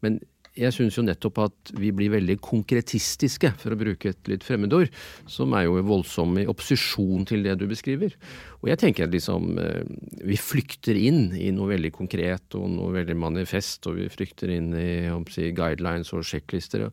Men 0.02 0.18
jeg 0.54 0.74
syns 0.74 0.94
jo 0.98 1.02
nettopp 1.02 1.40
at 1.42 1.72
vi 1.80 1.90
blir 1.94 2.12
veldig 2.12 2.36
konkretistiske, 2.44 3.50
for 3.58 3.74
å 3.74 3.78
bruke 3.78 4.12
et 4.12 4.30
litt 4.30 4.46
fremmedord, 4.46 4.92
som 5.30 5.54
er 5.58 5.66
jo 5.66 5.80
voldsom 5.86 6.36
i 6.38 6.46
opposisjon 6.50 7.26
til 7.28 7.42
det 7.46 7.56
du 7.58 7.66
beskriver. 7.70 8.14
Og 8.62 8.70
jeg 8.70 8.80
tenker 8.84 9.08
at 9.08 9.14
liksom 9.14 9.58
eh, 9.60 9.82
vi 10.22 10.38
flykter 10.38 10.98
inn 10.98 11.32
i 11.34 11.50
noe 11.54 11.72
veldig 11.74 11.90
konkret 11.96 12.58
og 12.58 12.68
noe 12.76 12.94
veldig 12.94 13.18
manifest, 13.18 13.90
og 13.90 13.98
vi 13.98 14.10
flykter 14.12 14.52
inn 14.54 14.70
i 14.78 14.90
si, 15.34 15.50
guidelines 15.56 16.14
og 16.14 16.26
sjekklister. 16.28 16.86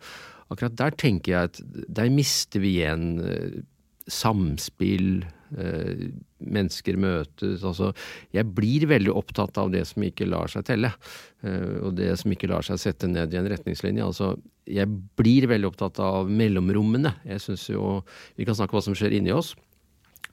Akkurat 0.52 0.80
der 0.80 0.98
tenker 0.98 1.36
jeg 1.36 1.52
at 1.52 1.62
der 2.02 2.10
mister 2.14 2.64
vi 2.64 2.80
igjen 2.80 3.12
eh, 3.22 3.62
samspill, 4.10 5.22
mennesker 5.52 6.98
møtes 7.02 7.64
Altså, 7.68 7.92
jeg 8.34 8.48
blir 8.56 8.88
veldig 8.90 9.14
opptatt 9.14 9.58
av 9.62 9.72
det 9.74 9.84
som 9.90 10.04
ikke 10.06 10.28
lar 10.30 10.52
seg 10.52 10.66
telle. 10.68 10.94
Eh, 11.46 11.80
og 11.86 11.96
det 11.98 12.12
som 12.22 12.34
ikke 12.34 12.50
lar 12.52 12.66
seg 12.66 12.80
sette 12.82 13.10
ned 13.10 13.34
i 13.34 13.40
en 13.40 13.50
retningslinje. 13.52 14.06
Altså, 14.06 14.36
jeg 14.70 14.88
blir 15.20 15.50
veldig 15.52 15.72
opptatt 15.72 16.00
av 16.04 16.30
mellomrommene. 16.30 17.16
Jeg 17.28 17.44
synes 17.44 17.68
jo 17.70 18.02
Vi 18.38 18.46
kan 18.48 18.56
snakke 18.56 18.76
om 18.76 18.80
hva 18.80 18.86
som 18.86 18.98
skjer 18.98 19.18
inni 19.18 19.34
oss, 19.36 19.56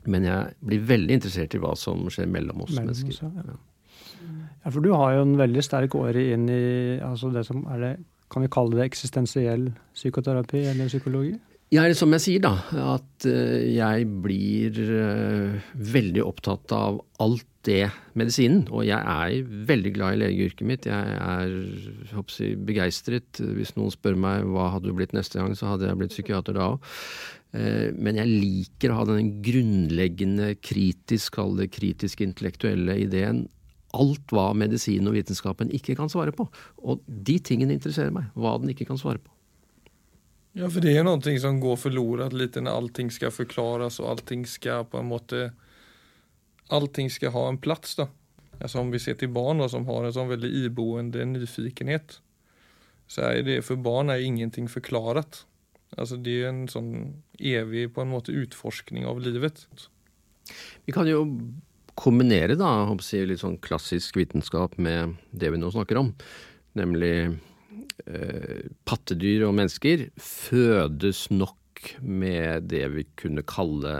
men 0.07 0.25
jeg 0.29 0.55
blir 0.65 0.85
veldig 0.87 1.19
interessert 1.19 1.57
i 1.57 1.63
hva 1.63 1.75
som 1.77 2.07
skjer 2.13 2.29
mellom 2.31 2.63
oss 2.65 2.77
mellom 2.77 2.93
mennesker. 2.93 3.17
Oss, 3.17 3.23
ja. 3.23 4.39
ja. 4.63 4.71
for 4.71 4.85
du 4.85 4.93
har 4.95 5.17
jo 5.17 5.27
en 5.27 5.37
veldig 5.41 5.65
sterk 5.65 5.97
åre 5.99 6.31
inn 6.35 6.47
i 6.53 6.63
altså 7.03 7.33
det 7.35 7.45
som 7.49 7.65
er 7.73 7.85
det 7.85 7.97
kan 8.29 8.45
vi 8.45 8.51
kalle 8.53 8.77
det 8.77 8.85
eksistensiell 8.91 9.71
psykoterapi 9.97 10.61
eller 10.69 10.91
psykologi? 10.91 11.39
Ja, 11.69 11.83
er 11.85 11.93
som 11.99 12.15
jeg 12.17 12.25
sier, 12.25 12.41
da. 12.41 12.55
At 12.97 13.27
eh, 13.29 13.67
jeg 13.75 14.07
blir 14.25 14.79
eh, 14.81 15.73
veldig 15.77 16.23
opptatt 16.25 16.73
av 16.73 17.03
alt 17.21 17.45
det 17.69 17.91
medisinen. 18.17 18.63
Og 18.73 18.87
jeg 18.89 18.97
er 18.97 19.51
veldig 19.69 19.93
glad 19.99 20.17
i 20.17 20.21
legeyrket 20.23 20.65
mitt. 20.71 20.89
Jeg 20.89 21.19
er 21.19 21.53
jeg, 22.09 22.55
begeistret. 22.71 23.43
Hvis 23.59 23.75
noen 23.77 23.93
spør 23.93 24.17
meg 24.17 24.49
hva 24.49 24.71
hadde 24.73 24.89
du 24.89 24.97
blitt 24.97 25.13
neste 25.17 25.43
gang, 25.43 25.53
så 25.59 25.75
hadde 25.75 25.91
jeg 25.91 26.01
blitt 26.01 26.17
psykiater 26.17 26.57
da 26.57 26.71
òg. 26.73 26.89
Eh, 27.53 27.93
men 28.01 28.17
jeg 28.17 28.33
liker 28.33 28.95
å 28.95 29.03
ha 29.03 29.09
den 29.13 29.35
grunnleggende 29.45 30.55
kritisk, 30.65 31.37
kall 31.37 31.53
det 31.61 31.69
kritisk 31.77 32.25
intellektuelle 32.25 32.97
ideen 33.05 33.45
alt 33.97 34.33
hva 34.37 34.51
medisinen 34.57 35.09
og 35.09 35.17
vitenskapen 35.17 35.71
ikke 35.75 35.97
kan 36.01 36.11
svare 36.13 36.33
på. 36.37 36.49
Og 36.85 37.05
de 37.09 37.39
tingene 37.45 37.77
interesserer 37.77 38.13
meg. 38.15 38.33
Hva 38.37 38.57
den 38.61 38.73
ikke 38.73 38.89
kan 38.89 39.01
svare 39.01 39.21
på. 39.21 39.33
Ja, 40.57 40.69
for 40.73 40.83
det 40.83 40.95
er 40.97 41.05
noe 41.07 41.35
som 41.41 41.61
går 41.61 41.77
forlorat 41.79 42.33
litt 42.37 42.57
når 42.57 42.73
allting 42.73 43.11
skal 43.15 43.35
forklares 43.35 43.99
og 44.01 44.15
allting 44.15 44.47
skal 44.49 44.87
på 44.89 45.01
en 45.03 45.11
måte 45.13 45.51
Allting 46.69 47.07
skal 47.09 47.33
ha 47.33 47.47
en 47.49 47.57
plass, 47.57 47.95
da. 47.97 48.05
Altså 48.61 48.83
om 48.83 48.91
vi 48.93 48.99
ser 49.01 49.15
til 49.17 49.31
barn 49.33 49.63
da, 49.63 49.71
som 49.73 49.87
har 49.89 50.05
en 50.05 50.13
sånn 50.13 50.29
veldig 50.29 50.51
iboende 50.67 51.25
nyfikenhet, 51.25 52.19
så 53.09 53.23
er 53.31 53.41
det 53.47 53.63
for 53.65 53.81
barn 53.81 54.13
er 54.13 54.21
ingenting 54.21 54.69
forklart. 54.69 55.47
Altså 55.97 56.19
det 56.21 56.35
er 56.43 56.51
en 56.51 56.67
sånn 56.69 56.91
evig 57.41 57.87
på 57.95 58.05
en 58.05 58.13
måte 58.13 58.35
utforskning 58.37 59.09
av 59.09 59.23
livet. 59.25 59.65
Vi 60.85 60.93
kan 60.93 61.09
jo 61.09 61.23
kombinere 61.99 62.59
da, 62.59 62.71
litt 62.93 63.41
sånn 63.41 63.57
klassisk 63.65 64.21
vitenskap 64.21 64.77
med 64.79 65.17
det 65.33 65.51
vi 65.55 65.61
nå 65.61 65.73
snakker 65.73 65.99
om, 66.05 66.13
nemlig 66.79 67.15
pattedyr 68.89 69.47
og 69.49 69.57
mennesker 69.59 70.07
fødes 70.23 71.27
nok 71.31 71.57
med 72.01 72.69
det 72.71 72.85
vi 72.95 73.05
kunne 73.19 73.45
kalle 73.49 73.95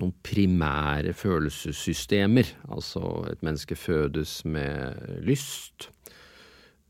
noen 0.00 0.14
primære 0.26 1.14
følelsessystemer. 1.16 2.48
Altså 2.74 3.02
et 3.30 3.42
menneske 3.46 3.76
fødes 3.78 4.40
med 4.44 5.20
lyst. 5.26 5.90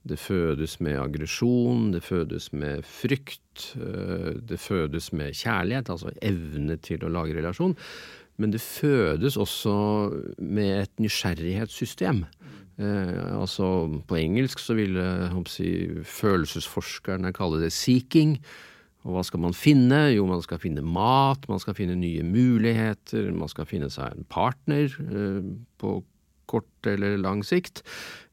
Det 0.04 0.18
fødes 0.20 0.80
med 0.84 0.98
aggresjon, 1.00 1.92
det 1.94 2.02
fødes 2.04 2.50
med 2.52 2.84
frykt, 2.84 3.70
eh, 3.80 4.34
det 4.36 4.60
fødes 4.60 5.12
med 5.16 5.32
kjærlighet, 5.32 5.88
altså 5.88 6.12
evne 6.20 6.76
til 6.76 7.06
å 7.06 7.12
lage 7.12 7.36
relasjon. 7.38 7.76
Men 8.36 8.52
det 8.52 8.60
fødes 8.60 9.38
også 9.40 9.76
med 10.38 10.82
et 10.82 11.00
nysgjerrighetssystem. 11.00 12.24
Eh, 12.78 13.40
altså 13.40 13.66
På 14.08 14.18
engelsk 14.18 14.58
så 14.58 14.74
ville 14.74 15.30
si, 15.46 15.88
følelsesforskerne 16.02 17.32
kalle 17.32 17.62
det 17.62 17.72
'seeking'. 17.72 18.38
Og 19.04 19.12
hva 19.12 19.22
skal 19.24 19.40
man 19.40 19.52
finne? 19.52 20.14
Jo, 20.16 20.24
man 20.26 20.40
skal 20.42 20.58
finne 20.58 20.80
mat, 20.80 21.48
man 21.48 21.60
skal 21.60 21.74
finne 21.74 21.94
nye 21.94 22.22
muligheter, 22.22 23.32
man 23.36 23.48
skal 23.48 23.66
finne 23.68 23.90
seg 23.92 24.16
en 24.16 24.24
partner 24.24 24.88
eh, 24.88 25.44
på 25.78 26.02
kort 26.46 26.88
eller 26.88 27.18
lang 27.20 27.44
sikt. 27.44 27.82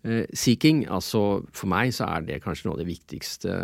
Eh, 0.03 0.25
seeking, 0.33 0.85
altså 0.87 1.43
for 1.51 1.67
meg 1.67 1.91
så 1.95 2.07
er 2.07 2.21
det 2.21 2.41
kanskje 2.43 2.69
noe 2.69 2.77
av 2.77 2.83
det 2.83 2.87
viktigste 2.87 3.55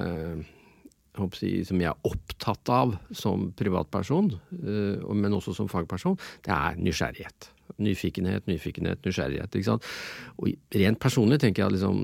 som 1.17 1.79
jeg 1.81 1.89
er 1.89 2.05
opptatt 2.05 2.69
av 2.69 2.91
som 3.15 3.47
privatperson, 3.57 4.31
eh, 4.53 5.13
men 5.15 5.33
også 5.33 5.55
som 5.55 5.69
fagperson, 5.71 6.19
det 6.45 6.53
er 6.53 6.77
nysgjerrighet. 6.77 7.49
Nyfikenhet, 7.83 8.47
nyfikenhet, 8.49 9.03
nysgjerrighet. 9.05 9.55
ikke 9.55 9.71
sant? 9.71 9.87
Og 10.37 10.51
rent 10.81 11.01
personlig 11.03 11.41
tenker 11.43 11.63
jeg 11.63 11.71
at 11.71 11.77
liksom 11.77 12.03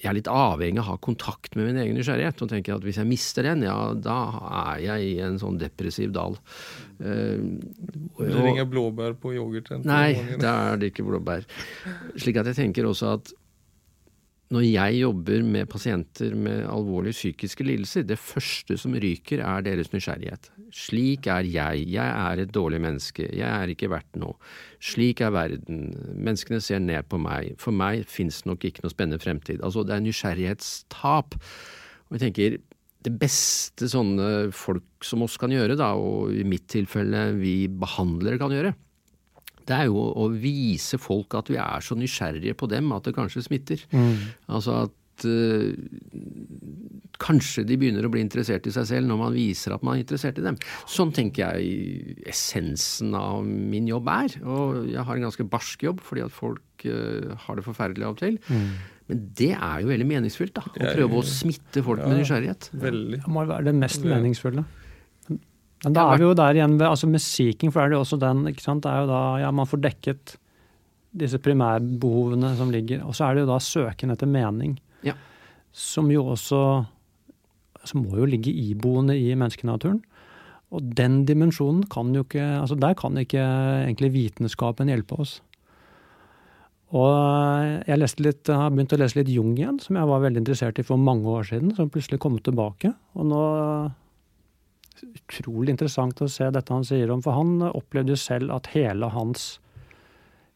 jeg 0.00 0.08
er 0.08 0.16
litt 0.16 0.28
avhengig 0.32 0.80
av 0.80 0.86
å 0.86 0.92
ha 0.94 1.00
kontakt 1.04 1.56
med 1.58 1.66
min 1.68 1.80
egen 1.82 1.98
nysgjerrighet. 1.98 2.40
Og 2.40 2.48
tenker 2.48 2.78
at 2.78 2.84
hvis 2.86 2.96
jeg 3.02 3.08
mister 3.08 3.44
den, 3.44 3.66
ja, 3.66 3.76
da 3.92 4.16
er 4.72 4.84
jeg 4.86 5.10
i 5.10 5.18
en 5.26 5.36
sånn 5.40 5.58
depressiv 5.60 6.14
dal. 6.16 6.38
Uh, 7.00 7.60
det 8.16 8.30
er 8.30 8.48
ingen 8.48 8.70
blåbær 8.70 9.18
på 9.20 9.34
yoghurten? 9.36 9.84
Nei, 9.88 10.16
da 10.40 10.54
er 10.70 10.80
det 10.80 10.94
ikke 10.94 11.04
blåbær. 11.04 11.44
Slik 12.16 12.40
at 12.40 12.48
jeg 12.48 12.60
tenker 12.62 12.88
også 12.88 13.12
at 13.18 13.34
når 14.50 14.64
jeg 14.66 14.96
jobber 14.98 15.44
med 15.46 15.68
pasienter 15.70 16.32
med 16.34 16.64
alvorlige 16.66 17.14
psykiske 17.14 17.62
lidelser, 17.62 18.02
det 18.02 18.18
første 18.18 18.74
som 18.80 18.96
ryker, 18.98 19.44
er 19.46 19.62
deres 19.62 19.92
nysgjerrighet. 19.92 20.48
Slik 20.74 21.28
er 21.30 21.46
jeg. 21.46 21.84
Jeg 21.86 22.10
er 22.10 22.42
et 22.42 22.50
dårlig 22.54 22.80
menneske. 22.82 23.28
Jeg 23.30 23.46
er 23.46 23.70
ikke 23.70 23.92
verdt 23.92 24.18
noe. 24.18 24.34
Slik 24.82 25.22
er 25.22 25.30
verden. 25.34 25.92
Menneskene 26.18 26.58
ser 26.66 26.82
ned 26.82 27.06
på 27.06 27.20
meg. 27.22 27.54
For 27.62 27.70
meg 27.70 28.02
fins 28.10 28.42
nok 28.48 28.66
ikke 28.66 28.82
noe 28.82 28.94
spennende 28.94 29.22
fremtid. 29.22 29.62
Altså, 29.62 29.86
det 29.86 29.94
er 29.94 30.04
nysgjerrighetstap. 30.08 31.38
Og 32.10 32.18
jeg 32.18 32.24
tenker, 32.26 32.58
det 33.06 33.16
beste 33.22 33.86
sånne 33.88 34.50
folk 34.52 35.06
som 35.06 35.22
oss 35.24 35.38
kan 35.40 35.54
gjøre, 35.54 35.78
da, 35.78 35.94
og 35.94 36.34
i 36.34 36.42
mitt 36.42 36.66
tilfelle 36.74 37.30
vi 37.38 37.54
behandlere 37.70 38.42
kan 38.42 38.52
gjøre, 38.52 38.74
det 39.70 39.76
er 39.78 39.90
jo 39.90 40.00
å 40.18 40.28
vise 40.34 40.98
folk 41.00 41.36
at 41.38 41.50
vi 41.52 41.58
er 41.62 41.84
så 41.84 41.96
nysgjerrige 41.98 42.56
på 42.58 42.68
dem 42.70 42.90
at 42.96 43.06
det 43.06 43.16
kanskje 43.16 43.44
smitter. 43.46 43.84
Altså 44.50 44.82
at 44.84 45.26
uh, 45.28 45.70
kanskje 47.20 47.64
de 47.68 47.76
begynner 47.80 48.06
å 48.06 48.10
bli 48.12 48.22
interessert 48.24 48.66
i 48.68 48.72
seg 48.74 48.86
selv 48.88 49.10
når 49.10 49.18
man 49.20 49.34
viser 49.36 49.74
at 49.74 49.84
man 49.86 49.98
er 49.98 50.04
interessert 50.04 50.38
i 50.40 50.44
dem. 50.46 50.56
Sånn 50.88 51.12
tenker 51.16 51.52
jeg 51.58 52.16
essensen 52.32 53.12
av 53.18 53.44
min 53.44 53.88
jobb 53.90 54.08
er. 54.12 54.38
Og 54.44 54.88
jeg 54.90 55.04
har 55.06 55.18
en 55.20 55.28
ganske 55.28 55.46
barsk 55.52 55.84
jobb 55.86 56.00
fordi 56.06 56.24
at 56.26 56.34
folk 56.34 56.86
uh, 56.88 57.36
har 57.46 57.60
det 57.60 57.66
forferdelig 57.68 58.08
av 58.08 58.16
og 58.16 58.22
til. 58.24 58.40
Mm. 58.48 58.66
Men 59.10 59.22
det 59.34 59.52
er 59.56 59.80
jo 59.82 59.90
veldig 59.90 60.06
meningsfylt, 60.06 60.54
da. 60.54 60.62
Å 60.70 60.92
prøve 60.94 61.18
å 61.18 61.26
smitte 61.26 61.82
folk 61.82 62.04
med 62.06 62.20
nysgjerrighet. 62.20 62.70
Veldig. 62.78 63.24
Det 63.24 63.32
må 63.34 63.42
være 63.48 63.66
det 63.66 63.74
mest 63.74 64.04
Ja. 64.04 64.14
meningsfulle. 64.14 64.62
Men 65.84 65.94
da 65.96 66.04
er 66.12 66.20
vi 66.20 66.26
jo 66.26 66.34
der 66.36 66.58
igjen 66.58 66.76
ved, 66.76 66.86
altså 66.90 67.08
seeking, 67.16 67.72
for 67.72 67.80
er 67.82 67.88
det 67.88 67.96
jo 67.96 68.02
også 68.04 68.18
den, 68.20 68.44
ikke 68.50 68.64
sant, 68.64 68.82
det 68.84 68.90
er 68.92 69.00
jo 69.04 69.08
da, 69.08 69.20
ja, 69.40 69.50
man 69.50 69.66
får 69.68 69.80
dekket 69.80 70.34
disse 71.16 71.40
primærbehovene 71.42 72.52
som 72.58 72.70
ligger, 72.70 73.02
og 73.06 73.16
så 73.16 73.26
er 73.26 73.34
det 73.34 73.46
jo 73.46 73.50
da 73.50 73.58
søken 73.58 74.12
etter 74.12 74.28
mening, 74.30 74.78
Ja. 75.02 75.14
som 75.72 76.10
jo 76.12 76.26
også, 76.34 76.86
som 77.84 78.04
må 78.04 78.18
jo 78.20 78.28
ligge 78.28 78.52
iboende 78.52 79.16
i 79.16 79.34
menneskenaturen. 79.34 80.02
Og 80.70 80.94
den 80.94 81.24
dimensjonen 81.26 81.88
kan 81.90 82.12
jo 82.14 82.22
ikke, 82.22 82.44
altså 82.60 82.78
der 82.78 82.94
kan 82.94 83.16
ikke 83.18 83.40
egentlig 83.88 84.12
vitenskapen 84.12 84.86
hjelpe 84.92 85.18
oss. 85.18 85.40
Og 86.92 87.86
jeg 87.86 87.98
leste 87.98 88.22
litt, 88.22 88.44
jeg 88.46 88.58
har 88.58 88.70
begynt 88.70 88.92
å 88.94 88.98
lese 88.98 89.18
litt 89.18 89.30
Jung 89.30 89.56
igjen, 89.56 89.80
som 89.82 89.96
jeg 89.96 90.06
var 90.10 90.22
veldig 90.22 90.42
interessert 90.42 90.78
i 90.78 90.84
for 90.86 90.98
mange 90.98 91.26
år 91.30 91.46
siden, 91.46 91.74
som 91.74 91.90
plutselig 91.90 92.18
kom 92.22 92.38
tilbake. 92.38 92.92
Og 93.14 93.26
nå 93.30 93.42
Utrolig 95.00 95.74
interessant 95.74 96.20
å 96.20 96.28
se 96.28 96.48
dette 96.52 96.74
han 96.74 96.84
sier 96.86 97.10
om, 97.12 97.22
for 97.24 97.36
han 97.38 97.60
opplevde 97.70 98.14
jo 98.14 98.20
selv 98.20 98.52
at 98.54 98.72
hele 98.74 99.08
hans 99.14 99.54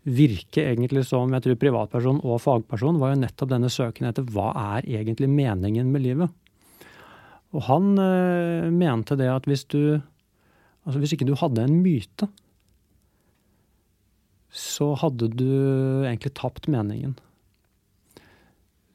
virke 0.05 0.61
egentlig 0.69 1.07
som 1.09 1.33
jeg 1.33 1.47
tror 1.47 1.61
privatperson 1.61 2.19
og 2.21 2.43
fagperson 2.45 2.99
var 3.01 3.15
jo 3.15 3.23
nettopp 3.23 3.53
denne 3.55 3.71
søken 3.73 4.09
etter 4.11 4.27
hva 4.35 4.51
er 4.77 4.89
egentlig 5.01 5.31
meningen 5.33 5.89
med 5.93 6.05
livet. 6.05 6.35
Og 7.55 7.65
han 7.71 7.95
øh, 7.97 8.69
mente 8.75 9.17
det 9.17 9.31
at 9.33 9.49
hvis 9.49 9.69
du 9.71 10.01
Altså 10.85 11.01
hvis 11.01 11.15
ikke 11.15 11.25
du 11.25 11.31
hadde 11.41 11.63
en 11.65 11.79
myte, 11.81 12.27
så 14.53 14.91
hadde 15.01 15.31
du 15.33 15.47
egentlig 16.05 16.35
tapt 16.37 16.69
meningen. 16.69 17.15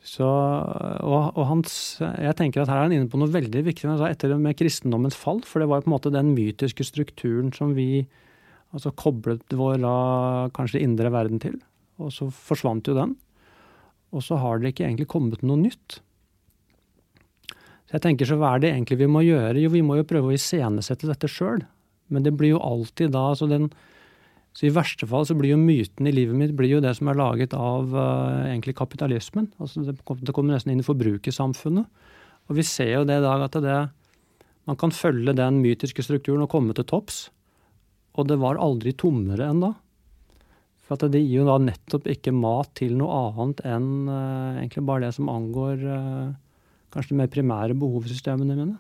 Så, 0.09 0.25
og, 0.25 1.35
og 1.37 1.43
hans, 1.51 1.73
jeg 2.01 2.33
tenker 2.39 2.63
at 2.63 2.71
Her 2.71 2.79
er 2.79 2.87
han 2.87 2.95
inne 2.95 3.09
på 3.11 3.19
noe 3.21 3.29
veldig 3.29 3.61
viktig 3.67 3.91
etter 4.07 4.33
med 4.41 4.57
kristendommens 4.57 5.17
fall. 5.19 5.43
For 5.45 5.61
det 5.61 5.69
var 5.69 5.83
på 5.83 5.91
en 5.91 5.95
måte 5.97 6.13
den 6.13 6.31
mytiske 6.33 6.87
strukturen 6.87 7.53
som 7.53 7.75
vi 7.77 8.07
altså 8.73 8.93
koblet 8.97 9.57
vår 9.57 9.83
kanskje 10.55 10.81
indre 10.85 11.11
verden 11.13 11.41
til. 11.41 11.59
Og 12.01 12.13
så 12.15 12.29
forsvant 12.33 12.89
jo 12.89 12.97
den. 12.97 13.15
Og 14.15 14.25
så 14.25 14.39
har 14.41 14.57
det 14.57 14.73
ikke 14.73 14.87
egentlig 14.87 15.09
kommet 15.11 15.43
noe 15.45 15.59
nytt. 15.61 15.99
Så 17.89 17.97
jeg 17.97 18.05
tenker 18.05 18.29
så 18.29 18.37
Hva 18.39 18.55
er 18.55 18.63
det 18.63 18.73
egentlig 18.73 18.99
vi 19.03 19.11
må 19.11 19.21
gjøre? 19.25 19.57
Jo, 19.61 19.73
vi 19.73 19.85
må 19.85 19.99
jo 19.99 20.07
prøve 20.09 20.31
å 20.31 20.37
iscenesette 20.37 21.09
dette 21.09 21.29
sjøl. 21.29 21.61
Men 22.09 22.25
det 22.25 22.33
blir 22.37 22.55
jo 22.55 22.63
alltid 22.65 23.13
da 23.13 23.27
altså 23.31 23.49
den, 23.49 23.69
så 24.55 24.65
I 24.65 24.73
verste 24.73 25.07
fall 25.07 25.27
så 25.27 25.35
blir 25.37 25.53
jo 25.53 25.61
myten 25.61 26.09
i 26.09 26.13
livet 26.13 26.37
mitt 26.37 26.55
blir 26.57 26.73
jo 26.73 26.81
det 26.83 26.95
som 26.97 27.09
er 27.11 27.19
laget 27.19 27.53
av 27.55 27.93
uh, 27.93 28.47
egentlig 28.47 28.75
kapitalismen. 28.79 29.51
Altså 29.61 29.85
det, 29.85 29.99
det, 29.99 30.33
kommer 30.35 30.55
nesten 30.55 30.73
inn 30.73 30.81
i 30.81 30.87
forbrukersamfunnet. 30.87 31.85
Og 32.49 32.57
vi 32.57 32.65
ser 32.65 32.95
jo 32.95 33.05
det 33.07 33.19
i 33.19 33.25
dag 33.25 33.45
at 33.45 33.59
det, 33.63 33.77
man 34.67 34.79
kan 34.79 34.93
følge 34.95 35.37
den 35.37 35.61
mytiske 35.61 36.03
strukturen 36.05 36.43
og 36.43 36.51
komme 36.51 36.73
til 36.75 36.87
topps. 36.89 37.27
Og 38.17 38.27
det 38.27 38.39
var 38.41 38.59
aldri 38.59 38.95
tommere 38.97 39.47
enn 39.47 39.61
da. 39.63 39.75
For 40.83 40.97
at 40.97 41.13
det 41.13 41.21
gir 41.21 41.43
jo 41.43 41.47
da 41.47 41.59
nettopp 41.61 42.09
ikke 42.09 42.33
mat 42.33 42.73
til 42.81 42.97
noe 42.97 43.23
annet 43.29 43.61
enn 43.69 43.89
uh, 44.09 44.57
egentlig 44.57 44.87
bare 44.89 45.05
det 45.05 45.13
som 45.19 45.29
angår 45.29 45.85
uh, 45.85 46.35
kanskje 46.89 47.13
de 47.13 47.21
mer 47.21 47.29
primære 47.31 47.77
behovssystemene 47.77 48.57
mine. 48.57 48.79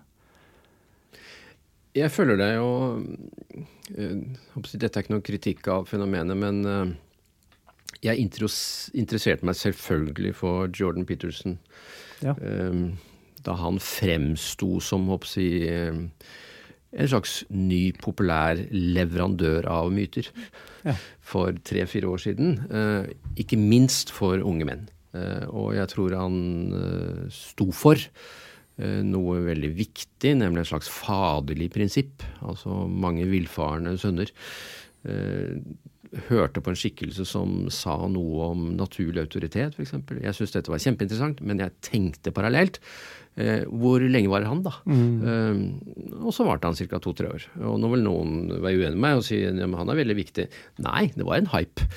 Jeg 1.97 2.11
føler 2.13 2.37
det 2.37 2.49
jo 2.53 2.67
Dette 3.89 4.91
er 4.91 5.01
ikke 5.01 5.13
noen 5.15 5.25
kritikk 5.25 5.67
av 5.73 5.87
fenomenet, 5.89 6.37
men 6.37 6.95
jeg 8.05 8.21
interesserte 8.21 9.47
meg 9.47 9.57
selvfølgelig 9.57 10.33
for 10.37 10.69
Jordan 10.69 11.07
Peterson. 11.09 11.57
Ja. 12.21 12.35
Da 13.43 13.55
han 13.59 13.79
fremsto 13.81 14.77
som 14.83 15.09
jeg, 15.09 15.49
en 16.93 17.09
slags 17.09 17.39
ny, 17.49 17.91
populær 17.97 18.61
leverandør 18.69 19.67
av 19.71 19.89
myter 19.95 20.29
ja. 20.85 20.93
for 21.19 21.57
tre-fire 21.65 22.07
år 22.13 22.23
siden. 22.23 22.55
Ikke 23.41 23.57
minst 23.59 24.13
for 24.13 24.37
unge 24.45 24.69
menn. 24.69 24.85
Og 25.49 25.73
jeg 25.79 25.89
tror 25.95 26.13
han 26.19 26.37
sto 27.33 27.71
for 27.73 27.97
noe 28.79 29.41
veldig 29.43 29.69
viktig, 29.75 30.33
nemlig 30.39 30.63
et 30.63 30.71
slags 30.71 30.89
faderlig 30.93 31.69
prinsipp. 31.73 32.23
Altså 32.45 32.85
mange 32.87 33.27
villfarne 33.27 33.97
sønner 33.99 34.31
eh, 35.03 35.59
hørte 36.29 36.61
på 36.63 36.71
en 36.71 36.79
skikkelse 36.79 37.25
som 37.27 37.67
sa 37.73 37.95
noe 38.09 38.49
om 38.53 38.67
naturlig 38.77 39.23
autoritet, 39.25 39.75
f.eks. 39.77 39.93
Jeg 39.93 40.35
syntes 40.35 40.55
dette 40.55 40.73
var 40.73 40.81
kjempeinteressant, 40.81 41.43
men 41.45 41.61
jeg 41.61 41.75
tenkte 41.85 42.33
parallelt. 42.35 42.79
Eh, 43.39 43.61
hvor 43.69 44.01
lenge 44.01 44.31
var 44.31 44.43
han, 44.47 44.63
da? 44.65 44.73
Mm. 44.89 45.11
Eh, 45.21 46.17
og 46.23 46.33
så 46.35 46.47
varte 46.47 46.71
han 46.71 46.79
ca. 46.79 46.99
to-tre 47.03 47.29
år. 47.29 47.45
Og 47.61 47.77
nå 47.79 47.91
vil 47.93 48.03
noen 48.07 48.49
være 48.55 48.81
uenig 48.81 48.97
med 48.97 49.05
meg 49.05 49.21
og 49.21 49.27
si 49.27 49.39
at 49.45 49.61
han 49.61 49.93
er 49.93 50.01
veldig 50.01 50.17
viktig. 50.17 50.49
Nei, 50.85 51.05
det 51.15 51.27
var 51.27 51.39
en 51.39 51.51
hype. 51.53 51.87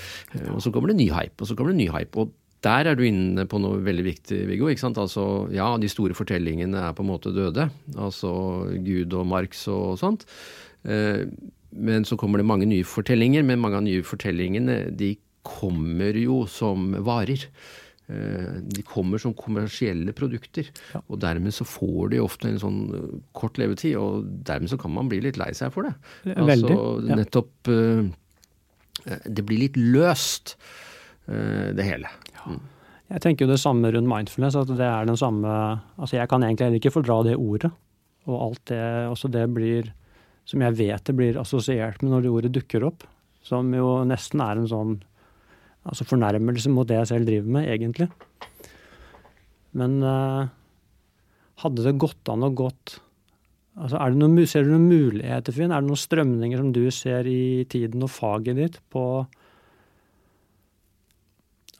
og 0.52 0.60
så 0.62 0.74
kommer 0.74 0.92
det 0.92 1.00
ny 1.00 1.08
hype, 1.14 1.38
og 1.40 1.48
så 1.48 1.56
kommer 1.58 1.74
det 1.74 1.82
ny 1.82 1.90
hype. 1.94 2.14
og 2.20 2.36
der 2.62 2.88
er 2.90 2.98
du 2.98 3.02
inne 3.06 3.44
på 3.50 3.58
noe 3.62 3.80
veldig 3.82 4.04
viktig, 4.06 4.38
Viggo. 4.46 4.68
ikke 4.70 4.84
sant? 4.84 5.00
Altså, 5.02 5.48
ja, 5.54 5.66
de 5.82 5.90
store 5.90 6.14
fortellingene 6.14 6.78
er 6.78 6.94
på 6.94 7.02
en 7.02 7.10
måte 7.10 7.34
døde. 7.34 7.66
Altså 7.98 8.30
Gud 8.86 9.16
og 9.18 9.26
Marx 9.26 9.64
og 9.72 9.98
sånt. 9.98 10.26
Eh, 10.86 11.24
men 11.72 12.06
så 12.06 12.18
kommer 12.20 12.38
det 12.38 12.46
mange 12.46 12.68
nye 12.70 12.86
fortellinger. 12.86 13.42
Men 13.48 13.62
mange 13.62 13.80
av 13.80 13.86
nye 13.86 14.06
fortellingene 14.06 14.84
de 14.94 15.16
kommer 15.42 16.14
jo 16.14 16.44
som 16.46 16.92
varer. 17.02 17.48
Eh, 18.06 18.60
de 18.62 18.86
kommer 18.86 19.18
som 19.22 19.34
kommersielle 19.34 20.14
produkter. 20.14 20.70
Ja. 20.94 21.02
Og 21.08 21.18
dermed 21.24 21.56
så 21.56 21.66
får 21.66 22.12
de 22.14 22.22
ofte 22.22 22.46
en 22.52 22.62
sånn 22.62 22.80
kort 23.34 23.58
levetid. 23.58 23.96
Og 23.98 24.28
dermed 24.46 24.70
så 24.70 24.78
kan 24.78 24.94
man 24.94 25.10
bli 25.10 25.18
litt 25.26 25.40
lei 25.40 25.50
seg 25.58 25.74
for 25.74 25.90
det. 25.90 25.96
Veldig. 26.30 26.46
Altså 26.46 27.10
ja. 27.10 27.18
nettopp 27.24 27.74
eh, 27.74 28.06
Det 29.26 29.42
blir 29.42 29.66
litt 29.66 29.82
løst, 29.82 30.54
det 31.22 31.84
hele. 31.86 32.08
Jeg 33.12 33.22
tenker 33.24 33.44
jo 33.44 33.52
det 33.52 33.60
samme 33.60 33.90
rundt 33.92 34.08
mindfulness. 34.08 34.56
at 34.56 34.70
det 34.72 34.86
er 34.86 35.06
den 35.06 35.18
samme, 35.20 35.48
altså 35.98 36.16
Jeg 36.16 36.28
kan 36.28 36.42
egentlig 36.42 36.64
heller 36.64 36.80
ikke 36.80 36.94
fordra 36.94 37.22
det 37.26 37.36
ordet. 37.36 37.72
Og 38.26 38.36
alt 38.40 38.64
det, 38.70 38.82
også 39.10 39.28
det 39.28 39.46
blir, 39.52 39.92
som 40.44 40.62
jeg 40.62 40.78
vet 40.78 41.04
det 41.04 41.16
blir 41.16 41.40
assosiert 41.40 42.02
med 42.02 42.12
når 42.12 42.22
det 42.22 42.30
ordet 42.30 42.52
dukker 42.54 42.86
opp. 42.86 43.04
Som 43.42 43.74
jo 43.74 44.04
nesten 44.06 44.40
er 44.40 44.56
en 44.56 44.70
sånn 44.70 45.00
altså 45.82 46.06
fornærmelse 46.06 46.70
mot 46.70 46.86
det 46.86 47.00
jeg 47.00 47.10
selv 47.10 47.26
driver 47.26 47.56
med, 47.58 47.68
egentlig. 47.68 48.08
Men 49.74 49.98
uh, 50.04 50.46
hadde 51.64 51.84
det 51.86 51.98
gått 52.00 52.30
an 52.30 52.46
å 52.46 52.52
gått 52.54 53.00
altså 53.80 53.98
er 53.98 54.12
det 54.12 54.20
noen, 54.20 54.40
Ser 54.46 54.66
du 54.66 54.74
noen 54.74 54.88
muligheter, 54.90 55.54
Finn? 55.56 55.72
Er 55.72 55.82
det 55.82 55.90
noen 55.90 56.00
strømninger 56.00 56.60
som 56.60 56.72
du 56.76 56.84
ser 56.94 57.28
i 57.28 57.64
tiden 57.72 58.04
og 58.04 58.12
faget 58.12 58.58
ditt 58.58 58.78
på 58.92 59.24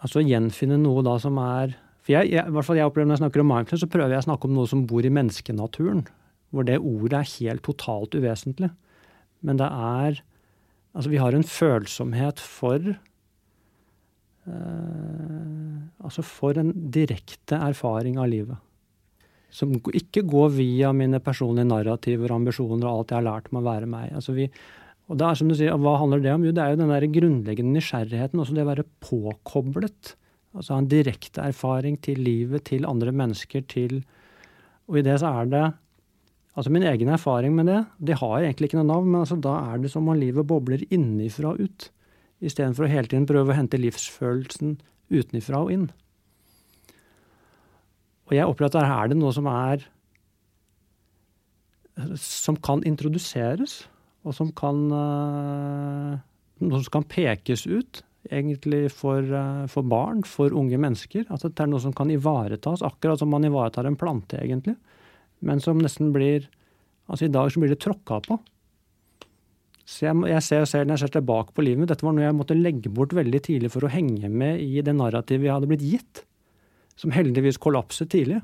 altså 0.02 0.22
gjenfinne 0.26 0.78
noe 0.82 1.04
da 1.06 1.16
som 1.22 1.38
er 1.42 1.76
for 2.02 2.16
jeg, 2.16 2.32
jeg, 2.32 2.42
i 2.42 2.54
hvert 2.54 2.66
fall 2.66 2.78
jeg 2.80 2.90
opplever 2.90 3.06
Når 3.08 3.14
jeg 3.14 3.22
snakker 3.22 3.42
om 3.44 3.52
mindfulness, 3.52 3.84
så 3.84 3.92
prøver 3.92 4.16
jeg 4.16 4.24
å 4.24 4.26
snakke 4.26 4.48
om 4.48 4.56
noe 4.56 4.70
som 4.70 4.82
bor 4.90 5.06
i 5.06 5.14
menneskenaturen. 5.14 6.02
Hvor 6.52 6.66
det 6.66 6.80
ordet 6.80 7.20
er 7.20 7.34
helt 7.36 7.62
totalt 7.68 8.16
uvesentlig. 8.18 8.72
Men 9.46 9.62
det 9.62 9.70
er 9.70 10.22
Altså, 10.92 11.08
vi 11.08 11.22
har 11.22 11.32
en 11.32 11.46
følsomhet 11.46 12.36
for 12.36 12.76
eh, 12.84 12.98
Altså 16.04 16.20
for 16.26 16.58
en 16.60 16.74
direkte 16.92 17.56
erfaring 17.56 18.18
av 18.20 18.28
livet. 18.28 18.58
Som 19.52 19.72
ikke 19.72 20.22
går 20.28 20.52
via 20.58 20.92
mine 20.96 21.20
personlige 21.24 21.70
narrativer 21.70 22.28
og 22.28 22.42
ambisjoner 22.42 22.84
og 22.88 22.92
alt 22.92 23.12
jeg 23.14 23.20
har 23.20 23.28
lært 23.30 23.48
meg 23.52 23.62
å 23.62 23.70
være 23.70 23.88
meg. 23.88 24.12
Altså 24.18 24.34
vi, 24.36 24.50
og 25.10 25.18
det 25.18 25.26
er 25.26 25.38
som 25.38 25.50
du 25.50 25.56
sier, 25.58 25.74
Hva 25.76 25.96
handler 26.00 26.22
det 26.22 26.32
om? 26.32 26.44
Jo, 26.46 26.54
det 26.54 26.62
er 26.62 26.72
jo 26.72 26.80
den 26.80 26.92
der 26.92 27.06
grunnleggende 27.10 27.76
nysgjerrigheten. 27.76 28.40
Også 28.40 28.54
det 28.56 28.64
å 28.64 28.70
være 28.70 28.88
påkoblet. 29.02 30.14
Altså 30.54 30.74
ha 30.74 30.82
en 30.82 30.90
direkte 30.90 31.44
erfaring 31.44 31.98
til 32.04 32.20
livet, 32.22 32.66
til 32.70 32.86
andre 32.88 33.12
mennesker, 33.12 33.64
til 33.68 34.02
Og 34.90 34.98
i 35.00 35.06
det 35.06 35.18
så 35.22 35.32
er 35.42 35.50
det 35.52 35.64
Altså 36.52 36.68
min 36.68 36.84
egen 36.84 37.08
erfaring 37.08 37.54
med 37.56 37.64
det, 37.64 37.78
det 37.96 38.18
har 38.20 38.42
egentlig 38.42 38.68
ikke 38.68 38.76
noe 38.76 38.90
navn, 38.90 39.06
men 39.08 39.22
altså 39.22 39.38
da 39.40 39.54
er 39.72 39.78
det 39.80 39.88
som 39.88 40.04
om 40.04 40.18
livet 40.20 40.44
bobler 40.44 40.82
innifra 40.92 41.54
og 41.54 41.62
ut. 41.64 41.86
Istedenfor 42.44 42.84
å 42.84 42.90
hele 42.92 43.08
tiden 43.08 43.24
prøve 43.24 43.54
å 43.54 43.56
hente 43.56 43.80
livsfølelsen 43.80 44.74
utenifra 45.08 45.62
og 45.64 45.72
inn. 45.72 45.86
Og 48.28 48.36
jeg 48.36 48.44
opplever 48.44 48.68
at 48.68 48.84
her 48.84 48.92
er 49.06 49.12
det 49.14 49.18
noe 49.22 49.32
som 49.32 49.48
er 49.48 49.86
som 52.20 52.56
kan 52.60 52.84
introduseres, 52.88 53.86
og 54.22 54.34
som 54.36 54.52
kan, 54.54 54.76
noe 56.62 56.80
som 56.82 56.92
kan 56.94 57.06
pekes 57.10 57.64
ut 57.66 58.02
egentlig 58.30 58.86
for, 58.94 59.22
uh, 59.22 59.66
for, 59.70 59.82
barn, 59.82 60.22
for 60.28 60.54
unge 60.54 60.78
mennesker. 60.78 61.26
At 61.32 61.44
det 61.44 61.64
er 61.64 61.70
noe 61.70 61.82
som 61.82 61.94
kan 61.96 62.10
ivaretas, 62.12 62.84
akkurat 62.86 63.20
som 63.20 63.32
man 63.32 63.46
ivaretar 63.48 63.88
en 63.88 63.98
plante, 63.98 64.38
egentlig. 64.38 64.76
Men 65.42 65.60
som 65.60 65.80
nesten 65.82 66.12
blir 66.14 66.48
Altså 67.10 67.26
i 67.26 67.32
dag 67.34 67.50
så 67.50 67.60
blir 67.60 67.72
det 67.72 67.80
tråkka 67.82 68.20
på. 68.24 68.36
Så 69.84 70.04
jeg, 70.06 70.16
jeg 70.30 70.44
ser 70.46 70.62
selv 70.70 70.86
når 70.86 70.94
jeg 70.94 71.02
ser 71.02 71.10
tilbake 71.16 71.52
på 71.52 71.64
livet 71.66 71.82
mitt, 71.82 71.90
dette 71.90 72.06
var 72.06 72.14
noe 72.14 72.22
jeg 72.24 72.36
måtte 72.38 72.56
legge 72.56 72.92
bort 72.94 73.12
veldig 73.12 73.40
tidlig 73.44 73.72
for 73.74 73.84
å 73.84 73.90
henge 73.90 74.30
med 74.30 74.62
i 74.62 74.78
det 74.86 74.94
narrativet 74.96 75.48
jeg 75.48 75.52
hadde 75.52 75.68
blitt 75.68 75.82
gitt. 75.84 76.22
Som 76.96 77.12
heldigvis 77.12 77.58
kollapset 77.60 78.08
tidlig. 78.14 78.38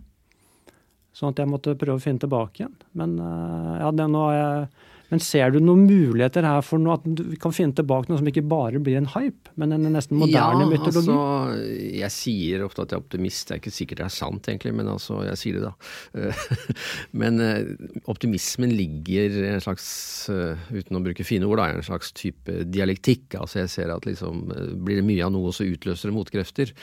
Sånn 1.16 1.32
at 1.32 1.40
jeg 1.42 1.50
måtte 1.50 1.76
prøve 1.78 1.98
å 1.98 2.02
finne 2.02 2.22
tilbake 2.22 2.62
igjen. 2.62 2.76
Men, 2.98 3.16
uh, 3.22 3.78
ja, 3.80 3.90
jeg 4.36 4.68
men 5.08 5.22
ser 5.24 5.54
du 5.54 5.58
noen 5.62 5.86
muligheter 5.88 6.44
her 6.44 6.60
for 6.64 6.80
noe, 6.82 6.98
at 6.98 7.04
du 7.06 7.32
kan 7.40 7.52
finne 7.56 7.72
tilbake 7.76 8.10
noe 8.10 8.20
som 8.20 8.28
ikke 8.28 8.44
bare 8.48 8.80
blir 8.84 8.98
en 9.00 9.08
hype, 9.14 9.54
men 9.60 9.72
en 9.72 9.86
nesten 9.94 10.18
moderne 10.20 10.66
ja, 10.66 10.68
mytologi? 10.68 11.14
Altså, 11.14 11.68
jeg 12.02 12.12
sier 12.12 12.64
ofte 12.66 12.84
at 12.84 12.92
jeg 12.92 12.98
er 12.98 13.06
optimist. 13.06 13.46
Det 13.48 13.56
er 13.56 13.62
ikke 13.62 13.74
sikkert 13.78 14.02
det 14.02 14.06
er 14.08 14.14
sant, 14.18 14.50
egentlig, 14.52 14.74
men 14.76 14.92
altså, 14.92 15.22
jeg 15.30 15.40
sier 15.40 15.58
det, 15.58 15.70
da. 15.70 16.34
men 17.22 17.40
eh, 17.44 17.72
optimismen 18.12 18.74
ligger 18.76 19.40
i 19.40 19.46
en 19.54 19.64
slags, 19.64 19.88
eh, 20.34 20.68
uten 20.76 21.00
å 21.00 21.04
bruke 21.08 21.26
fine 21.26 21.48
ord, 21.48 21.62
da, 21.62 21.70
en 21.72 21.88
slags 21.88 22.12
type 22.12 22.68
dialektikk. 22.68 23.30
Altså, 23.40 23.62
jeg 23.62 23.72
ser 23.78 23.94
at 23.96 24.08
liksom, 24.08 24.44
eh, 24.52 24.74
blir 24.76 25.00
det 25.00 25.08
mye 25.08 25.24
av 25.24 25.32
noe, 25.32 25.56
så 25.56 25.64
utløser 25.64 26.12
det 26.12 26.18
motkrefter. 26.20 26.76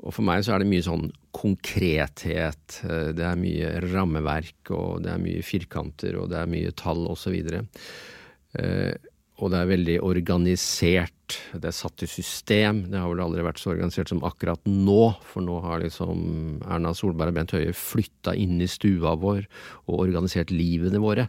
Og 0.00 0.14
for 0.16 0.24
meg 0.24 0.44
så 0.44 0.54
er 0.54 0.62
det 0.62 0.70
mye 0.70 0.84
sånn 0.84 1.10
konkrethet. 1.36 2.80
Eh, 2.86 3.12
det 3.16 3.26
er 3.26 3.40
mye 3.40 3.76
rammeverk, 3.90 4.72
og 4.76 5.04
det 5.04 5.14
er 5.14 5.22
mye 5.22 5.44
firkanter, 5.46 6.18
og 6.20 6.30
det 6.32 6.40
er 6.40 6.50
mye 6.50 6.74
tall 6.78 7.06
osv. 7.10 7.36
Og, 7.36 9.08
og 9.40 9.52
det 9.52 9.60
er 9.60 9.70
veldig 9.70 9.96
organisert. 10.04 11.38
Det 11.52 11.70
er 11.70 11.76
satt 11.76 12.04
i 12.04 12.08
system. 12.10 12.84
Det 12.90 13.00
har 13.00 13.08
vel 13.12 13.22
aldri 13.24 13.44
vært 13.46 13.60
så 13.62 13.72
organisert 13.74 14.10
som 14.12 14.24
akkurat 14.26 14.60
nå, 14.68 15.14
for 15.24 15.44
nå 15.44 15.60
har 15.64 15.84
liksom 15.84 16.60
Erna 16.66 16.92
Solberg 16.96 17.32
og 17.32 17.38
Bent 17.38 17.54
Høie 17.56 17.76
flytta 17.76 18.34
inn 18.36 18.58
i 18.60 18.68
stua 18.70 19.14
vår 19.20 19.44
og 19.86 20.00
organisert 20.02 20.52
livene 20.52 21.00
våre. 21.02 21.28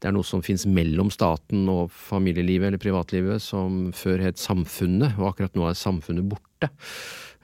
Det 0.00 0.08
er 0.08 0.14
noe 0.16 0.24
som 0.24 0.40
fins 0.44 0.64
mellom 0.64 1.10
staten 1.12 1.66
og 1.68 1.90
familielivet 1.92 2.70
eller 2.70 2.80
privatlivet, 2.80 3.42
som 3.44 3.90
før 3.96 4.22
het 4.24 4.40
samfunnet, 4.40 5.18
og 5.18 5.34
akkurat 5.34 5.58
nå 5.58 5.66
er 5.68 5.76
samfunnet 5.76 6.30
borte. 6.30 6.70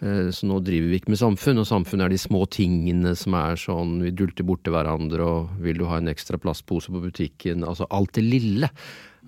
Eh, 0.04 0.28
så 0.30 0.48
nå 0.48 0.60
driver 0.64 0.90
vi 0.90 1.00
ikke 1.00 1.14
med 1.14 1.20
samfunn, 1.22 1.62
og 1.62 1.68
samfunn 1.68 2.04
er 2.04 2.12
de 2.12 2.20
små 2.20 2.44
tingene 2.52 3.14
som 3.16 3.36
er 3.38 3.60
sånn 3.60 3.98
vi 4.04 4.12
dulter 4.12 4.44
borti 4.46 4.72
hverandre 4.72 5.24
og 5.24 5.58
vil 5.64 5.80
du 5.80 5.86
ha 5.88 6.00
en 6.02 6.12
ekstra 6.12 6.40
plastpose 6.40 6.92
på 6.92 7.04
butikken, 7.06 7.64
altså 7.64 7.88
alt 7.88 8.16
det 8.18 8.26
lille 8.26 8.70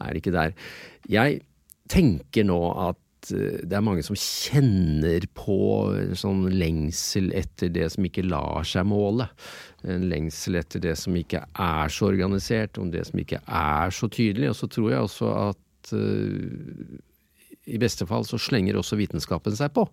er 0.04 0.18
ikke 0.18 0.34
der. 0.34 0.56
Jeg 1.08 1.40
tenker 1.88 2.44
nå 2.44 2.58
at 2.84 3.32
eh, 3.32 3.64
det 3.64 3.78
er 3.78 3.86
mange 3.86 4.04
som 4.04 4.18
kjenner 4.18 5.24
på 5.32 5.58
sånn 6.20 6.44
lengsel 6.52 7.32
etter 7.36 7.72
det 7.72 7.88
som 7.94 8.04
ikke 8.04 8.28
lar 8.28 8.68
seg 8.68 8.90
måle. 8.92 9.30
En 9.88 10.04
lengsel 10.12 10.60
etter 10.60 10.84
det 10.84 10.98
som 11.00 11.16
ikke 11.16 11.46
er 11.48 11.96
så 11.96 12.12
organisert, 12.12 12.76
om 12.76 12.92
det 12.92 13.08
som 13.08 13.24
ikke 13.24 13.40
er 13.40 13.94
så 13.94 14.10
tydelig. 14.12 14.52
Og 14.52 14.60
så 14.60 14.68
tror 14.68 14.92
jeg 14.92 15.08
også 15.08 15.32
at 15.48 15.92
uh, 15.96 16.98
i 17.68 17.78
beste 17.80 18.06
fall 18.08 18.24
så 18.26 18.40
slenger 18.40 18.78
også 18.78 18.98
vitenskapen 18.98 19.54
seg 19.56 19.72
på. 19.76 19.84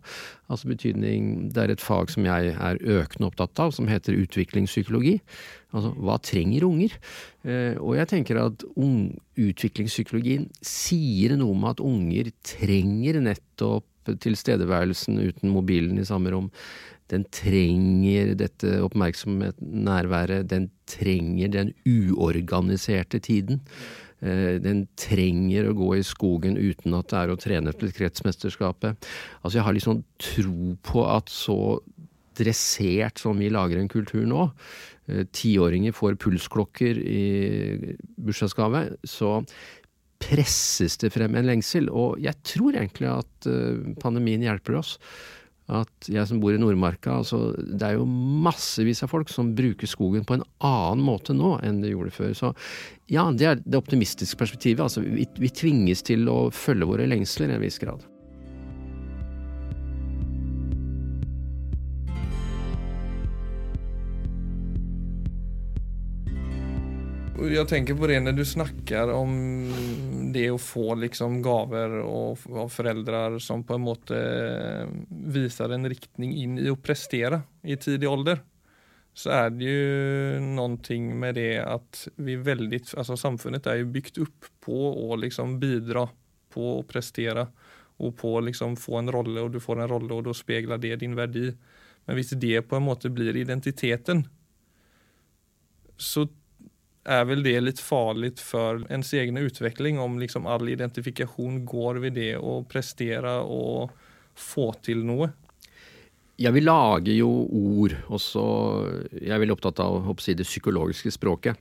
Altså 0.51 0.71
betydning 0.71 1.49
Det 1.53 1.63
er 1.63 1.73
et 1.73 1.83
fag 1.83 2.11
som 2.13 2.27
jeg 2.27 2.53
er 2.55 2.81
økende 2.81 3.29
opptatt 3.29 3.59
av, 3.61 3.73
som 3.75 3.89
heter 3.91 4.17
utviklingspsykologi. 4.23 5.17
Altså 5.75 5.91
hva 5.99 6.17
trenger 6.23 6.67
unger? 6.67 6.95
Eh, 7.43 7.75
og 7.81 7.97
jeg 7.99 8.11
tenker 8.13 8.41
at 8.41 8.65
utviklingspsykologien 8.75 10.47
sier 10.63 11.35
noe 11.39 11.55
om 11.55 11.67
at 11.69 11.83
unger 11.83 12.31
trenger 12.47 13.19
nettopp 13.23 13.85
tilstedeværelsen 14.05 15.17
uten 15.17 15.49
mobilen 15.49 15.97
i 15.99 16.05
samme 16.07 16.33
rom. 16.33 16.51
Den 17.13 17.25
trenger 17.33 18.33
dette 18.37 18.79
oppmerksomhet, 18.85 19.59
nærværet. 19.61 20.47
Den 20.49 20.69
trenger 20.89 21.51
den 21.53 21.73
uorganiserte 21.85 23.19
tiden. 23.21 23.61
Eh, 24.23 24.55
den 24.63 24.85
trenger 24.99 25.69
å 25.69 25.75
gå 25.75 25.89
i 25.97 26.05
skogen 26.05 26.55
uten 26.55 26.95
at 26.95 27.09
det 27.11 27.19
er 27.19 27.33
å 27.33 27.39
trene 27.39 27.73
til 27.75 27.91
kretsmesterskapet. 27.95 29.07
Altså 29.41 29.59
jeg 29.59 29.67
har 29.67 29.75
liksom 29.75 30.03
tro 30.21 30.75
på 30.87 31.05
at 31.09 31.31
så 31.33 31.59
dressert 32.35 33.19
som 33.21 33.39
vi 33.39 33.51
lager 33.51 33.79
en 33.79 33.91
kultur 33.91 34.25
nå, 34.27 34.49
eh, 35.07 35.25
tiåringer 35.35 35.95
får 35.95 36.19
pulsklokker 36.19 36.99
i 36.99 37.95
bursdagsgave, 38.17 38.97
så 39.03 39.41
presses 40.19 40.97
det 40.97 41.11
frem 41.13 41.35
en 41.35 41.47
lengsel. 41.47 41.89
Og 41.91 42.19
jeg 42.23 42.39
tror 42.47 42.75
egentlig 42.75 43.11
at 43.11 43.49
eh, 43.51 43.95
pandemien 44.01 44.43
hjelper 44.47 44.79
oss 44.79 44.95
at 45.65 46.09
jeg 46.11 46.29
som 46.29 46.39
bor 46.43 46.53
i 46.53 46.59
Nordmarka 46.61 47.15
altså 47.23 47.39
Det 47.57 47.87
er 47.87 47.95
jo 47.97 48.05
massevis 48.05 49.01
av 49.01 49.09
folk 49.09 49.31
som 49.33 49.55
bruker 49.57 49.89
skogen 49.89 50.25
på 50.27 50.37
en 50.37 50.45
annen 50.61 51.01
måte 51.05 51.33
nå 51.33 51.55
enn 51.65 51.81
de 51.81 51.93
gjorde 51.95 52.13
før. 52.13 52.33
Så 52.37 52.51
ja, 53.09 53.25
det 53.33 53.49
er 53.49 53.63
det 53.63 53.79
optimistiske 53.79 54.37
perspektivet. 54.37 54.83
Altså, 54.85 55.01
vi, 55.01 55.25
vi 55.41 55.49
tvinges 55.49 56.05
til 56.05 56.29
å 56.29 56.51
følge 56.53 56.89
våre 56.89 57.09
lengsler 57.09 57.49
i 57.49 57.57
en 57.57 57.65
viss 57.65 57.81
grad. 57.81 58.05
Jeg 67.35 67.67
tenker 67.67 67.97
på 67.99 68.07
det 68.07 68.21
når 68.23 68.35
du 68.37 68.45
snakker 68.47 69.09
om 69.11 69.31
det 70.31 70.45
å 70.53 70.59
få 70.61 70.93
liksom 71.01 71.41
gaver 71.43 71.97
av 71.99 72.69
foreldre 72.71 73.41
som 73.43 73.65
på 73.67 73.75
en 73.75 73.83
måte 73.83 74.15
eh, 74.15 74.93
viser 75.35 75.73
en 75.75 75.87
riktning 75.91 76.31
inn 76.31 76.53
i 76.61 76.69
å 76.71 76.77
prestere 76.79 77.41
i 77.67 77.75
tidlig 77.75 78.07
alder, 78.07 78.39
så 79.15 79.33
er 79.35 79.51
det 79.51 79.67
jo 79.67 80.39
noe 80.55 80.99
med 81.11 81.35
det 81.35 81.59
at 81.59 82.05
vi 82.15 82.37
veldig 82.39 82.81
altså 82.95 83.19
Samfunnet 83.19 83.67
er 83.67 83.81
jo 83.81 83.91
bygd 83.91 84.21
opp 84.23 84.49
på 84.63 84.79
å 85.03 85.19
liksom 85.19 85.57
bidra, 85.59 86.05
på 86.55 86.71
å 86.77 86.87
prestere 86.87 87.49
og 87.99 88.15
på 88.19 88.31
å 88.37 88.45
liksom 88.47 88.79
få 88.79 89.01
en 89.01 89.11
rolle, 89.11 89.43
og 89.43 89.51
du 89.55 89.59
får 89.63 89.83
en 89.83 89.91
rolle, 89.91 90.11
og 90.15 90.23
da 90.27 90.35
speiler 90.35 90.79
det 90.79 90.97
din 91.03 91.15
verdi. 91.15 91.49
Men 92.07 92.19
hvis 92.19 92.31
det 92.39 92.63
på 92.67 92.79
en 92.79 92.87
måte 92.87 93.11
blir 93.11 93.35
identiteten, 93.39 94.23
så 95.95 96.27
er 97.05 97.25
vel 97.29 97.43
det 97.45 97.55
litt 97.61 97.81
farlig 97.81 98.33
for 98.41 98.81
ens 98.93 99.13
egen 99.13 99.37
utvikling 99.37 99.99
om 100.01 100.17
liksom 100.19 100.47
all 100.49 100.67
identifikasjon 100.69 101.61
går 101.69 102.01
ved 102.03 102.17
det 102.17 102.33
å 102.37 102.59
prestere 102.69 103.37
og 103.45 103.93
få 104.35 104.71
til 104.85 105.05
noe. 105.07 105.29
Ja, 106.41 106.51
vi 106.51 106.65
lager 106.65 107.13
jo 107.15 107.29
ord, 107.47 107.93
og 108.11 108.19
så 108.19 108.43
Jeg 109.13 109.31
er 109.31 109.39
veldig 109.39 109.55
opptatt 109.55 109.79
av 109.79 110.09
å 110.11 110.15
si 110.19 110.33
det 110.35 110.47
psykologiske 110.47 111.13
språket. 111.15 111.55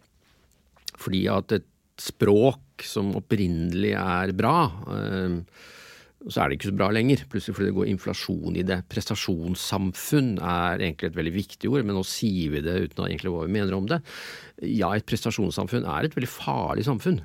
Fordi 0.98 1.22
at 1.30 1.52
et 1.54 1.68
språk 2.00 2.82
som 2.82 3.12
opprinnelig 3.14 3.92
er 3.94 4.32
bra, 4.34 4.56
eh, 4.90 5.38
så 6.28 6.40
er 6.40 6.48
det 6.48 6.58
ikke 6.58 6.70
så 6.70 6.78
bra 6.78 6.88
lenger. 6.94 7.24
Plutselig 7.30 7.56
fordi 7.58 7.68
det 7.68 7.76
går 7.76 7.90
inflasjon 7.92 8.56
i 8.56 8.64
det. 8.66 8.80
Prestasjonssamfunn 8.92 10.30
er 10.40 10.80
egentlig 10.80 11.10
et 11.10 11.18
veldig 11.18 11.34
viktig 11.34 11.70
ord, 11.72 11.84
men 11.84 11.98
nå 11.98 12.04
sier 12.08 12.54
vi 12.54 12.64
det 12.64 12.76
uten 12.86 13.04
egentlig 13.04 13.32
hva 13.34 13.44
vi 13.44 13.56
mener 13.58 13.76
om 13.76 13.88
det. 13.90 14.00
Ja, 14.64 14.94
et 14.94 15.06
prestasjonssamfunn 15.08 15.84
er 15.84 16.08
et 16.08 16.16
veldig 16.16 16.32
farlig 16.32 16.86
samfunn. 16.88 17.20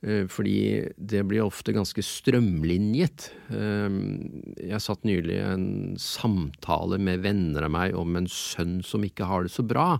Eh, 0.00 0.24
fordi 0.32 0.88
det 0.96 1.26
blir 1.28 1.44
ofte 1.44 1.74
ganske 1.76 2.04
strømlinjet. 2.04 3.28
Eh, 3.52 3.98
jeg 4.70 4.84
satt 4.86 5.04
nylig 5.04 5.36
i 5.36 5.48
en 5.50 5.70
samtale 6.00 7.00
med 7.02 7.26
venner 7.26 7.68
av 7.68 7.74
meg 7.76 7.98
om 7.98 8.16
en 8.16 8.30
sønn 8.30 8.80
som 8.86 9.04
ikke 9.04 9.28
har 9.28 9.44
det 9.44 9.52
så 9.52 9.66
bra. 9.66 9.98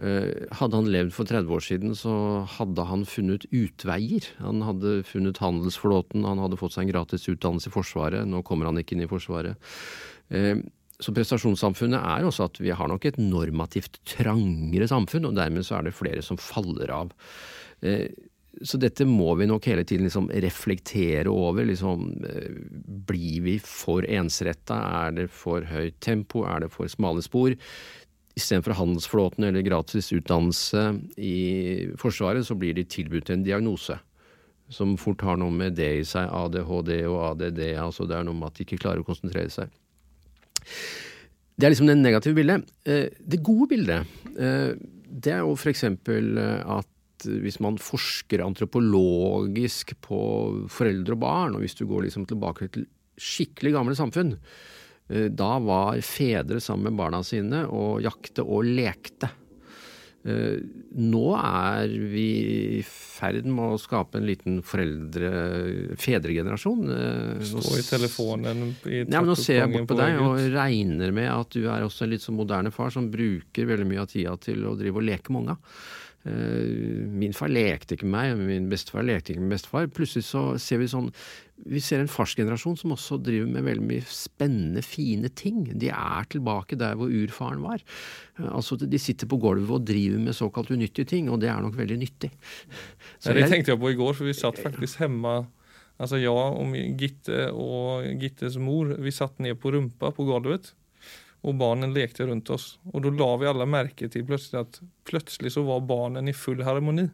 Eh, 0.00 0.46
hadde 0.56 0.78
han 0.78 0.88
levd 0.88 1.12
for 1.12 1.28
30 1.28 1.52
år 1.52 1.64
siden, 1.64 1.94
så 1.98 2.12
hadde 2.56 2.86
han 2.88 3.04
funnet 3.08 3.44
utveier. 3.52 4.30
Han 4.40 4.62
hadde 4.64 5.00
funnet 5.04 5.42
handelsflåten, 5.42 6.24
han 6.24 6.40
hadde 6.40 6.56
fått 6.60 6.76
seg 6.76 6.86
en 6.86 6.94
gratis 6.94 7.28
utdannelse 7.28 7.68
i 7.68 7.74
Forsvaret. 7.74 8.28
Nå 8.28 8.40
kommer 8.46 8.70
han 8.70 8.80
ikke 8.80 8.96
inn 8.96 9.04
i 9.04 9.10
Forsvaret. 9.10 9.60
Eh, 10.32 10.56
så 11.00 11.12
prestasjonssamfunnet 11.16 12.00
er 12.00 12.24
også 12.28 12.48
at 12.48 12.58
vi 12.60 12.72
har 12.76 12.88
nok 12.88 13.06
et 13.08 13.20
normativt 13.20 14.00
trangere 14.08 14.88
samfunn, 14.88 15.28
og 15.28 15.36
dermed 15.36 15.68
så 15.68 15.78
er 15.78 15.88
det 15.88 15.96
flere 15.96 16.24
som 16.24 16.40
faller 16.40 16.92
av. 16.96 17.12
Eh, 17.84 18.08
så 18.66 18.80
dette 18.80 19.06
må 19.08 19.30
vi 19.38 19.46
nok 19.48 19.68
hele 19.70 19.84
tiden 19.86 20.08
liksom 20.08 20.26
reflektere 20.42 21.30
over. 21.30 21.64
Liksom, 21.68 22.02
blir 23.08 23.44
vi 23.44 23.56
for 23.62 24.04
ensretta? 24.04 24.76
Er 25.04 25.14
det 25.16 25.28
for 25.32 25.64
høyt 25.68 26.00
tempo? 26.02 26.42
Er 26.48 26.64
det 26.64 26.72
for 26.74 26.90
smale 26.90 27.22
spor? 27.24 27.54
Istedenfor 28.38 28.76
handelsflåten 28.78 29.46
eller 29.48 29.64
gratis 29.66 30.12
utdannelse 30.14 30.84
i 31.18 31.90
Forsvaret, 32.00 32.46
så 32.46 32.56
blir 32.58 32.76
de 32.76 32.86
tilbudt 32.86 33.32
en 33.34 33.44
diagnose. 33.46 33.98
Som 34.70 34.94
fort 35.00 35.24
har 35.26 35.40
noe 35.40 35.50
med 35.50 35.74
det 35.78 35.90
i 35.98 36.06
seg, 36.06 36.30
ADHD 36.30 36.92
og 37.10 37.18
ADD, 37.32 37.64
altså 37.82 38.06
det 38.06 38.18
er 38.18 38.26
noe 38.28 38.38
med 38.38 38.52
at 38.52 38.60
de 38.60 38.66
ikke 38.66 38.78
klarer 38.84 39.02
å 39.02 39.08
konsentrere 39.08 39.50
seg. 39.50 39.72
Det 41.60 41.66
er 41.66 41.74
liksom 41.74 41.90
det 41.90 41.98
negative 41.98 42.38
bildet. 42.38 42.70
Eh, 42.86 43.10
det 43.20 43.42
gode 43.44 43.66
bildet, 43.74 44.16
eh, 44.38 44.72
det 45.10 45.34
er 45.34 45.42
jo 45.42 45.56
f.eks. 45.58 45.84
at 45.90 46.96
at 47.20 47.28
hvis 47.44 47.60
man 47.62 47.78
forsker 47.80 48.42
antropologisk 48.44 49.94
på 50.04 50.20
foreldre 50.72 51.16
og 51.16 51.22
barn, 51.22 51.54
og 51.54 51.64
hvis 51.64 51.76
du 51.78 51.86
går 51.88 52.06
liksom 52.06 52.26
tilbake 52.28 52.70
til 52.72 52.86
skikkelig 53.20 53.74
gamle 53.76 53.96
samfunn, 53.98 54.36
eh, 54.36 54.38
da 55.10 55.52
var 55.64 55.98
fedre 56.06 56.60
sammen 56.62 56.90
med 56.90 57.00
barna 57.00 57.22
sine 57.26 57.64
og 57.66 58.00
jakte 58.04 58.44
og 58.46 58.66
lekte. 58.68 59.30
Eh, 60.20 60.60
nå 61.00 61.22
er 61.32 61.92
vi 62.12 62.24
i 62.76 62.80
ferd 62.84 63.46
med 63.48 63.72
å 63.72 63.78
skape 63.80 64.18
en 64.20 64.26
liten 64.28 64.58
foreldre 64.66 65.30
fedregenerasjon. 66.00 66.90
Eh, 66.92 67.46
Stå 67.48 67.78
i 67.78 67.84
telefonen 67.86 68.66
i 68.84 68.98
ja, 69.00 69.22
men 69.22 69.30
Nå 69.30 69.36
ser 69.40 69.62
jeg 69.62 69.72
bort 69.72 69.88
på 69.88 69.94
på 69.94 70.00
deg 70.02 70.20
og 70.20 70.42
regner 70.52 71.14
med 71.16 71.30
at 71.32 71.56
du 71.56 71.64
er 71.64 71.86
også 71.86 72.04
en 72.04 72.12
litt 72.12 72.26
sånn 72.26 72.36
moderne 72.36 72.72
far 72.74 72.92
som 72.92 73.08
bruker 73.12 73.70
veldig 73.70 73.88
mye 73.88 74.04
av 74.04 74.12
tida 74.12 74.36
til 74.44 74.68
å 74.68 74.76
drive 74.76 75.00
og 75.00 75.08
leke 75.08 75.32
med 75.32 75.46
unga. 75.46 75.56
Eh, 76.26 77.06
Min 77.20 77.32
far 77.32 77.48
lekte 77.48 77.96
ikke 77.96 78.04
med 78.04 78.36
meg, 78.36 78.40
min 78.48 78.66
bestefar 78.68 79.04
lekte 79.06 79.32
ikke 79.32 79.40
med 79.44 79.54
bestefar. 79.54 79.86
Plutselig 79.88 80.26
så 80.28 80.42
ser 80.60 80.78
vi 80.82 80.88
sånn 80.92 81.08
Vi 81.64 81.80
ser 81.84 82.00
en 82.00 82.08
farsgenerasjon 82.08 82.76
som 82.80 82.92
også 82.94 83.18
driver 83.20 83.48
med 83.52 83.64
veldig 83.66 83.84
mye 83.84 84.04
spennende, 84.08 84.80
fine 84.84 85.28
ting. 85.36 85.62
De 85.78 85.90
er 85.92 86.24
tilbake 86.32 86.76
der 86.80 86.94
hvor 86.96 87.08
urfaren 87.12 87.60
var. 87.64 87.80
Eh, 88.38 88.48
Altså 88.50 88.76
De 88.80 88.98
sitter 88.98 89.26
på 89.28 89.40
gulvet 89.40 89.70
og 89.70 89.84
driver 89.88 90.18
med 90.18 90.34
såkalt 90.36 90.70
unyttige 90.72 91.06
ting, 91.06 91.28
og 91.30 91.40
det 91.40 91.48
er 91.52 91.60
nok 91.60 91.76
veldig 91.76 91.98
nyttig. 92.00 92.30
Så 93.20 93.32
det 93.34 93.48
tenkte 93.50 93.72
jeg- 93.72 93.80
på 93.80 93.90
i 93.92 93.96
går, 93.96 94.14
for 94.14 94.24
vi 94.24 94.32
satt 94.32 94.56
faktisk 94.58 94.98
hemma, 94.98 95.46
Altså 96.00 96.16
jeg 96.16 96.30
og 96.32 96.72
Gitte 96.96 97.52
og 97.52 98.04
Gittes 98.18 98.56
mor, 98.56 98.86
vi 98.96 99.10
satt 99.10 99.38
ned 99.38 99.60
på 99.60 99.70
rumpa 99.70 100.08
på 100.16 100.24
golvet 100.24 100.72
och 101.40 101.54
barnen 101.54 101.94
lekte 101.94 102.26
runt 102.26 102.50
oss. 102.50 102.78
Och 102.82 103.00
då 103.02 103.10
la 103.10 103.36
vi 103.36 103.46
alla 103.46 103.66
märke 103.66 104.08
till 104.08 104.26
plötsligt 104.26 104.60
att 104.60 104.80
plötsligt 105.04 105.52
så 105.52 105.62
var 105.62 105.80
barnen 105.80 106.28
i 106.28 106.34
full 106.34 106.62
harmoni. 106.62 107.08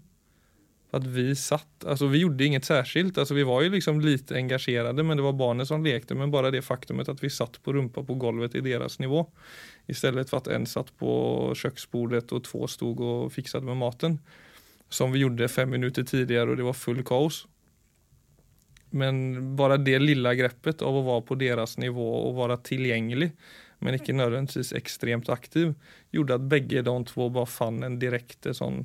Att 0.91 1.07
vi 1.07 1.37
satt, 1.37 1.85
alltså 1.85 2.07
vi 2.07 2.19
gjorde 2.19 2.45
inget 2.45 2.65
särskilt, 2.65 3.19
alltså 3.19 3.35
vi 3.35 3.43
var 3.43 3.63
ju 3.63 3.71
liksom 3.71 4.01
lite 4.01 4.35
engagerade 4.35 5.03
men 5.03 5.17
det 5.17 5.23
var 5.23 5.33
barnen 5.33 5.67
som 5.67 5.85
lekte 5.85 6.15
men 6.15 6.31
bara 6.31 6.51
det 6.51 6.63
faktumet 6.63 7.09
att 7.09 7.25
vi 7.25 7.31
satt 7.31 7.63
på 7.63 7.73
rumpa 7.73 8.03
på 8.03 8.15
golvet 8.15 8.55
i 8.55 8.61
deras 8.61 8.99
nivå. 8.99 9.27
Istället 9.87 10.31
för 10.31 10.37
att 10.37 10.47
en 10.47 10.67
satt 10.67 10.99
på 10.99 11.53
köksbordet 11.57 12.33
och 12.33 12.45
två 12.45 12.67
stod 12.67 13.01
och 13.01 13.33
fixade 13.33 13.67
med 13.67 13.77
maten 13.77 14.19
som 14.89 15.13
vi 15.13 15.19
gjorde 15.19 15.49
fem 15.49 15.71
minuter 15.71 16.03
tidigare 16.03 16.51
och 16.51 16.57
det 16.57 16.63
var 16.63 16.73
full 16.73 17.05
kaos. 17.05 17.47
Men 18.91 19.57
bara 19.57 19.77
det 19.77 19.99
lilla 19.99 20.35
greppet 20.35 20.83
av 20.83 20.97
att 20.99 21.05
vara 21.05 21.21
på 21.21 21.35
deras 21.35 21.79
nivå 21.79 22.15
och 22.15 22.35
vara 22.35 22.57
tillgänglig 22.57 23.33
men 23.85 23.99
ikke 23.99 24.17
nødvendigvis 24.17 24.73
ekstremt 24.77 25.29
aktiv, 25.33 25.75
gjorde 26.15 26.39
at 26.39 26.49
begge 26.51 26.83
de 26.87 26.97
to 27.11 27.29
bare 27.33 27.51
fant 27.51 27.85
en 27.85 27.99
direkte 28.01 28.55
sånn 28.57 28.85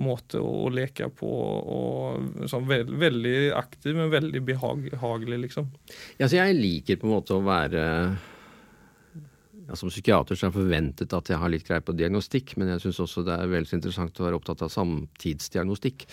måte 0.00 0.40
å, 0.40 0.50
å 0.64 0.72
leke 0.72 1.10
på. 1.12 1.28
og 1.28 2.46
sånn 2.50 2.68
veld, 2.68 2.92
Veldig 3.00 3.52
aktiv, 3.58 3.96
men 3.98 4.12
veldig 4.12 4.42
behagelig, 4.46 5.40
liksom. 5.46 5.70
Ja, 6.18 6.28
så 6.28 6.40
jeg 6.40 6.58
liker 6.58 7.00
på 7.00 7.08
en 7.08 7.16
måte 7.18 7.36
å 7.36 7.44
være 7.44 7.84
Som 9.78 9.90
psykiater 9.92 10.34
så 10.34 10.46
er 10.46 10.50
det 10.50 10.56
forventet 10.58 11.14
at 11.14 11.30
jeg 11.30 11.38
har 11.38 11.52
litt 11.52 11.66
greie 11.66 11.84
på 11.84 11.94
diagnostikk, 11.94 12.56
men 12.58 12.72
jeg 12.72 12.82
syns 12.84 13.00
også 13.04 13.24
det 13.26 13.36
er 13.36 13.52
veldig 13.52 13.78
interessant 13.78 14.18
å 14.20 14.26
være 14.26 14.40
opptatt 14.40 14.64
av 14.66 14.72
samtidsdiagnostikk. 14.74 16.06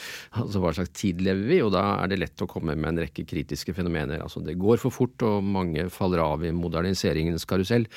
Altså 0.43 0.61
hva 0.61 0.73
slags 0.77 0.93
tid 0.97 1.23
lever 1.25 1.49
vi, 1.49 1.59
og 1.65 1.73
da 1.75 1.83
er 2.03 2.11
det 2.11 2.21
lett 2.21 2.45
å 2.45 2.49
komme 2.49 2.75
med 2.77 2.91
en 2.91 3.03
rekke 3.05 3.25
kritiske 3.27 3.73
fenomener. 3.77 4.21
Altså 4.23 4.43
det 4.45 4.57
går 4.61 4.81
for 4.83 4.93
fort, 4.93 5.25
og 5.25 5.45
mange 5.45 5.87
faller 5.93 6.21
av 6.23 6.45
i 6.45 6.53
moderniseringens 6.55 7.47
karusell. 7.49 7.87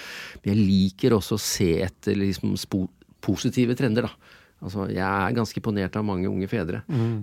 Men 0.42 0.54
jeg 0.54 0.66
liker 0.66 1.16
også 1.18 1.36
å 1.36 1.44
se 1.44 1.72
etter 1.84 2.18
liksom 2.18 2.56
positive 3.20 3.76
trender, 3.76 4.08
da. 4.08 4.38
Altså, 4.60 4.84
jeg 4.92 5.00
er 5.00 5.32
ganske 5.32 5.56
imponert 5.56 5.94
av 5.96 6.04
mange 6.04 6.28
unge 6.28 6.44
fedre. 6.50 6.82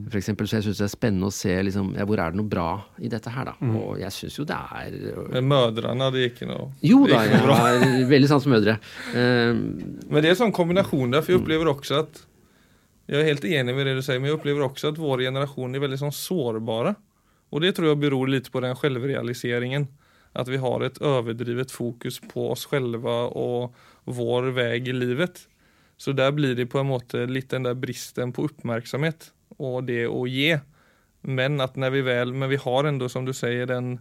For 0.10 0.18
eksempel, 0.18 0.48
så 0.50 0.58
jeg 0.58 0.66
syns 0.66 0.80
det 0.82 0.86
er 0.88 0.94
spennende 0.94 1.28
å 1.30 1.34
se 1.36 1.54
liksom, 1.68 1.92
ja, 1.94 2.06
hvor 2.10 2.18
er 2.24 2.34
det 2.34 2.40
noe 2.40 2.50
bra 2.50 2.68
i 2.98 3.12
dette 3.14 3.30
her, 3.30 3.52
da. 3.52 3.54
Og 3.78 4.00
jeg 4.02 4.10
syns 4.16 4.40
jo 4.40 4.46
det 4.50 4.58
er 4.58 4.96
Men 5.36 5.46
mødrene, 5.52 6.08
det 6.16 6.24
gikk 6.24 6.42
noe 6.50 6.72
Jo 6.82 7.04
da, 7.06 7.20
jeg 7.28 7.42
har 7.46 7.84
veldig 8.10 8.30
sans 8.32 8.48
for 8.48 8.56
mødre. 8.56 8.78
Eh, 9.18 9.54
Men 9.54 10.18
det 10.24 10.32
er 10.32 10.34
en 10.34 10.40
sånn 10.42 10.56
kombinasjon 10.56 11.14
der, 11.14 11.22
for 11.22 11.36
jeg 11.36 11.42
opplever 11.44 11.70
også 11.72 12.00
at 12.02 12.24
Jeg 13.08 13.22
er 13.22 13.30
helt 13.30 13.46
enig 13.48 13.76
med 13.78 13.86
det 13.88 13.94
du 14.00 14.02
sier, 14.04 14.18
men 14.20 14.32
jeg 14.32 14.40
opplever 14.40 14.66
også 14.66 14.90
at 14.92 14.98
vår 15.00 15.22
generasjon 15.30 15.78
er 15.78 15.84
veldig 15.86 16.00
sånn 16.02 16.16
sårbare. 16.16 16.96
Og 17.54 17.62
det 17.64 17.76
tror 17.78 17.94
jeg 17.94 18.02
beror 18.02 18.28
litt 18.34 18.50
på 18.52 18.60
den 18.66 18.74
selvrealiseringen. 18.76 19.86
At 20.38 20.50
vi 20.52 20.58
har 20.60 20.84
et 20.84 20.98
overdrivet 21.02 21.72
fokus 21.72 22.18
på 22.34 22.50
oss 22.52 22.66
selv 22.70 23.06
og 23.08 23.78
vår 24.06 24.50
vei 24.58 24.74
i 24.82 24.94
livet. 24.94 25.46
Så 25.98 26.14
der 26.14 26.32
blir 26.32 26.56
det 26.56 26.70
på 26.70 26.80
en 26.82 26.92
måte 26.92 27.26
litt 27.30 27.50
den 27.50 27.66
der 27.66 27.78
bristen 27.78 28.34
på 28.34 28.46
oppmerksomhet 28.48 29.32
og 29.58 29.88
det 29.90 30.06
å 30.10 30.26
gi. 30.30 30.52
Men 31.26 31.62
at 31.64 31.78
når 31.80 31.96
vi 31.96 32.04
vel, 32.06 32.34
men 32.34 32.52
vi 32.52 32.60
har 32.62 32.86
ändå 32.86 33.10
som 33.10 33.26
du 33.26 33.34
sier 33.34 33.66
den 33.70 33.98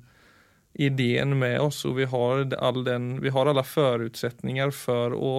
ideen 0.76 1.38
med 1.40 1.60
oss 1.64 1.84
og 1.88 1.96
vi 1.96 2.04
har, 2.04 2.44
all 2.60 2.82
den, 2.84 3.14
vi 3.24 3.32
har 3.32 3.48
alla 3.48 3.64
forutsetninger 3.64 4.74
for 4.76 5.16
å 5.16 5.34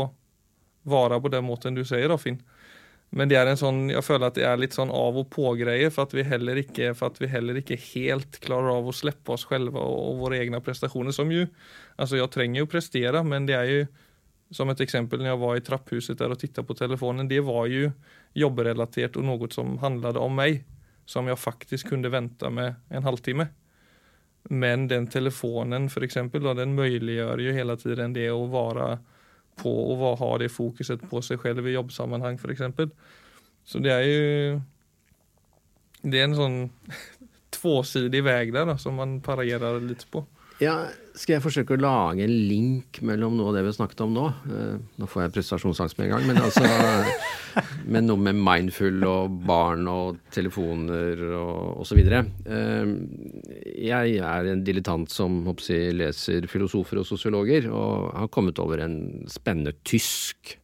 være 0.88 1.20
på 1.22 1.30
den 1.30 1.45
måten 1.45 1.78
du 1.78 1.84
sier 1.86 2.10
da, 2.10 2.18
Finn. 2.18 2.39
Men 3.16 3.30
det 3.32 3.38
er 3.39 3.47
en 3.47 3.60
sånn, 3.60 3.86
jeg 3.91 4.03
føler 4.03 4.28
at 4.28 4.36
det 4.36 4.43
er 4.47 4.60
litt 4.60 4.76
sånn 4.76 4.91
av 4.91 5.16
og 5.20 5.30
på-greier, 5.32 5.91
for, 5.93 6.10
for 6.10 7.08
at 7.08 7.22
vi 7.22 7.30
heller 7.32 7.62
ikke 7.62 7.78
helt 7.93 8.39
klarer 8.43 8.74
av 8.74 8.89
å 8.89 8.95
slippe 8.95 9.36
oss 9.36 9.45
selv 9.47 9.78
og, 9.78 9.93
og 10.10 10.20
våre 10.26 10.41
egne 10.41 10.60
prestasjoner. 10.64 11.16
Som 11.16 11.32
jo, 11.32 11.45
altså 11.95 12.20
jeg 12.20 12.34
trenger 12.34 12.64
jo 12.64 12.72
prestere, 12.72 13.24
men 13.24 13.47
det 13.47 13.55
er 13.55 13.72
jo 13.72 13.86
som 14.51 14.69
et 14.71 14.81
eksempel 14.83 15.19
når 15.21 15.31
jeg 15.33 15.41
var 15.41 15.57
i 15.57 15.63
trapphuset 15.65 16.19
der 16.19 16.33
og 16.33 16.39
tittet 16.39 16.67
på 16.67 16.75
telefonen, 16.77 17.27
det 17.27 17.41
var 17.45 17.67
jo 17.71 17.91
jobbrelatert 18.37 19.17
og 19.19 19.27
noe 19.27 19.49
som 19.51 19.75
handlet 19.81 20.19
om 20.21 20.35
meg, 20.37 20.61
som 21.07 21.27
jeg 21.27 21.39
faktisk 21.39 21.91
kunne 21.91 22.11
vente 22.11 22.49
med 22.51 22.77
en 22.89 23.07
halvtime. 23.07 23.49
Men 24.49 24.87
den 24.87 25.09
telefonen 25.11 25.89
for 25.91 26.05
eksempel, 26.07 26.43
da, 26.45 26.55
den 26.55 26.75
muliggjør 26.77 27.43
jo 27.43 27.55
hele 27.55 27.75
tiden 27.79 28.15
det 28.15 28.29
å 28.31 28.45
være 28.51 28.97
på 29.57 29.73
og 29.91 30.19
ha 30.21 30.31
det 30.39 30.51
fokuset 30.53 31.01
på 31.09 31.21
seg 31.25 31.41
selv 31.43 31.67
i 31.67 31.75
jobbsammanhang 31.75 32.37
for 32.39 32.53
eksempel. 32.53 32.91
Så 33.67 33.81
det 33.83 33.91
er 33.91 34.05
jo 34.07 34.61
Det 36.07 36.19
er 36.19 36.27
en 36.27 36.37
sånn 36.37 36.57
tvåsidig 37.57 38.21
vei 38.23 38.51
der 38.53 38.67
da, 38.69 38.77
som 38.77 38.95
man 38.95 39.17
parerer 39.25 39.81
litt 39.81 40.05
på. 40.13 40.21
Ja, 40.58 40.74
skal 41.18 41.36
jeg 41.36 41.43
forsøke 41.43 41.76
å 41.76 41.82
lage 41.82 42.24
en 42.26 42.34
link 42.49 42.97
mellom 43.05 43.36
noe 43.38 43.51
av 43.51 43.58
det 43.58 43.62
vi 43.66 43.70
har 43.70 43.76
snakket 43.78 44.01
om 44.05 44.14
nå? 44.16 44.26
Eh, 44.49 44.80
nå 44.97 45.10
får 45.10 45.24
jeg 45.24 45.34
prestasjonsangst 45.36 45.99
med 45.99 46.08
en 46.08 46.16
gang, 46.16 46.26
men 46.30 46.41
altså 46.41 46.66
Med 47.93 48.05
noe 48.05 48.22
med 48.22 48.38
mindful 48.38 49.01
og 49.08 49.38
barn 49.47 49.88
og 49.89 50.20
telefoner 50.34 51.24
og 51.39 51.82
osv. 51.82 52.01
Eh, 52.03 52.91
jeg 53.88 54.18
er 54.22 54.49
en 54.51 54.62
dilettant 54.66 55.10
som 55.10 55.39
jeg, 55.66 55.95
leser 55.97 56.45
filosofer 56.51 57.01
og 57.01 57.08
sosiologer, 57.10 57.70
og 57.70 58.12
har 58.14 58.30
kommet 58.34 58.62
over 58.62 58.86
en 58.86 58.99
spennende 59.32 59.74
tysk 59.88 60.58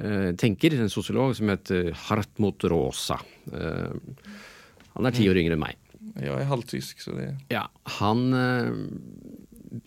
eh, 0.00 0.32
tenker, 0.40 0.76
en 0.76 0.92
sosiolog 0.92 1.32
som 1.38 1.52
heter 1.54 1.92
Hartmut 2.08 2.68
Rosa. 2.72 3.20
Han 3.54 5.08
er 5.08 5.16
ti 5.16 5.28
år 5.30 5.40
yngre 5.40 5.56
enn 5.56 5.64
meg. 5.64 5.83
Jeg 6.20 6.30
er 6.30 6.50
halvtysk, 6.50 7.02
så 7.02 7.16
det 7.16 7.32
Ja, 7.50 7.66
han 7.98 8.26
eh, 8.38 8.70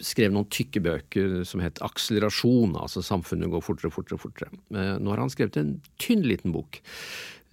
skrev 0.04 0.34
noen 0.36 0.50
tykke 0.52 0.82
bøker 0.84 1.42
som 1.48 1.62
het 1.64 1.82
Akselerasjon, 1.86 2.76
altså 2.80 3.04
samfunnet 3.06 3.52
går 3.54 3.64
fortere 3.64 3.92
og 3.92 3.96
fortere. 3.96 4.20
fortere. 4.22 4.52
Eh, 4.76 4.96
nå 5.00 5.14
har 5.14 5.24
han 5.24 5.32
skrevet 5.34 5.60
en 5.62 5.76
tynn 6.02 6.26
liten 6.28 6.56
bok 6.56 6.82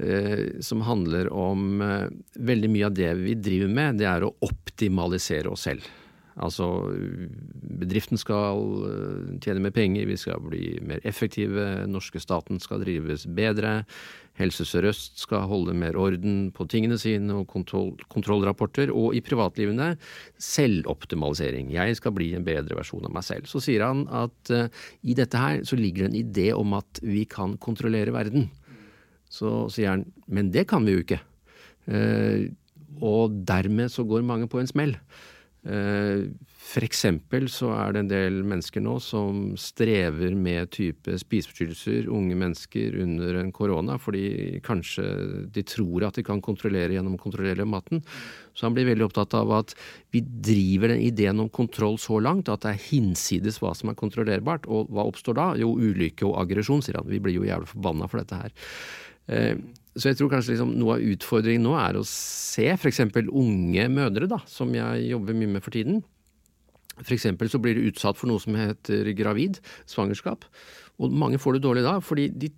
eh, 0.02 0.60
som 0.64 0.84
handler 0.86 1.30
om 1.32 1.82
eh, 1.84 2.08
veldig 2.34 2.72
mye 2.72 2.88
av 2.90 2.96
det 2.98 3.12
vi 3.22 3.36
driver 3.38 3.70
med, 3.78 4.00
det 4.02 4.08
er 4.10 4.26
å 4.26 4.34
optimalisere 4.46 5.52
oss 5.52 5.68
selv. 5.68 5.86
Altså 6.42 6.66
bedriften 7.78 8.18
skal 8.18 8.58
eh, 8.88 9.34
tjene 9.44 9.62
mer 9.62 9.74
penger, 9.74 10.08
vi 10.10 10.18
skal 10.18 10.42
bli 10.42 10.80
mer 10.82 11.02
effektive, 11.06 11.84
norske 11.86 12.18
staten 12.22 12.58
skal 12.62 12.82
drives 12.82 13.28
bedre. 13.30 13.82
Helse 14.34 14.64
Sør-Øst 14.66 15.20
skal 15.22 15.46
holde 15.46 15.76
mer 15.78 15.94
orden 15.94 16.48
på 16.54 16.66
tingene 16.66 16.96
sine 16.98 17.36
og 17.38 17.46
kontroll, 17.52 17.92
kontrollrapporter. 18.10 18.90
Og 18.90 19.14
i 19.14 19.22
privatlivene 19.22 19.92
selvoptimalisering. 20.42 21.70
Jeg 21.76 22.00
skal 22.00 22.16
bli 22.16 22.32
en 22.34 22.46
bedre 22.46 22.80
versjon 22.80 23.06
av 23.06 23.14
meg 23.14 23.26
selv. 23.26 23.46
Så 23.46 23.62
sier 23.62 23.86
han 23.86 24.02
at 24.10 24.50
uh, 24.50 24.66
i 25.06 25.14
dette 25.14 25.38
her 25.38 25.62
så 25.62 25.78
ligger 25.78 26.08
det 26.08 26.10
en 26.10 26.18
idé 26.24 26.48
om 26.56 26.74
at 26.74 26.98
vi 27.06 27.22
kan 27.30 27.54
kontrollere 27.62 28.14
verden. 28.14 28.48
Så 29.30 29.68
sier 29.70 29.94
han 29.94 30.04
men 30.26 30.50
det 30.50 30.66
kan 30.70 30.82
vi 30.82 30.96
jo 30.96 31.06
ikke. 31.06 31.20
Uh, 31.86 32.50
og 33.04 33.38
dermed 33.46 33.92
så 33.92 34.02
går 34.06 34.26
mange 34.26 34.50
på 34.50 34.58
en 34.58 34.70
smell. 34.70 34.96
Eh, 35.64 36.26
eksempel 36.84 37.46
så 37.48 37.70
er 37.72 37.94
det 37.94 38.00
en 38.02 38.08
del 38.10 38.38
mennesker 38.44 38.82
nå 38.84 38.96
som 39.00 39.54
strever 39.60 40.34
med 40.36 40.72
type 40.74 41.14
spiseforstyrrelser, 41.20 42.08
unge 42.12 42.36
mennesker 42.36 42.96
under 43.00 43.38
en 43.40 43.52
korona, 43.54 43.96
fordi 44.00 44.60
kanskje 44.64 45.04
de 45.54 45.64
tror 45.64 46.08
at 46.08 46.18
de 46.18 46.24
kan 46.26 46.42
kontrollere 46.44 46.96
gjennom 46.96 47.14
å 47.16 47.22
kontrollere 47.22 47.68
maten. 47.68 48.02
Så 48.54 48.66
han 48.66 48.76
blir 48.76 48.88
veldig 48.90 49.06
opptatt 49.06 49.36
av 49.38 49.52
at 49.54 49.76
vi 50.14 50.20
driver 50.24 50.92
den 50.92 51.04
ideen 51.04 51.40
om 51.42 51.52
kontroll 51.52 51.96
så 52.02 52.20
langt 52.22 52.50
at 52.52 52.66
det 52.66 52.74
er 52.74 52.84
hinsides 52.90 53.60
hva 53.62 53.72
som 53.78 53.92
er 53.92 53.98
kontrollerbart. 53.98 54.68
Og 54.68 54.92
hva 54.92 55.06
oppstår 55.08 55.38
da? 55.38 55.48
Jo, 55.60 55.72
ulykke 55.78 56.26
og 56.28 56.36
aggresjon, 56.42 56.84
sier 56.84 57.00
han. 57.00 57.08
Vi 57.10 57.22
blir 57.22 57.38
jo 57.38 57.48
jævlig 57.48 57.70
forbanna 57.72 58.10
for 58.10 58.22
dette 58.22 58.42
her. 58.42 58.54
Så 59.94 60.10
jeg 60.10 60.18
tror 60.18 60.32
kanskje 60.32 60.54
liksom 60.54 60.72
noe 60.80 60.96
av 60.96 61.04
utfordringen 61.14 61.62
nå 61.66 61.76
er 61.78 61.98
å 61.98 62.06
se 62.08 62.66
f.eks. 62.74 63.00
unge 63.30 63.86
mødre, 63.92 64.26
da, 64.30 64.40
som 64.50 64.72
jeg 64.74 65.06
jobber 65.12 65.38
mye 65.38 65.52
med 65.56 65.64
for 65.64 65.74
tiden. 65.74 66.02
F.eks. 67.02 67.28
så 67.50 67.60
blir 67.62 67.78
de 67.78 67.88
utsatt 67.90 68.18
for 68.18 68.30
noe 68.30 68.42
som 68.42 68.58
heter 68.58 69.12
gravid, 69.18 69.60
svangerskap. 69.90 70.46
Og 71.02 71.14
mange 71.14 71.38
får 71.42 71.56
det 71.56 71.64
dårlig 71.66 71.86
da, 71.86 71.96
fordi 72.02 72.28
de 72.30 72.50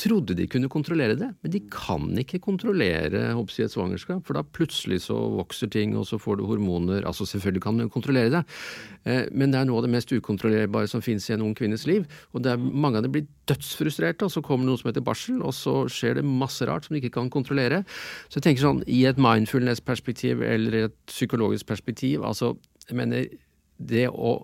trodde 0.00 0.34
de 0.34 0.46
kunne 0.50 0.68
kontrollere 0.70 1.14
det, 1.18 1.28
men 1.44 1.52
de 1.52 1.60
kan 1.70 2.08
ikke 2.18 2.40
kontrollere 2.42 3.12
jeg, 3.14 3.64
et 3.64 3.72
svangerskap, 3.72 4.24
for 4.26 4.34
da 4.34 4.42
plutselig 4.42 5.04
så 5.04 5.14
vokser 5.36 5.70
ting, 5.70 5.94
og 5.96 6.06
så 6.08 6.18
får 6.18 6.40
du 6.40 6.46
hormoner 6.48 7.04
Altså 7.06 7.26
selvfølgelig 7.28 7.62
kan 7.62 7.78
du 7.78 7.88
kontrollere 7.88 8.32
det, 8.32 8.42
eh, 9.04 9.28
men 9.30 9.52
det 9.52 9.60
er 9.60 9.68
noe 9.68 9.78
av 9.78 9.86
det 9.86 9.92
mest 9.94 10.10
ukontrollerbare 10.10 10.90
som 10.90 11.02
finnes 11.04 11.28
i 11.30 11.34
en 11.36 11.44
ung 11.46 11.54
kvinnes 11.54 11.86
liv. 11.86 12.08
Og 12.32 12.46
er, 12.46 12.58
mange 12.58 12.98
av 12.98 13.06
dem 13.06 13.14
blir 13.14 13.28
dødsfrustrerte, 13.46 14.26
og 14.26 14.34
så 14.34 14.42
kommer 14.42 14.66
det 14.66 14.72
noe 14.72 14.82
som 14.82 14.90
heter 14.90 15.04
barsel, 15.06 15.42
og 15.42 15.54
så 15.54 15.76
skjer 15.92 16.18
det 16.18 16.26
masse 16.26 16.66
rart 16.66 16.88
som 16.88 16.96
de 16.96 17.02
ikke 17.02 17.14
kan 17.20 17.30
kontrollere. 17.30 17.84
Så 18.28 18.40
jeg 18.40 18.48
tenker 18.48 18.66
sånn, 18.66 18.82
i 18.90 19.04
et 19.06 19.20
mindfulness-perspektiv 19.20 20.42
eller 20.42 20.80
et 20.88 20.98
psykologisk 21.10 21.70
perspektiv, 21.70 22.24
altså 22.26 22.56
jeg 22.88 22.98
mener 22.98 23.30
det 23.78 24.08
å 24.10 24.40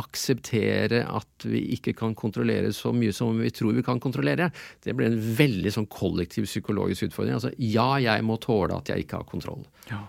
akseptere 0.00 1.04
at 1.06 1.46
vi 1.46 1.60
ikke 1.76 1.94
kan 1.96 2.16
kontrollere 2.18 2.72
så 2.74 2.90
mye 2.94 3.14
som 3.14 3.38
vi 3.38 3.52
tror 3.54 3.76
vi 3.76 3.84
kan 3.86 4.02
kontrollere, 4.02 4.50
det 4.82 4.94
blir 4.96 5.12
en 5.12 5.20
veldig 5.38 5.72
sånn 5.76 5.90
kollektiv 5.90 6.48
psykologisk 6.50 7.08
utfordring. 7.08 7.36
Altså 7.38 7.54
ja, 7.58 7.92
jeg 8.02 8.26
må 8.26 8.40
tåle 8.42 8.74
at 8.74 8.90
jeg 8.90 9.06
ikke 9.06 9.22
har 9.22 9.28
kontroll. 9.28 9.62
Ja. 9.90 10.02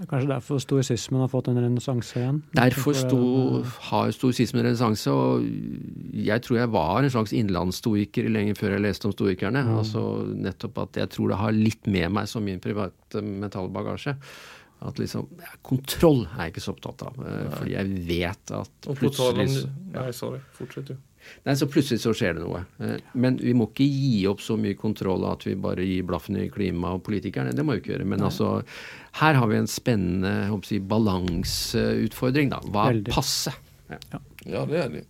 Det 0.00 0.06
er 0.06 0.08
kanskje 0.14 0.30
derfor 0.30 0.60
stoisismen 0.62 1.20
har 1.20 1.28
fått 1.28 1.50
en 1.50 1.58
renessanse 1.60 2.16
igjen? 2.16 2.38
Derfor 2.56 2.94
sto, 2.96 3.18
har 3.90 4.12
stoisismen 4.16 4.64
renessanse, 4.64 5.12
og 5.12 5.44
jeg 6.16 6.40
tror 6.46 6.56
jeg 6.56 6.70
var 6.72 7.04
en 7.04 7.12
slags 7.12 7.34
innlandsstoiker 7.36 8.30
lenge 8.32 8.54
før 8.56 8.78
jeg 8.78 8.84
leste 8.86 9.10
om 9.10 9.12
stoikerne. 9.12 9.60
Mm. 9.66 9.74
Altså 9.82 10.04
nettopp 10.46 10.80
at 10.86 11.02
jeg 11.02 11.12
tror 11.12 11.34
det 11.34 11.40
har 11.42 11.52
litt 11.52 11.90
med 11.92 12.16
meg 12.16 12.30
som 12.32 12.48
min 12.48 12.62
private 12.64 13.20
mentale 13.20 13.68
bagasje. 13.74 14.16
At 14.80 14.96
liksom, 14.96 15.26
ja, 15.36 15.52
Kontroll 15.66 16.22
er 16.24 16.46
jeg 16.46 16.54
ikke 16.54 16.62
så 16.64 16.72
opptatt 16.72 17.02
av, 17.04 17.18
Nei. 17.20 17.38
fordi 17.52 17.74
jeg 17.74 18.02
vet 18.08 18.52
at 18.56 18.90
plutselig 18.96 19.46
Nei, 19.92 20.06
sorry. 20.16 20.40
Fortsett, 20.56 20.92
du. 20.94 21.06
Nei, 21.44 21.54
så 21.56 21.68
plutselig 21.68 22.00
så 22.00 22.14
skjer 22.16 22.38
det 22.38 22.44
noe. 22.44 22.62
Eh, 22.80 22.96
men 23.20 23.36
vi 23.40 23.52
må 23.56 23.66
ikke 23.68 23.84
gi 23.84 24.24
opp 24.30 24.40
så 24.40 24.56
mye 24.60 24.78
kontroll 24.78 25.26
at 25.28 25.44
vi 25.46 25.54
bare 25.60 25.84
gir 25.84 26.06
blaffen 26.08 26.38
i 26.40 26.48
klima 26.52 26.94
og 26.96 27.04
politikerne. 27.06 27.52
Det 27.56 27.64
må 27.66 27.76
vi 27.76 27.82
ikke 27.82 27.94
gjøre. 27.94 28.08
Men 28.08 28.22
Nei. 28.22 28.30
altså, 28.30 28.50
her 29.20 29.36
har 29.36 29.50
vi 29.52 29.60
en 29.60 29.70
spennende 29.70 30.60
si, 30.66 30.80
balanseutfordring, 30.80 32.52
da. 32.54 32.60
Hva 32.72 32.90
er 32.94 33.02
passe? 33.10 33.54
Ja. 33.90 34.20
ja, 34.46 34.66
det 34.70 34.84
er 34.84 34.92
det. 34.94 35.06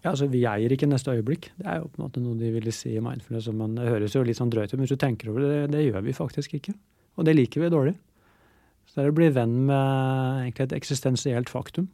Ja, 0.00 0.14
altså 0.14 0.30
Vi 0.32 0.46
eier 0.48 0.72
ikke 0.72 0.88
neste 0.88 1.12
øyeblikk. 1.12 1.50
Det 1.58 1.66
er 1.68 1.82
jo 1.82 1.90
på 1.90 2.00
en 2.00 2.06
måte 2.06 2.22
noe 2.24 2.38
de 2.40 2.52
ville 2.54 2.72
si 2.72 2.94
i 2.96 3.02
mindfulness. 3.04 3.50
Men 3.52 3.76
det 3.76 3.90
høres 3.90 4.16
jo 4.16 4.24
litt 4.24 4.40
sånn 4.40 4.52
drøyt 4.52 4.72
ut, 4.72 4.78
men 4.78 4.86
hvis 4.86 4.96
du 4.96 5.02
tenker 5.02 5.32
over 5.32 5.44
det, 5.44 5.64
det 5.74 5.84
gjør 5.84 6.06
vi 6.06 6.16
faktisk 6.16 6.56
ikke. 6.56 6.72
Og 7.20 7.26
det 7.28 7.36
liker 7.36 7.66
vi 7.66 7.72
dårlig. 7.72 7.98
Så 8.90 8.98
det 8.98 9.04
er 9.04 9.12
å 9.12 9.14
bli 9.14 9.28
venn 9.30 9.52
med 9.68 10.40
egentlig 10.42 10.64
et 10.66 10.72
eksistensielt 10.80 11.50
faktum. 11.52 11.86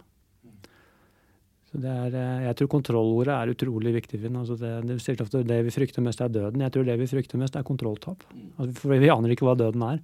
Så 1.68 1.82
det 1.82 1.92
er, 1.92 2.14
eh, 2.16 2.44
jeg 2.46 2.56
tror 2.56 2.70
kontrollordet 2.72 3.34
er 3.34 3.52
utrolig 3.52 3.92
viktig. 3.98 4.22
Altså 4.30 4.56
det, 4.56 4.70
det, 4.88 5.42
det 5.44 5.58
vi 5.66 5.74
frykter 5.74 6.00
mest, 6.00 6.22
er 6.24 6.32
døden. 6.32 6.64
Jeg 6.64 6.72
tror 6.72 6.86
det 6.88 6.96
vi 7.02 7.10
frykter 7.10 7.42
mest, 7.42 7.56
er 7.56 7.66
kontrolltap. 7.68 8.24
Altså, 8.56 8.72
for 8.80 8.96
vi 8.96 9.12
aner 9.12 9.34
ikke 9.34 9.44
hva 9.44 9.58
døden 9.60 9.84
er. 9.84 10.00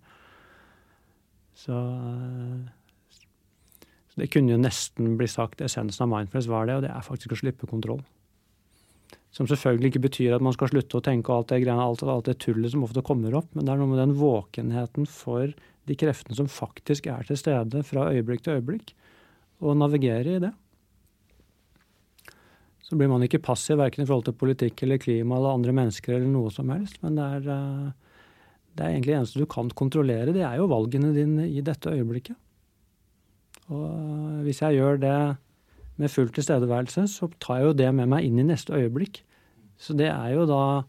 Så, 1.57 1.79
så, 3.09 4.21
det 4.21 4.29
kunne 4.35 4.53
jo 4.53 4.61
nesten 4.61 5.17
bli 5.17 5.31
sagt 5.33 5.65
essensen 5.65 6.05
av 6.05 6.13
mindfulness 6.13 6.51
var 6.53 6.69
det, 6.69 6.77
og 6.77 6.85
det 6.85 6.93
er 6.93 7.09
faktisk 7.09 7.33
å 7.33 7.41
slippe 7.41 7.71
kontroll. 7.71 8.05
Som 9.33 9.49
selvfølgelig 9.49 9.95
ikke 9.95 10.07
betyr 10.11 10.37
at 10.37 10.45
man 10.45 10.53
skal 10.53 10.69
slutte 10.75 10.99
å 10.99 11.05
tenke 11.05 11.33
alt 11.33 11.55
det, 11.55 11.65
alt, 11.73 12.05
alt 12.05 12.29
det 12.29 12.37
tullet 12.45 12.75
som 12.75 12.85
ofte 12.85 13.01
kommer 13.07 13.39
opp, 13.39 13.49
men 13.57 13.65
det 13.65 13.73
er 13.73 13.81
noe 13.81 13.95
med 13.95 14.03
den 14.03 14.19
våkenheten 14.21 15.09
for 15.09 15.55
de 15.89 15.97
kreftene 15.99 16.37
som 16.39 16.51
faktisk 16.51 17.09
er 17.11 17.25
til 17.27 17.39
stede 17.39 17.83
fra 17.87 18.09
øyeblikk 18.13 18.45
til 18.45 18.59
øyeblikk, 18.59 18.93
og 19.63 19.79
navigere 19.79 20.37
i 20.37 20.43
det. 20.43 20.53
Så 22.83 22.99
blir 22.99 23.11
man 23.11 23.25
ikke 23.25 23.43
passiv 23.43 23.79
verken 23.81 24.05
i 24.05 24.07
forhold 24.07 24.27
til 24.27 24.37
politikk 24.37 24.83
eller 24.85 25.01
klima 25.01 25.39
eller 25.39 25.57
andre 25.57 25.75
mennesker 25.77 26.17
eller 26.17 26.29
noe 26.29 26.51
som 26.53 26.71
helst, 26.75 26.99
men 27.03 27.17
det 27.19 27.29
er, 27.39 27.51
eh, 27.55 27.93
det 28.77 28.85
er 28.85 28.91
egentlig 28.91 29.13
det 29.13 29.19
eneste 29.21 29.41
du 29.41 29.47
kan 29.47 29.71
kontrollere, 29.71 30.35
det 30.35 30.45
er 30.45 30.59
jo 30.61 30.71
valgene 30.71 31.15
dine 31.17 31.49
i 31.49 31.63
dette 31.65 31.91
øyeblikket. 31.91 32.37
Og 33.71 33.87
eh, 33.89 34.43
hvis 34.47 34.63
jeg 34.63 34.79
gjør 34.79 35.01
det 35.01 35.17
med 35.97 36.11
full 36.11 36.31
tilstedeværelse, 36.35 37.07
så 37.09 37.31
tar 37.41 37.61
jeg 37.61 37.71
jo 37.71 37.79
det 37.79 37.95
med 37.95 38.11
meg 38.11 38.27
inn 38.27 38.41
i 38.41 38.47
neste 38.47 38.75
øyeblikk. 38.75 39.23
Så 39.79 39.97
det 39.99 40.09
er 40.11 40.35
jo 40.35 40.47
da 40.47 40.85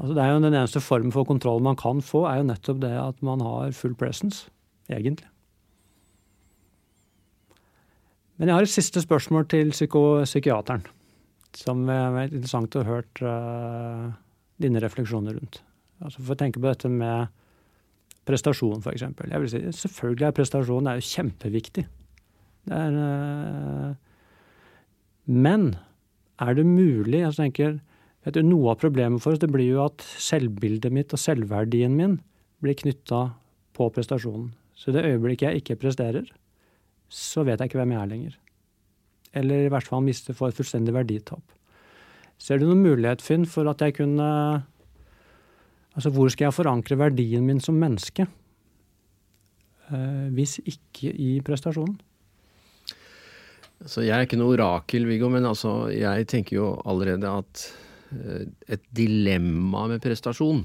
Altså 0.00 0.14
det 0.16 0.22
er 0.24 0.32
jo 0.32 0.40
Den 0.40 0.56
eneste 0.56 0.80
formen 0.80 1.12
for 1.12 1.28
kontroll 1.28 1.60
man 1.62 1.76
kan 1.76 2.00
få, 2.00 2.24
er 2.28 2.40
jo 2.40 2.48
nettopp 2.48 2.80
det 2.80 2.94
at 2.96 3.20
man 3.22 3.42
har 3.44 3.74
full 3.76 3.94
presence, 3.94 4.48
egentlig. 4.88 5.28
Men 8.40 8.48
jeg 8.48 8.56
har 8.56 8.64
et 8.64 8.72
siste 8.72 9.02
spørsmål 9.04 9.44
til 9.52 9.74
psykiateren, 9.76 10.86
som 11.52 11.82
er 11.92 12.30
interessant 12.30 12.76
å 12.78 12.84
ha 12.86 12.94
hørt 12.94 13.20
uh, 13.20 14.06
dine 14.56 14.80
refleksjoner 14.80 15.36
rundt. 15.36 15.60
Altså 16.00 16.22
For 16.22 16.32
å 16.32 16.40
tenke 16.40 16.62
på 16.62 16.70
dette 16.70 16.88
med 16.88 17.28
prestasjon, 18.24 18.80
f.eks. 18.80 19.04
Jeg 19.04 19.42
vil 19.42 19.52
si, 19.52 19.60
Selvfølgelig 19.82 20.30
er 20.30 20.38
prestasjon 20.38 20.88
er 20.88 20.96
jo 20.96 21.08
kjempeviktig. 21.10 21.84
Det 22.70 22.80
er, 22.80 22.96
uh, 22.96 23.92
men 25.28 25.74
er 26.40 26.56
det 26.56 26.64
mulig 26.64 27.20
jeg 27.20 27.36
tenker, 27.36 27.76
noe 28.26 28.72
av 28.72 28.80
problemet 28.80 29.22
for 29.22 29.32
oss 29.32 29.40
det 29.40 29.48
blir 29.50 29.70
jo 29.70 29.84
at 29.86 30.04
selvbildet 30.20 30.92
mitt 30.92 31.12
og 31.16 31.20
selvverdien 31.22 31.94
min 31.96 32.18
blir 32.60 32.76
knytta 32.76 33.30
på 33.72 33.88
prestasjonen. 33.94 34.52
Så 34.76 34.90
i 34.90 34.96
det 34.96 35.06
øyeblikket 35.08 35.48
jeg 35.48 35.62
ikke 35.62 35.80
presterer, 35.80 36.26
så 37.08 37.44
vet 37.44 37.60
jeg 37.60 37.70
ikke 37.70 37.80
hvem 37.80 37.94
jeg 37.94 38.00
er 38.00 38.10
lenger. 38.10 38.36
Eller 39.32 39.64
i 39.64 39.72
hvert 39.72 39.86
fall 39.86 40.04
mister 40.04 40.36
for 40.36 40.50
et 40.50 40.56
fullstendig 40.56 40.94
verditap. 40.94 41.42
Ser 42.40 42.60
du 42.60 42.66
noen 42.66 42.82
mulighet, 42.84 43.22
Finn, 43.22 43.46
for 43.48 43.68
at 43.70 43.80
jeg 43.84 43.98
kunne 44.00 44.28
Altså, 45.90 46.12
hvor 46.14 46.28
skal 46.30 46.46
jeg 46.46 46.54
forankre 46.54 46.96
verdien 46.96 47.42
min 47.42 47.58
som 47.60 47.74
menneske? 47.74 48.22
Eh, 49.90 50.28
hvis 50.36 50.60
ikke 50.62 51.10
i 51.10 51.40
prestasjonen? 51.42 51.96
Så 53.90 54.04
jeg 54.04 54.14
er 54.14 54.22
ikke 54.22 54.38
noe 54.38 54.54
orakel, 54.54 55.08
Viggo, 55.08 55.28
men 55.32 55.48
altså, 55.48 55.88
jeg 55.90 56.28
tenker 56.30 56.56
jo 56.56 56.68
allerede 56.86 57.26
at 57.26 57.64
et 58.10 58.84
dilemma 58.96 59.86
med 59.90 60.02
prestasjon 60.02 60.64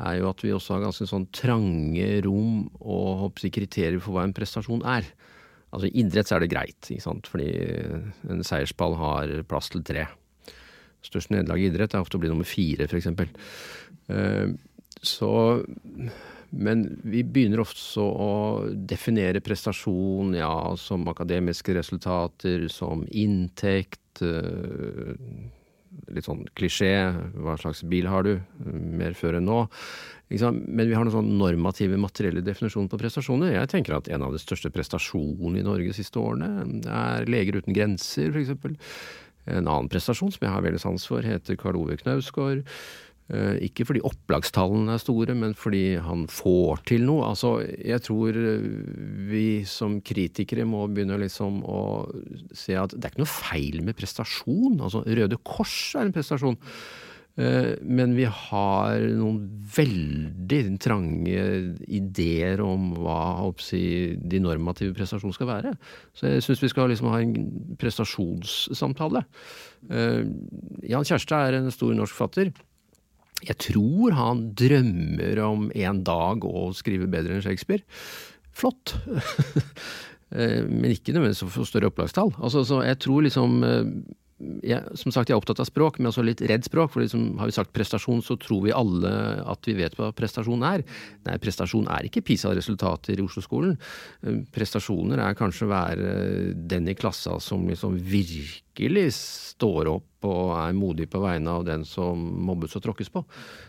er 0.00 0.18
jo 0.20 0.30
at 0.30 0.40
vi 0.44 0.52
også 0.54 0.76
har 0.76 0.86
ganske 0.86 1.06
sånn 1.08 1.26
trange 1.34 2.08
rom 2.24 2.64
og 2.80 3.42
kriterier 3.42 4.00
for 4.00 4.16
hva 4.16 4.24
en 4.26 4.34
prestasjon 4.36 4.84
er. 4.88 5.08
Altså 5.72 5.88
I 5.88 6.02
idrett 6.04 6.28
så 6.28 6.36
er 6.36 6.44
det 6.44 6.52
greit, 6.52 6.80
ikke 6.88 7.04
sant? 7.04 7.28
fordi 7.28 7.48
en 8.32 8.44
seiersball 8.44 8.96
har 9.00 9.38
plass 9.48 9.72
til 9.72 9.84
tre. 9.86 10.06
Største 11.02 11.34
nederlag 11.34 11.60
i 11.60 11.68
idrett 11.70 11.96
er 11.96 12.04
ofte 12.04 12.18
å 12.18 12.22
bli 12.22 12.30
nummer 12.30 12.48
fire, 12.48 12.86
f.eks. 12.86 13.08
Eh, 14.12 14.52
så 15.02 15.32
Men 16.52 16.84
vi 17.08 17.22
begynner 17.24 17.62
også 17.62 18.04
å 18.04 18.32
definere 18.76 19.40
prestasjon 19.40 20.34
ja, 20.36 20.52
som 20.76 21.08
akademiske 21.08 21.72
resultater, 21.74 22.68
som 22.68 23.06
inntekt 23.08 24.20
eh, 24.20 25.16
litt 26.12 26.26
sånn 26.28 26.44
klisjé. 26.58 26.92
Hva 27.36 27.56
slags 27.60 27.82
bil 27.88 28.08
har 28.10 28.26
du? 28.26 28.34
Mer 28.62 29.16
før 29.18 29.38
enn 29.38 29.48
nå. 29.48 29.64
Men 30.32 30.88
vi 30.88 30.94
har 30.96 31.04
noen 31.04 31.12
sånn 31.12 31.34
normative, 31.36 31.98
materielle 32.00 32.44
definisjoner 32.44 32.88
på 32.88 33.00
prestasjoner. 33.02 33.52
Jeg 33.52 33.68
tenker 33.72 33.98
at 33.98 34.08
en 34.08 34.24
av 34.24 34.32
de 34.32 34.40
største 34.40 34.72
prestasjonene 34.72 35.60
i 35.60 35.66
Norge 35.66 35.90
de 35.90 35.96
siste 35.98 36.20
årene 36.20 36.80
er 36.88 37.28
Leger 37.28 37.60
uten 37.60 37.76
grenser, 37.76 38.32
f.eks. 38.32 38.54
En 39.50 39.66
annen 39.66 39.90
prestasjon 39.92 40.32
som 40.32 40.46
jeg 40.46 40.54
har 40.54 40.64
veldig 40.64 40.80
sans 40.80 41.04
for, 41.08 41.26
heter 41.26 41.58
Karl 41.60 41.80
Ove 41.80 41.98
Knausgård. 42.00 42.62
Eh, 43.30 43.60
ikke 43.68 43.86
fordi 43.86 44.02
opplagstallene 44.04 44.96
er 44.96 45.00
store, 45.00 45.36
men 45.38 45.54
fordi 45.56 45.96
han 46.02 46.26
får 46.30 46.82
til 46.90 47.06
noe. 47.06 47.30
Altså, 47.30 47.54
jeg 47.62 48.02
tror 48.04 48.36
eh, 48.36 48.66
vi 49.30 49.46
som 49.68 50.00
kritikere 50.04 50.66
må 50.68 50.84
begynne 50.90 51.20
liksom 51.22 51.62
å 51.62 51.82
se 52.50 52.76
at 52.76 52.96
det 52.96 53.06
er 53.06 53.14
ikke 53.14 53.22
noe 53.22 53.36
feil 53.36 53.78
med 53.86 53.96
prestasjon. 53.98 54.80
Altså, 54.80 55.04
Røde 55.06 55.38
Kors 55.46 55.78
er 55.96 56.08
en 56.08 56.12
prestasjon. 56.16 56.58
Eh, 57.40 57.70
men 57.80 58.12
vi 58.18 58.26
har 58.26 59.06
noen 59.16 59.38
veldig 59.78 60.60
trange 60.82 61.46
ideer 61.86 62.60
om 62.60 62.90
hva 62.98 63.48
si, 63.64 64.18
de 64.18 64.42
normative 64.42 64.98
prestasjonene 64.98 65.38
skal 65.38 65.48
være. 65.54 65.72
Så 66.12 66.34
jeg 66.34 66.44
syns 66.44 66.66
vi 66.66 66.72
skal 66.74 66.92
liksom 66.92 67.08
ha 67.14 67.22
en 67.22 67.32
prestasjonssamtale. 67.80 69.24
Jan 69.88 71.08
Kjærstad 71.08 71.48
er 71.48 71.58
en 71.62 71.72
stor 71.72 71.96
norsk 71.96 72.18
forfatter. 72.18 72.52
Jeg 73.42 73.58
tror 73.58 74.14
han 74.16 74.46
drømmer 74.58 75.42
om 75.42 75.68
en 75.74 76.00
dag 76.06 76.46
å 76.46 76.70
skrive 76.76 77.10
bedre 77.10 77.38
enn 77.38 77.44
Shakespeare. 77.44 77.84
Flott! 78.52 78.96
Eh, 80.32 80.62
men 80.64 80.94
ikke 80.94 81.12
nødvendigvis 81.12 81.42
for 81.52 81.68
større 81.68 81.90
opplagstall. 81.90 82.30
Altså, 82.40 82.78
jeg 82.86 82.96
tror 83.04 83.26
liksom 83.26 83.58
eh, 83.68 83.82
jeg, 84.62 84.96
som 84.98 85.12
sagt, 85.14 85.30
jeg 85.30 85.36
er 85.36 85.40
opptatt 85.40 85.60
av 85.62 85.68
språk, 85.68 85.98
men 85.98 86.10
også 86.10 86.24
litt 86.26 86.42
redd 86.48 86.64
språk. 86.66 86.92
For 86.94 87.02
liksom, 87.04 87.38
har 87.40 87.48
vi 87.48 87.54
sagt 87.54 87.72
prestasjon, 87.76 88.22
så 88.24 88.36
tror 88.40 88.64
vi 88.66 88.74
alle 88.74 89.12
at 89.48 89.68
vi 89.68 89.76
vet 89.78 89.94
hva 89.98 90.10
prestasjon 90.16 90.64
er. 90.66 90.84
Nei, 91.26 91.36
prestasjon 91.42 91.88
er 91.92 92.08
ikke 92.08 92.24
PISA-resultater 92.26 93.18
i 93.18 93.24
Oslo-skolen. 93.24 93.76
Eh, 94.22 94.40
prestasjoner 94.54 95.22
er 95.22 95.38
kanskje 95.38 95.66
å 95.68 95.72
være 95.72 96.14
den 96.72 96.90
i 96.90 96.96
klassa 96.98 97.38
som 97.42 97.68
liksom 97.70 97.98
virkelig 97.98 99.08
står 99.18 99.90
opp 99.92 100.28
og 100.28 100.54
er 100.58 100.74
modig 100.76 101.08
på 101.12 101.22
vegne 101.22 101.58
av 101.58 101.66
den 101.66 101.86
som 101.88 102.20
mobbes 102.46 102.76
og 102.78 102.86
tråkkes 102.86 103.12
på. 103.14 103.24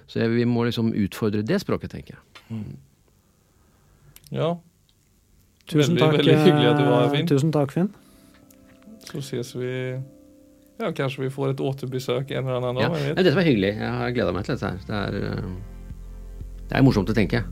Så 0.08 0.24
jeg, 0.24 0.34
vi 0.34 0.48
må 0.50 0.66
liksom 0.68 0.94
utfordre 1.06 1.46
det 1.46 1.62
språket, 1.64 1.94
tenker 1.94 2.18
jeg. 2.18 2.44
Mm. 2.54 2.74
Ja. 4.34 4.50
Tusen 5.70 5.94
veldig, 5.94 6.02
takk, 6.02 6.18
veldig 6.18 6.40
hyggelig 6.42 6.72
at 6.72 6.82
du 6.82 6.84
var 6.88 6.98
her, 6.98 7.08
eh, 7.08 7.14
Finn. 7.18 7.30
Tusen 7.30 7.54
takk, 7.54 7.72
Finn. 7.76 7.94
Så 9.04 9.22
ses 9.22 9.54
vi 9.56 9.72
Ja, 10.82 10.90
kanskje 10.96 11.22
vi 11.28 11.30
får 11.34 11.54
et 11.54 11.62
återbesøk 11.62 12.32
en 12.34 12.48
eller 12.48 12.58
annen 12.58 12.80
dag. 12.80 12.84
Ja. 12.84 12.90
vet. 13.10 13.18
Dette 13.22 13.36
var 13.38 13.46
hyggelig. 13.46 13.74
Jeg 13.78 13.92
har 14.00 14.16
gleda 14.16 14.34
meg 14.36 14.48
til 14.48 14.56
dette 14.56 14.72
her. 14.72 14.80
Det 14.88 15.02
er, 15.02 15.18
eh, 15.30 16.62
det 16.70 16.78
er 16.80 16.86
morsomt 16.86 17.12
å 17.14 17.18
tenke. 17.18 17.44